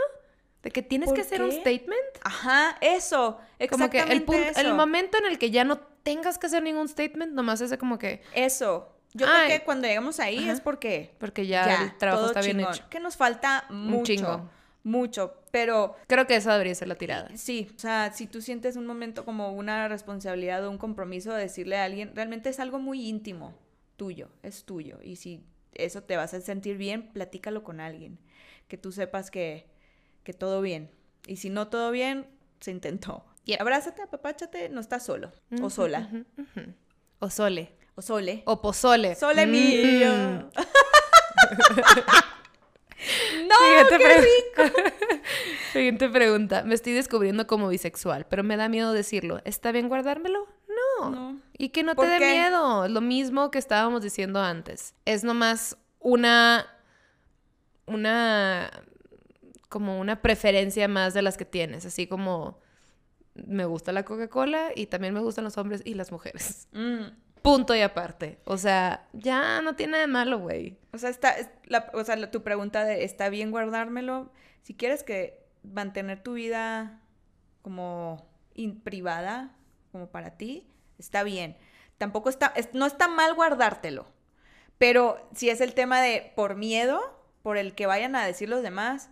De 0.63 0.71
que 0.71 0.81
tienes 0.81 1.07
¿Por 1.07 1.15
que 1.15 1.21
hacer 1.21 1.41
un 1.41 1.51
statement. 1.51 2.01
Ajá, 2.23 2.77
eso, 2.81 3.39
Como 3.69 3.89
que 3.89 3.99
exactamente 3.99 4.13
el, 4.13 4.23
punto, 4.23 4.41
eso. 4.41 4.59
el 4.59 4.73
momento 4.73 5.17
en 5.17 5.25
el 5.25 5.37
que 5.37 5.49
ya 5.51 5.63
no 5.63 5.77
tengas 6.03 6.37
que 6.37 6.47
hacer 6.47 6.63
ningún 6.63 6.89
statement, 6.89 7.33
nomás 7.33 7.61
ese 7.61 7.77
como 7.77 7.97
que, 7.97 8.21
Eso. 8.33 8.89
Yo 9.13 9.25
Ay. 9.27 9.47
creo 9.47 9.59
que 9.59 9.65
cuando 9.65 9.87
llegamos 9.87 10.19
ahí 10.19 10.39
Ajá. 10.39 10.51
es 10.51 10.61
porque 10.61 11.15
porque 11.19 11.47
ya, 11.47 11.83
el 11.83 11.97
trabajo 11.97 12.27
está 12.27 12.41
bien 12.41 12.59
hecho. 12.59 12.83
Que 12.89 12.99
nos 12.99 13.15
falta 13.15 13.65
mucho, 13.69 14.03
chingo. 14.03 14.49
mucho, 14.83 15.41
pero 15.51 15.95
Creo 16.07 16.27
que 16.27 16.35
esa 16.35 16.51
debería 16.53 16.75
ser 16.75 16.87
la 16.87 16.95
tirada. 16.95 17.29
Sí, 17.35 17.69
o 17.75 17.79
sea, 17.79 18.11
si 18.13 18.27
tú 18.27 18.41
sientes 18.41 18.75
un 18.75 18.85
momento 18.85 19.25
como 19.25 19.51
una 19.53 19.87
responsabilidad 19.87 20.65
o 20.65 20.69
un 20.69 20.77
compromiso 20.77 21.33
de 21.33 21.41
decirle 21.41 21.77
a 21.77 21.85
alguien, 21.85 22.11
realmente 22.15 22.49
es 22.49 22.59
algo 22.59 22.79
muy 22.79 23.07
íntimo, 23.07 23.57
tuyo, 23.95 24.29
es 24.43 24.65
tuyo. 24.65 24.99
Y 25.01 25.15
si 25.15 25.43
eso 25.73 26.03
te 26.03 26.15
vas 26.15 26.33
a 26.33 26.41
sentir 26.41 26.77
bien, 26.77 27.09
platícalo 27.13 27.63
con 27.63 27.79
alguien, 27.79 28.19
que 28.67 28.77
tú 28.77 28.91
sepas 28.91 29.31
que, 29.31 29.67
que 30.23 30.33
todo 30.33 30.61
bien. 30.61 30.91
Y 31.25 31.37
si 31.37 31.49
no 31.49 31.67
todo 31.67 31.91
bien, 31.91 32.27
se 32.59 32.71
intentó. 32.71 33.25
Yep. 33.45 33.61
Abrázate, 33.61 34.01
apapáchate, 34.01 34.69
no 34.69 34.81
estás 34.81 35.05
solo 35.05 35.31
o 35.61 35.69
sola. 35.69 36.09
O 37.19 37.29
sole. 37.29 37.76
O 37.97 38.01
sole. 38.01 38.43
O 38.45 38.61
pozole. 38.61 39.15
Sole 39.15 39.45
Mm. 39.47 39.49
mío. 39.51 40.49
no, 43.47 43.55
Siguiente, 43.59 43.97
qué 43.97 44.03
pre- 44.03 45.23
Siguiente 45.73 46.09
pregunta. 46.09 46.63
Me 46.63 46.75
estoy 46.75 46.93
descubriendo 46.93 47.47
como 47.47 47.67
bisexual, 47.69 48.25
pero 48.29 48.43
me 48.43 48.57
da 48.57 48.69
miedo 48.69 48.93
decirlo. 48.93 49.39
¿Está 49.45 49.71
bien 49.71 49.87
guardármelo? 49.89 50.47
No. 50.99 51.09
No. 51.11 51.39
Y 51.57 51.69
que 51.69 51.83
no 51.83 51.91
te 51.93 51.95
¿Por 51.97 52.07
dé 52.07 52.19
miedo. 52.19 52.87
Lo 52.87 53.01
mismo 53.01 53.51
que 53.51 53.57
estábamos 53.59 54.01
diciendo 54.01 54.41
antes. 54.41 54.93
Es 55.05 55.23
nomás 55.23 55.77
una. 55.99 56.65
Una. 57.85 58.71
Como 59.69 59.99
una 59.99 60.21
preferencia 60.21 60.87
más 60.87 61.13
de 61.13 61.21
las 61.21 61.37
que 61.37 61.45
tienes. 61.45 61.85
Así 61.85 62.07
como. 62.07 62.59
Me 63.35 63.65
gusta 63.65 63.91
la 63.91 64.03
Coca-Cola 64.03 64.69
y 64.75 64.87
también 64.87 65.13
me 65.13 65.19
gustan 65.19 65.43
los 65.43 65.57
hombres 65.59 65.81
y 65.85 65.93
las 65.93 66.11
mujeres. 66.11 66.67
Mm. 66.71 67.03
Punto 67.41 67.75
y 67.75 67.81
aparte. 67.81 68.39
O 68.45 68.57
sea, 68.57 69.07
ya 69.13 69.61
no 69.61 69.75
tiene 69.75 69.97
de 69.97 70.07
malo, 70.07 70.39
güey. 70.39 70.77
O 70.93 70.97
sea, 70.97 71.09
está, 71.09 71.31
es- 71.31 71.49
la- 71.65 71.89
o 71.93 72.03
sea, 72.03 72.29
tu 72.31 72.43
pregunta 72.43 72.83
de 72.83 73.03
¿está 73.03 73.29
bien 73.29 73.51
guardármelo? 73.51 74.31
Si 74.63 74.73
quieres 74.73 75.03
que 75.03 75.45
mantener 75.63 76.21
tu 76.21 76.33
vida 76.33 77.01
como 77.61 78.27
in- 78.53 78.79
privada, 78.81 79.55
como 79.91 80.07
para 80.09 80.37
ti, 80.37 80.67
está 80.97 81.23
bien. 81.23 81.57
Tampoco 81.97 82.29
está, 82.29 82.47
es- 82.55 82.73
no 82.73 82.85
está 82.85 83.07
mal 83.07 83.33
guardártelo. 83.33 84.07
Pero 84.77 85.27
si 85.33 85.49
es 85.49 85.61
el 85.61 85.73
tema 85.73 86.01
de 86.01 86.31
por 86.35 86.55
miedo, 86.55 87.01
por 87.41 87.57
el 87.57 87.73
que 87.75 87.85
vayan 87.87 88.15
a 88.15 88.25
decir 88.25 88.49
los 88.49 88.61
demás, 88.61 89.09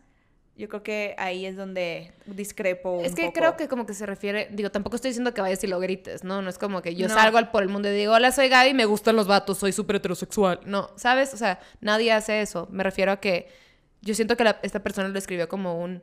yo 0.57 0.69
creo 0.69 0.83
que 0.83 1.15
ahí 1.17 1.45
es 1.45 1.55
donde 1.57 2.13
discrepo 2.25 3.01
Es 3.03 3.09
un 3.11 3.15
que 3.15 3.21
poco. 3.25 3.33
creo 3.33 3.57
que 3.57 3.67
como 3.67 3.85
que 3.85 3.93
se 3.93 4.05
refiere, 4.05 4.47
digo, 4.51 4.71
tampoco 4.71 4.95
estoy 4.95 5.09
diciendo 5.09 5.33
que 5.33 5.41
vayas 5.41 5.63
y 5.63 5.67
lo 5.67 5.79
grites, 5.79 6.23
¿no? 6.23 6.41
No 6.41 6.49
es 6.49 6.57
como 6.57 6.81
que 6.81 6.95
yo 6.95 7.07
No. 7.07 7.13
salgo 7.13 7.37
al 7.37 7.51
por 7.51 7.63
el 7.63 7.69
mundo 7.69 7.89
y 7.89 7.93
digo, 7.95 8.13
hola, 8.13 8.31
soy 8.31 8.47
Gaby, 8.49 8.73
me 8.73 8.85
gustan 8.85 9.15
los 9.15 9.27
vatos, 9.27 9.57
soy 9.57 9.73
súper 9.73 9.97
heterosexual. 9.97 10.61
No, 10.65 10.89
¿sabes? 10.95 11.33
O 11.33 11.37
sea, 11.37 11.59
nadie 11.81 12.11
hace 12.13 12.41
eso. 12.41 12.67
Me 12.71 12.83
refiero 12.83 13.11
a 13.11 13.19
que 13.19 13.47
yo 14.01 14.13
siento 14.15 14.37
que 14.37 14.43
la- 14.45 14.59
esta 14.63 14.81
persona 14.81 15.09
lo 15.09 15.17
escribió 15.17 15.49
como 15.49 15.81
un 15.81 16.01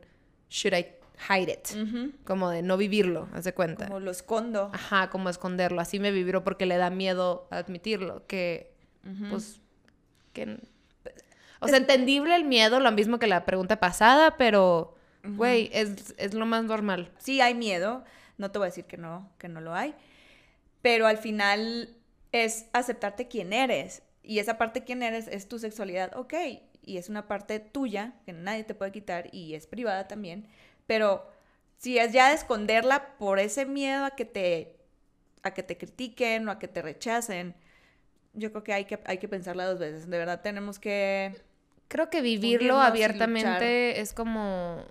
should 0.51 0.77
I 0.77 0.87
hide 1.31 1.53
it, 1.53 1.69
como 2.25 2.51
de 2.51 2.63
no 2.63 2.77
vivirlo, 2.77 3.29
haz 3.33 3.45
de 3.45 3.55
cuenta. 3.55 3.87
Como 3.87 4.01
lo 4.01 4.11
escondo. 4.11 4.71
Ajá, 4.75 5.09
como 5.09 5.29
esconderlo. 5.31 5.81
Así 5.81 5.99
me 6.01 6.11
vivió 6.11 6.43
porque 6.45 6.67
le 6.67 6.77
da 6.77 6.91
miedo 6.91 7.47
admitirlo, 7.51 8.27
que 8.27 8.73
pues 9.31 9.61
que 10.33 10.59
o 11.63 11.69
sea, 11.69 11.79
entendible 11.79 12.35
el 12.35 12.45
miedo, 12.45 12.81
lo 12.81 12.93
mismo 12.93 13.19
que 13.19 13.27
la 13.27 13.45
pregunta 13.45 13.79
pasada, 13.81 14.37
pero 14.37 14.95
güey, 15.23 15.71
es, 15.73 16.15
es 16.19 16.35
lo 16.35 16.47
más 16.47 16.65
normal. 16.65 17.11
sí 17.19 17.41
hay 17.41 17.55
miedo, 17.55 18.05
no 18.39 18.51
te 18.51 18.59
voy 18.59 18.67
a 18.67 18.71
decir 18.71 18.85
que 18.87 18.97
no, 18.97 19.31
que 19.39 19.49
no 19.49 19.61
lo 19.61 19.75
hay, 19.75 19.95
pero 20.83 21.07
al 21.07 21.19
final 21.19 21.97
es 22.33 22.67
aceptarte 22.73 23.29
quién 23.29 23.53
eres 23.53 24.03
y 24.23 24.39
esa 24.39 24.59
parte 24.59 24.85
quién 24.85 25.03
eres 25.03 25.29
es 25.29 25.49
tu 25.49 25.59
sexualidad, 25.59 26.17
ok, 26.17 26.35
y 26.85 26.97
es 26.97 27.09
una 27.09 27.29
parte 27.29 27.61
tuya 27.61 28.15
que 28.27 28.33
nadie 28.33 28.65
te 28.65 28.75
puede 28.75 28.93
quitar 28.93 29.29
y 29.33 29.55
es 29.55 29.67
privada 29.67 30.09
también, 30.09 30.49
pero 30.87 31.31
si 31.79 31.99
es 31.99 32.13
ya 32.13 32.29
de 32.29 32.35
esconderla 32.35 33.17
por 33.19 33.39
ese 33.39 33.67
miedo 33.67 34.05
a 34.05 34.11
que 34.13 34.25
te 34.25 34.77
a 35.45 35.53
que 35.55 35.63
te 35.65 35.77
critiquen 35.77 36.49
o 36.49 36.53
a 36.53 36.59
que 36.59 36.69
te 36.69 36.83
rechacen, 36.83 37.55
yo 38.35 38.51
creo 38.53 38.65
que 38.65 38.73
hay 38.73 38.85
que 38.87 39.01
hay 39.05 39.19
que 39.19 39.29
pensarla 39.29 39.67
dos 39.67 39.79
veces, 39.79 40.09
de 40.09 40.19
verdad 40.19 40.41
tenemos 40.43 40.79
que 40.79 41.41
Creo 41.93 42.09
que 42.09 42.23
vivirlo 42.23 42.77
Unirnos 42.77 42.87
abiertamente 42.87 44.01
es 44.01 44.15
como. 44.15 44.83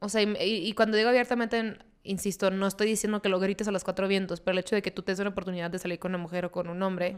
O 0.00 0.08
sea, 0.08 0.22
y, 0.22 0.72
cuando 0.72 0.96
digo 0.96 1.10
abiertamente, 1.10 1.76
insisto, 2.02 2.50
no 2.50 2.66
estoy 2.66 2.86
diciendo 2.86 3.20
que 3.20 3.28
lo 3.28 3.38
grites 3.38 3.68
a 3.68 3.72
los 3.72 3.84
cuatro 3.84 4.08
vientos, 4.08 4.40
pero 4.40 4.52
el 4.52 4.60
hecho 4.60 4.74
de 4.74 4.80
que 4.80 4.90
tú 4.90 5.02
te 5.02 5.12
des 5.12 5.18
una 5.18 5.28
oportunidad 5.28 5.70
de 5.70 5.78
salir 5.78 5.98
con 5.98 6.12
una 6.12 6.18
mujer 6.22 6.46
o 6.46 6.50
con 6.50 6.70
un 6.70 6.82
hombre 6.82 7.14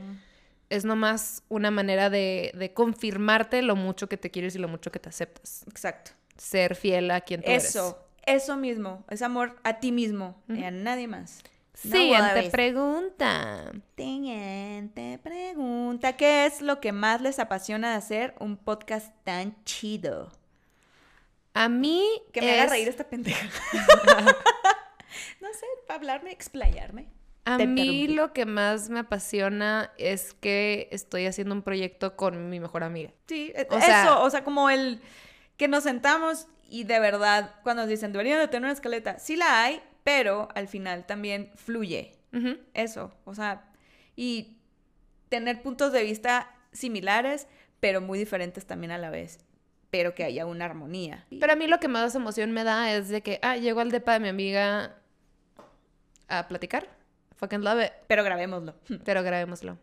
es 0.71 0.85
nomás 0.85 1.45
una 1.49 1.71
manera 1.71 2.11
de, 2.11 2.51
de 2.53 2.75
confirmarte 2.75 3.63
lo 3.63 3.77
mucho 3.77 4.09
que 4.09 4.17
te 4.17 4.33
quieres 4.33 4.57
y 4.57 4.59
lo 4.59 4.67
mucho 4.67 4.91
que 4.91 4.99
te 4.99 5.09
aceptas. 5.09 5.65
exacto. 5.71 6.11
Ser 6.37 6.75
fiel 6.75 7.13
a 7.13 7.21
quien 7.21 7.43
tú 7.43 7.51
eres. 7.53 7.67
Eso, 7.67 8.09
eso 8.27 8.57
mismo, 8.57 9.05
es 9.09 9.23
amor 9.23 9.55
a 9.63 9.79
ti 9.79 9.93
mismo 9.93 10.43
y 10.49 10.65
a 10.65 10.73
nadie 10.73 11.07
más. 11.07 11.45
No 11.83 11.91
Siguiente 11.91 12.35
worries. 12.35 12.51
pregunta. 12.51 13.73
Siguiente 13.97 15.19
pregunta. 15.23 16.13
¿Qué 16.17 16.47
es 16.47 16.63
lo 16.63 16.81
que 16.81 16.93
más 16.93 17.21
les 17.21 17.39
apasiona 17.39 17.91
de 17.91 17.97
hacer 17.97 18.35
un 18.39 18.57
podcast 18.57 19.13
tan 19.25 19.63
chido? 19.65 20.31
A 21.53 21.69
mí. 21.69 22.07
Que 22.33 22.41
me 22.41 22.53
haga 22.61 22.71
reír 22.71 22.89
esta 22.89 23.05
pendeja. 23.05 23.49
no 25.41 25.49
sé, 25.53 25.67
para 25.87 25.99
hablarme, 25.99 26.31
explayarme. 26.33 27.09
A 27.45 27.59
Te 27.59 27.67
mí 27.67 27.81
interrumpí. 27.83 28.15
lo 28.15 28.33
que 28.33 28.47
más 28.47 28.89
me 28.89 29.01
apasiona 29.01 29.93
es 29.99 30.33
que 30.35 30.89
estoy 30.93 31.27
haciendo 31.27 31.55
un 31.55 31.63
proyecto 31.63 32.17
con 32.17 32.49
mi 32.49 32.59
mejor 32.61 32.85
amiga. 32.85 33.11
Sí, 33.29 33.53
e- 33.55 33.67
O 33.71 33.77
eso, 33.77 33.87
sea- 33.87 34.19
o 34.21 34.31
sea, 34.31 34.45
como 34.45 34.71
el 34.71 35.01
que 35.59 35.69
nos 35.69 35.83
sentamos 35.85 36.47
y 36.71 36.85
de 36.85 36.99
verdad, 37.01 37.57
cuando 37.63 37.83
nos 37.83 37.91
dicen, 37.91 38.13
deberían 38.13 38.39
de 38.39 38.49
tener 38.49 38.63
una 38.63 38.73
escaleta, 38.73 39.19
sí 39.19 39.37
la 39.37 39.63
hay, 39.63 39.83
pero 40.05 40.49
al 40.55 40.69
final 40.69 41.07
también 41.07 41.51
fluye. 41.57 42.13
Eso, 42.75 43.13
o 43.25 43.35
sea, 43.35 43.71
y 44.17 44.59
tener 45.29 45.63
puntos 45.63 45.93
de 45.93 46.03
vista 46.03 46.51
similares, 46.73 47.47
pero 47.79 48.01
muy 48.01 48.19
diferentes 48.19 48.67
también 48.67 48.91
a 48.91 48.99
la 48.99 49.11
vez, 49.11 49.39
pero 49.91 50.17
que 50.17 50.25
haya 50.25 50.45
una 50.45 50.65
armonía. 50.65 51.27
Pero 51.39 51.53
a 51.53 51.57
mí 51.57 51.69
lo 51.69 51.79
que 51.79 51.87
más 51.87 52.13
emoción 52.17 52.51
me 52.51 52.65
da 52.65 52.93
es 52.93 53.09
de 53.09 53.23
que, 53.23 53.39
ah, 53.43 53.57
llego 53.57 53.79
al 53.79 53.93
depa 53.93 54.15
de 54.15 54.21
mi 54.21 54.29
amiga 54.29 54.97
a 56.27 56.49
platicar. 56.49 56.89
Fucking 57.37 57.63
love 57.63 57.85
it. 57.85 57.93
Pero 58.09 58.25
grabémoslo. 58.25 58.75
Pero 59.05 59.23
grabémoslo. 59.23 59.79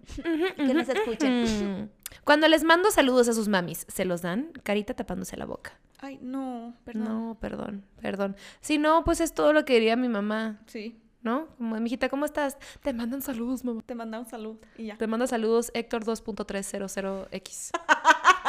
Que 0.58 0.74
nos 0.74 0.90
escuchen. 0.90 1.44
Mm. 1.44 1.90
Cuando 2.24 2.48
les 2.48 2.64
mando 2.64 2.92
saludos 2.92 3.30
a 3.30 3.34
sus 3.34 3.48
mamis, 3.48 3.86
¿se 3.88 4.04
los 4.04 4.22
dan? 4.22 4.52
Carita 4.64 4.94
tapándose 4.94 5.38
la 5.38 5.46
boca. 5.46 5.80
Ay, 6.02 6.18
no, 6.22 6.76
perdón. 6.84 7.04
No, 7.04 7.38
perdón, 7.39 7.86
perdón. 8.02 8.36
Si 8.60 8.78
no, 8.78 9.04
pues 9.04 9.22
es 9.22 9.34
todo 9.34 9.54
lo 9.54 9.66
que 9.66 9.74
diría 9.76 9.95
mi 9.95 10.10
mamá, 10.10 10.60
Sí, 10.66 10.99
¿no? 11.22 11.47
Como, 11.58 11.80
mijita, 11.80 12.10
¿cómo 12.10 12.26
estás? 12.26 12.58
Te 12.82 12.91
mandan 12.91 13.22
saludos, 13.22 13.64
mamá. 13.64 13.82
te 13.86 13.93
mandamos 13.93 14.30
salud 14.30 14.58
y 14.78 14.88
ya. 14.88 14.97
Te 14.97 15.06
manda 15.06 15.28
saludos 15.28 15.72
Héctor 15.76 16.04
2.300X. 16.06 17.72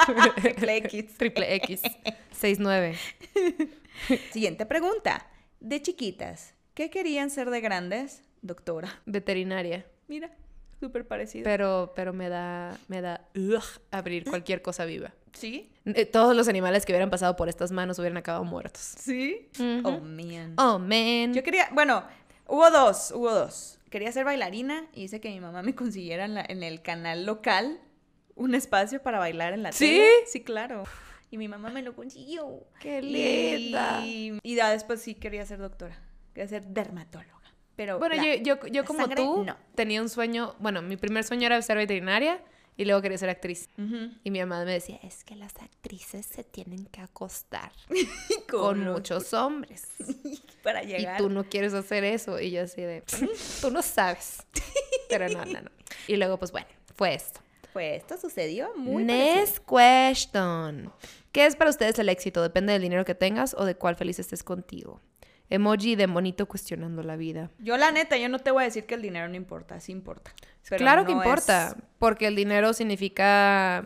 Triple 0.42 0.76
X. 0.78 1.14
Triple 1.18 1.54
X. 1.56 1.82
69. 2.32 2.96
Siguiente 4.32 4.66
pregunta. 4.66 5.26
De 5.60 5.80
chiquitas, 5.80 6.54
¿qué 6.74 6.90
querían 6.90 7.30
ser 7.30 7.50
de 7.50 7.60
grandes? 7.60 8.24
Doctora. 8.40 8.88
Veterinaria. 9.06 9.86
Mira. 10.08 10.30
Súper 10.86 11.06
parecido. 11.06 11.44
Pero, 11.44 11.92
pero 11.94 12.12
me 12.12 12.28
da, 12.28 12.76
me 12.88 13.00
da 13.00 13.26
ugh, 13.36 13.62
abrir 13.90 14.24
cualquier 14.24 14.62
cosa 14.62 14.84
viva. 14.84 15.12
¿Sí? 15.32 15.70
Eh, 15.86 16.04
Todos 16.06 16.36
los 16.36 16.48
animales 16.48 16.84
que 16.84 16.92
hubieran 16.92 17.08
pasado 17.10 17.36
por 17.36 17.48
estas 17.48 17.70
manos 17.72 17.98
hubieran 17.98 18.16
acabado 18.18 18.44
muertos. 18.44 18.82
¿Sí? 18.98 19.48
Oh, 19.84 20.00
man. 20.00 20.54
Oh, 20.58 20.78
man. 20.78 21.32
Yo 21.34 21.42
quería, 21.42 21.68
bueno, 21.72 22.04
hubo 22.48 22.70
dos, 22.70 23.12
hubo 23.12 23.32
dos. 23.32 23.78
Quería 23.90 24.10
ser 24.12 24.24
bailarina 24.24 24.86
y 24.94 25.04
hice 25.04 25.20
que 25.20 25.28
mi 25.30 25.40
mamá 25.40 25.62
me 25.62 25.74
consiguiera 25.74 26.24
en, 26.24 26.34
la- 26.34 26.44
en 26.48 26.62
el 26.62 26.82
canal 26.82 27.24
local 27.26 27.80
un 28.34 28.54
espacio 28.54 29.02
para 29.02 29.18
bailar 29.18 29.52
en 29.52 29.62
la 29.62 29.72
¿Sí? 29.72 29.86
tele. 29.86 30.06
Sí, 30.26 30.42
claro. 30.42 30.84
Y 31.30 31.38
mi 31.38 31.48
mamá 31.48 31.70
me 31.70 31.82
lo 31.82 31.94
consiguió. 31.94 32.66
¡Qué 32.80 33.00
linda! 33.00 34.02
Y, 34.04 34.38
y 34.42 34.54
ya 34.56 34.70
después 34.70 35.00
sí 35.00 35.14
quería 35.14 35.46
ser 35.46 35.58
doctora. 35.60 35.98
Quería 36.34 36.48
ser 36.48 36.64
dermatóloga. 36.66 37.41
Pero 37.82 37.98
Bueno, 37.98 38.14
la- 38.16 38.36
yo, 38.36 38.56
yo, 38.56 38.66
yo 38.68 38.84
como 38.84 39.00
sangre, 39.00 39.16
tú 39.16 39.44
no. 39.44 39.56
tenía 39.74 40.00
un 40.00 40.08
sueño, 40.08 40.54
bueno, 40.60 40.82
mi 40.82 40.96
primer 40.96 41.24
sueño 41.24 41.46
era 41.46 41.60
ser 41.62 41.76
veterinaria 41.76 42.40
y 42.76 42.84
luego 42.84 43.02
quería 43.02 43.18
ser 43.18 43.28
actriz. 43.28 43.68
Y 44.24 44.30
mi 44.30 44.38
mamá 44.40 44.64
me 44.64 44.72
decía, 44.72 44.98
es 45.02 45.24
que 45.24 45.34
las 45.36 45.54
actrices 45.56 46.24
se 46.26 46.44
tienen 46.44 46.86
que 46.86 47.00
acostar 47.00 47.72
Con 48.50 48.80
muchos 48.84 49.32
hombres. 49.34 49.84
para 50.62 50.82
Y 50.82 50.86
llegar. 50.88 51.18
tú 51.18 51.28
no 51.28 51.44
quieres 51.44 51.74
hacer 51.74 52.04
eso. 52.04 52.38
Y 52.40 52.50
yo 52.52 52.62
así 52.62 52.80
de, 52.82 53.02
tú 53.60 53.70
no 53.70 53.82
sabes. 53.82 54.38
Pero 55.08 55.28
no, 55.28 55.44
no, 55.44 55.60
no. 55.62 55.70
Y 56.06 56.16
luego, 56.16 56.38
pues 56.38 56.52
bueno, 56.52 56.68
fue 56.96 57.14
esto. 57.14 57.40
Pues 57.72 58.02
esto 58.02 58.16
sucedió 58.18 58.74
muy 58.76 59.04
parecido. 59.04 59.34
Next 59.36 59.58
question. 59.68 60.92
¿Qué 61.32 61.46
es 61.46 61.56
para 61.56 61.70
ustedes 61.70 61.98
el 61.98 62.08
éxito? 62.10 62.42
¿Depende 62.42 62.72
del 62.74 62.82
dinero 62.82 63.04
que 63.04 63.14
tengas 63.14 63.54
o 63.54 63.64
de 63.64 63.74
cuál 63.74 63.96
feliz 63.96 64.18
estés 64.18 64.42
contigo? 64.42 65.00
Emoji 65.54 65.96
de 65.96 66.06
bonito 66.06 66.46
cuestionando 66.46 67.02
la 67.02 67.16
vida. 67.16 67.50
Yo 67.58 67.76
la 67.76 67.90
neta, 67.90 68.16
yo 68.16 68.28
no 68.28 68.38
te 68.38 68.50
voy 68.50 68.62
a 68.62 68.66
decir 68.66 68.86
que 68.86 68.94
el 68.94 69.02
dinero 69.02 69.28
no 69.28 69.36
importa, 69.36 69.78
sí 69.80 69.92
importa. 69.92 70.32
Pero 70.68 70.78
claro 70.78 71.04
que 71.04 71.12
importa, 71.12 71.74
es- 71.76 71.82
porque 71.98 72.26
el 72.26 72.36
dinero 72.36 72.72
significa... 72.72 73.84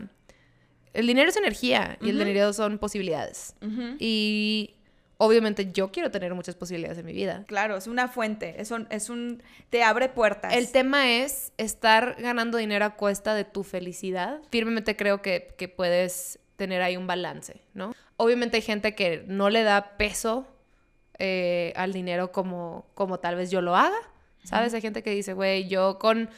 El 0.94 1.06
dinero 1.06 1.28
es 1.28 1.36
energía 1.36 1.98
y 2.00 2.08
el 2.10 2.18
dinero 2.18 2.52
son 2.54 2.78
posibilidades. 2.78 3.54
Y 3.98 4.76
obviamente 5.18 5.70
yo 5.72 5.90
quiero 5.92 6.10
tener 6.10 6.34
muchas 6.34 6.54
posibilidades 6.54 6.96
en 6.98 7.04
mi 7.06 7.12
vida. 7.12 7.44
Claro, 7.48 7.76
es 7.76 7.86
una 7.86 8.08
fuente, 8.08 8.54
es 8.60 8.70
un, 8.70 8.86
es 8.90 9.10
un, 9.10 9.42
te 9.68 9.82
abre 9.82 10.08
puertas. 10.08 10.54
El 10.54 10.70
tema 10.72 11.10
es 11.10 11.52
estar 11.58 12.16
ganando 12.18 12.56
dinero 12.58 12.84
a 12.86 12.90
cuesta 12.96 13.34
de 13.34 13.44
tu 13.44 13.62
felicidad. 13.62 14.40
Firmemente 14.50 14.96
creo 14.96 15.20
que, 15.20 15.54
que 15.58 15.68
puedes 15.68 16.38
tener 16.56 16.80
ahí 16.80 16.96
un 16.96 17.06
balance, 17.06 17.60
¿no? 17.74 17.94
Obviamente 18.16 18.56
hay 18.56 18.62
gente 18.62 18.94
que 18.94 19.22
no 19.26 19.50
le 19.50 19.62
da 19.64 19.98
peso 19.98 20.46
eh, 21.18 21.72
al 21.76 21.92
dinero 21.92 22.32
como, 22.32 22.86
como 22.94 23.18
tal 23.18 23.36
vez 23.36 23.50
yo 23.50 23.60
lo 23.60 23.76
haga, 23.76 23.98
¿sabes? 24.44 24.74
Hay 24.74 24.80
gente 24.80 25.02
que 25.02 25.10
dice, 25.10 25.32
güey, 25.32 25.68
yo 25.68 25.98
con 25.98 26.30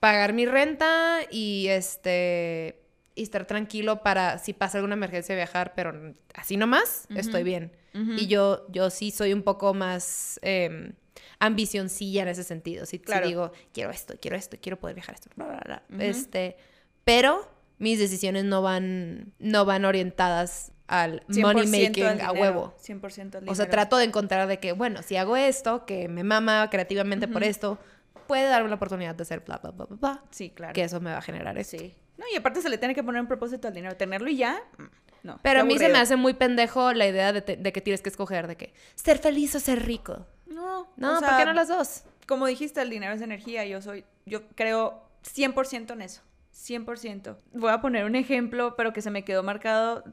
pagar 0.00 0.32
mi 0.32 0.46
renta 0.46 1.20
y 1.30 1.68
este 1.68 2.80
y 3.14 3.22
estar 3.22 3.46
tranquilo 3.46 4.02
para 4.02 4.38
si 4.38 4.52
pasa 4.52 4.78
alguna 4.78 4.94
emergencia 4.94 5.34
viajar, 5.34 5.74
pero 5.76 6.14
así 6.34 6.56
nomás, 6.56 7.06
estoy 7.14 7.42
bien. 7.42 7.72
Y 7.94 8.26
yo, 8.26 8.66
yo 8.70 8.88
sí 8.88 9.10
soy 9.10 9.34
un 9.34 9.42
poco 9.42 9.74
más 9.74 10.40
eh, 10.42 10.92
ambicioncilla 11.38 12.22
en 12.22 12.28
ese 12.28 12.42
sentido. 12.42 12.86
Sí 12.86 12.98
Claro. 12.98 13.26
digo, 13.26 13.52
quiero 13.74 13.90
esto, 13.90 14.14
quiero 14.20 14.36
esto, 14.36 14.56
quiero 14.60 14.78
poder 14.78 14.94
viajar 14.94 15.14
esto, 15.14 15.28
bla, 15.36 15.46
bla, 15.46 15.82
bla. 15.88 16.02
Este, 16.02 16.56
pero 17.04 17.46
mis 17.78 17.98
decisiones 17.98 18.44
no 18.44 18.62
van, 18.62 19.34
no 19.38 19.64
van 19.66 19.84
orientadas 19.84 20.71
al 20.86 21.24
100% 21.28 21.42
money 21.42 21.66
making 21.66 22.20
a 22.20 22.32
huevo. 22.32 22.74
100% 22.82 23.36
al 23.36 23.48
O 23.48 23.54
sea, 23.54 23.68
trato 23.70 23.96
de 23.96 24.04
encontrar 24.04 24.46
de 24.48 24.58
que, 24.58 24.72
bueno, 24.72 25.02
si 25.02 25.16
hago 25.16 25.36
esto, 25.36 25.86
que 25.86 26.08
me 26.08 26.24
mama 26.24 26.68
creativamente 26.70 27.28
por 27.28 27.42
esto, 27.44 27.78
puede 28.26 28.44
darme 28.48 28.68
la 28.68 28.74
oportunidad 28.76 29.14
de 29.14 29.22
hacer 29.22 29.40
bla, 29.40 29.58
bla, 29.58 29.70
bla, 29.70 29.86
bla, 29.86 29.96
bla. 29.96 30.22
Sí, 30.30 30.50
claro. 30.50 30.72
Que 30.74 30.84
eso 30.84 31.00
me 31.00 31.10
va 31.12 31.18
a 31.18 31.22
generar 31.22 31.56
esto. 31.58 31.78
Sí. 31.78 31.94
No, 32.18 32.24
y 32.32 32.36
aparte 32.36 32.60
se 32.62 32.68
le 32.68 32.78
tiene 32.78 32.94
que 32.94 33.02
poner 33.02 33.20
un 33.20 33.26
propósito 33.28 33.68
al 33.68 33.74
dinero. 33.74 33.96
Tenerlo 33.96 34.28
y 34.28 34.36
ya, 34.36 34.60
mm, 34.78 34.82
no. 35.24 35.38
Pero 35.42 35.60
a 35.60 35.64
mí 35.64 35.78
se 35.78 35.88
me 35.88 35.98
hace 35.98 36.16
muy 36.16 36.34
pendejo 36.34 36.92
la 36.92 37.06
idea 37.06 37.32
de, 37.32 37.42
te- 37.42 37.56
de 37.56 37.72
que 37.72 37.80
tienes 37.80 38.02
que 38.02 38.08
escoger 38.10 38.46
de 38.46 38.56
que 38.56 38.74
ser 38.94 39.18
feliz 39.18 39.54
o 39.54 39.60
ser 39.60 39.84
rico. 39.86 40.26
No, 40.46 40.88
No, 40.96 41.16
o 41.16 41.20
¿por 41.20 41.28
sea, 41.28 41.38
qué 41.38 41.44
no 41.46 41.52
las 41.54 41.68
dos? 41.68 42.04
Como 42.26 42.46
dijiste, 42.46 42.80
el 42.82 42.90
dinero 42.90 43.14
es 43.14 43.22
energía. 43.22 43.64
Yo 43.64 43.80
soy, 43.80 44.04
yo 44.26 44.46
creo 44.54 45.02
100% 45.24 45.92
en 45.94 46.02
eso. 46.02 46.20
100%. 46.54 47.36
Voy 47.54 47.70
a 47.70 47.80
poner 47.80 48.04
un 48.04 48.14
ejemplo, 48.14 48.76
pero 48.76 48.92
que 48.92 49.00
se 49.02 49.10
me 49.10 49.24
quedó 49.24 49.42
marcado, 49.42 50.04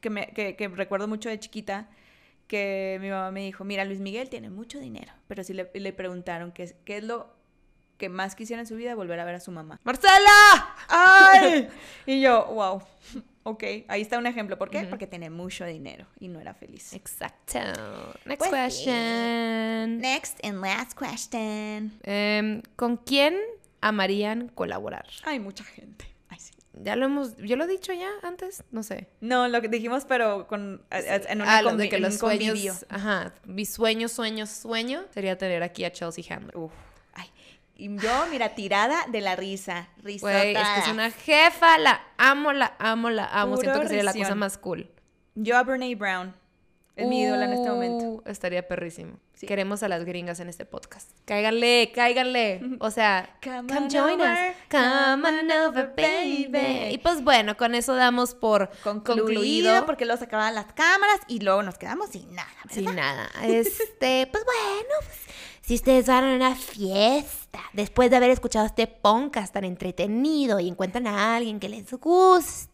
que, 0.00 0.10
me, 0.10 0.26
que, 0.28 0.56
que 0.56 0.68
recuerdo 0.68 1.08
mucho 1.08 1.28
de 1.28 1.38
chiquita, 1.38 1.88
que 2.46 2.98
mi 3.00 3.10
mamá 3.10 3.30
me 3.30 3.44
dijo, 3.44 3.64
mira, 3.64 3.84
Luis 3.84 4.00
Miguel 4.00 4.28
tiene 4.30 4.48
mucho 4.50 4.78
dinero, 4.78 5.12
pero 5.26 5.44
si 5.44 5.52
le, 5.54 5.70
le 5.74 5.92
preguntaron 5.92 6.52
qué, 6.52 6.62
es- 6.64 6.74
qué 6.84 6.98
es 6.98 7.04
lo 7.04 7.36
que 7.98 8.08
más 8.08 8.34
quisiera 8.36 8.60
en 8.62 8.66
su 8.66 8.76
vida, 8.76 8.94
volver 8.94 9.18
a 9.20 9.24
ver 9.24 9.34
a 9.34 9.40
su 9.40 9.50
mamá. 9.50 9.78
¡Marcela! 9.82 10.76
¡Ay! 10.88 11.68
y 12.06 12.20
yo, 12.20 12.46
wow, 12.46 12.80
ok, 13.42 13.64
ahí 13.88 14.00
está 14.02 14.18
un 14.18 14.26
ejemplo. 14.28 14.56
¿Por 14.56 14.70
qué? 14.70 14.84
Porque 14.84 15.06
tiene 15.08 15.30
mucho 15.30 15.64
dinero 15.66 16.06
y 16.20 16.28
no 16.28 16.38
era 16.40 16.54
feliz. 16.54 16.92
Exacto. 16.92 17.58
Next 18.24 18.38
Pues 18.48 18.74
sí. 18.74 18.84
question. 18.84 19.98
Next 19.98 20.44
and 20.44 20.60
last 20.62 20.96
question. 20.96 21.98
Em, 22.04 22.62
¿Con 22.76 22.98
quién 22.98 23.36
amarían 23.80 24.48
colaborar? 24.48 25.06
Hay 25.24 25.40
mucha 25.40 25.64
gente. 25.64 26.06
Ya 26.82 26.96
lo 26.96 27.06
hemos, 27.06 27.36
yo 27.38 27.56
lo 27.56 27.64
he 27.64 27.66
dicho 27.66 27.92
ya 27.92 28.08
antes, 28.22 28.62
no 28.70 28.82
sé. 28.82 29.08
No, 29.20 29.48
lo 29.48 29.60
que 29.60 29.68
dijimos, 29.68 30.04
pero 30.04 30.46
con, 30.46 30.82
a- 30.90 30.96
a- 30.96 31.16
en 31.16 31.42
una 31.42 31.58
ah, 31.58 31.62
lo 31.62 31.76
de 31.76 31.88
que 31.88 31.96
en 31.96 32.02
los 32.02 32.16
sueños, 32.16 32.48
convivio. 32.52 32.74
ajá, 32.88 33.32
mi 33.44 33.64
sueño, 33.64 34.08
sueño, 34.08 34.46
sueño 34.46 35.04
sería 35.12 35.36
tener 35.38 35.62
aquí 35.62 35.84
a 35.84 35.92
Chelsea 35.92 36.24
Handler. 36.28 36.56
Uf, 36.56 36.72
ay. 37.14 37.30
Y 37.76 37.96
yo, 37.98 38.26
mira, 38.30 38.54
tirada 38.54 39.06
de 39.08 39.20
la 39.20 39.36
risa. 39.36 39.88
Risa. 40.02 40.20
Güey, 40.26 40.54
es 40.56 40.68
que 40.74 40.80
es 40.80 40.88
una 40.88 41.10
jefa, 41.10 41.78
la 41.78 42.00
amo, 42.16 42.52
la 42.52 42.74
amo, 42.78 43.10
la 43.10 43.26
amo. 43.26 43.52
Puro 43.54 43.60
Siento 43.62 43.80
que 43.80 43.88
sería 43.88 44.02
la 44.04 44.12
cosa 44.12 44.34
más 44.34 44.58
cool. 44.58 44.90
Yo 45.36 45.56
a 45.56 45.62
Brene 45.62 45.94
Brown. 45.94 46.34
Es 46.98 47.06
mi 47.06 47.22
ídola 47.22 47.44
en 47.44 47.52
este 47.52 47.68
momento. 47.70 48.04
Uh, 48.06 48.22
Estaría 48.26 48.66
perrísimo. 48.66 49.18
Sí. 49.34 49.46
Queremos 49.46 49.82
a 49.84 49.88
las 49.88 50.04
gringas 50.04 50.40
en 50.40 50.48
este 50.48 50.64
podcast. 50.64 51.10
Cáiganle, 51.24 51.92
cáiganle. 51.94 52.60
O 52.80 52.90
sea, 52.90 53.38
Come 53.42 53.68
come, 53.72 53.76
on 53.78 53.88
join 53.90 54.20
over, 54.20 54.50
us. 54.50 54.56
Come 54.68 55.28
on 55.28 55.50
over, 55.52 55.92
baby. 55.96 56.92
Y 56.94 56.98
pues 56.98 57.22
bueno, 57.22 57.56
con 57.56 57.74
eso 57.74 57.94
damos 57.94 58.34
por 58.34 58.68
Concluido, 58.82 59.24
concluido. 59.26 59.86
porque 59.86 60.04
luego 60.06 60.18
se 60.18 60.24
acababan 60.24 60.54
las 60.56 60.72
cámaras 60.72 61.20
y 61.28 61.38
luego 61.40 61.62
nos 61.62 61.78
quedamos 61.78 62.10
sin 62.10 62.34
nada. 62.34 62.50
¿verdad? 62.64 62.74
Sin 62.74 62.96
nada. 62.96 63.30
Este, 63.44 64.26
pues 64.32 64.44
bueno, 64.44 64.94
pues, 65.04 65.18
si 65.60 65.74
ustedes 65.76 66.06
van 66.06 66.24
a 66.24 66.34
una 66.34 66.56
fiesta 66.56 67.60
después 67.74 68.10
de 68.10 68.16
haber 68.16 68.30
escuchado 68.30 68.66
este 68.66 68.86
podcast 68.88 69.54
tan 69.54 69.64
entretenido 69.64 70.58
y 70.58 70.66
encuentran 70.68 71.06
a 71.06 71.36
alguien 71.36 71.60
que 71.60 71.68
les 71.68 71.92
guste 71.92 72.68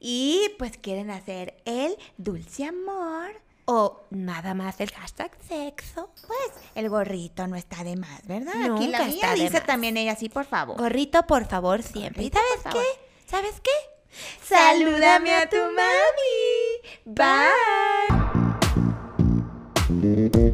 Y 0.00 0.48
pues 0.58 0.78
quieren 0.78 1.10
hacer 1.10 1.60
el 1.66 1.96
dulce 2.16 2.64
amor. 2.64 3.32
O 3.72 4.00
nada 4.10 4.52
más 4.54 4.80
el 4.80 4.90
hashtag 4.90 5.30
sexo, 5.46 6.10
Pues 6.26 6.50
el 6.74 6.88
gorrito 6.90 7.46
no 7.46 7.54
está 7.54 7.84
de 7.84 7.94
más, 7.96 8.26
¿verdad? 8.26 8.52
Aquí 8.56 8.68
Nunca 8.68 8.98
la 8.98 9.04
mía 9.06 9.34
dice 9.34 9.58
más. 9.58 9.66
también 9.66 9.96
ella 9.96 10.16
sí, 10.16 10.28
por 10.28 10.44
favor. 10.44 10.76
gorrito 10.76 11.24
por 11.26 11.46
favor 11.46 11.82
siempre. 11.82 12.24
¿Y 12.24 12.30
sabes 12.30 12.62
qué? 12.72 12.82
¿Sabes 13.26 13.60
qué? 13.60 13.70
Salúdame 14.42 15.32
a 15.36 15.48
tu 15.48 15.56
mami. 15.56 17.14
Bye. 19.88 20.50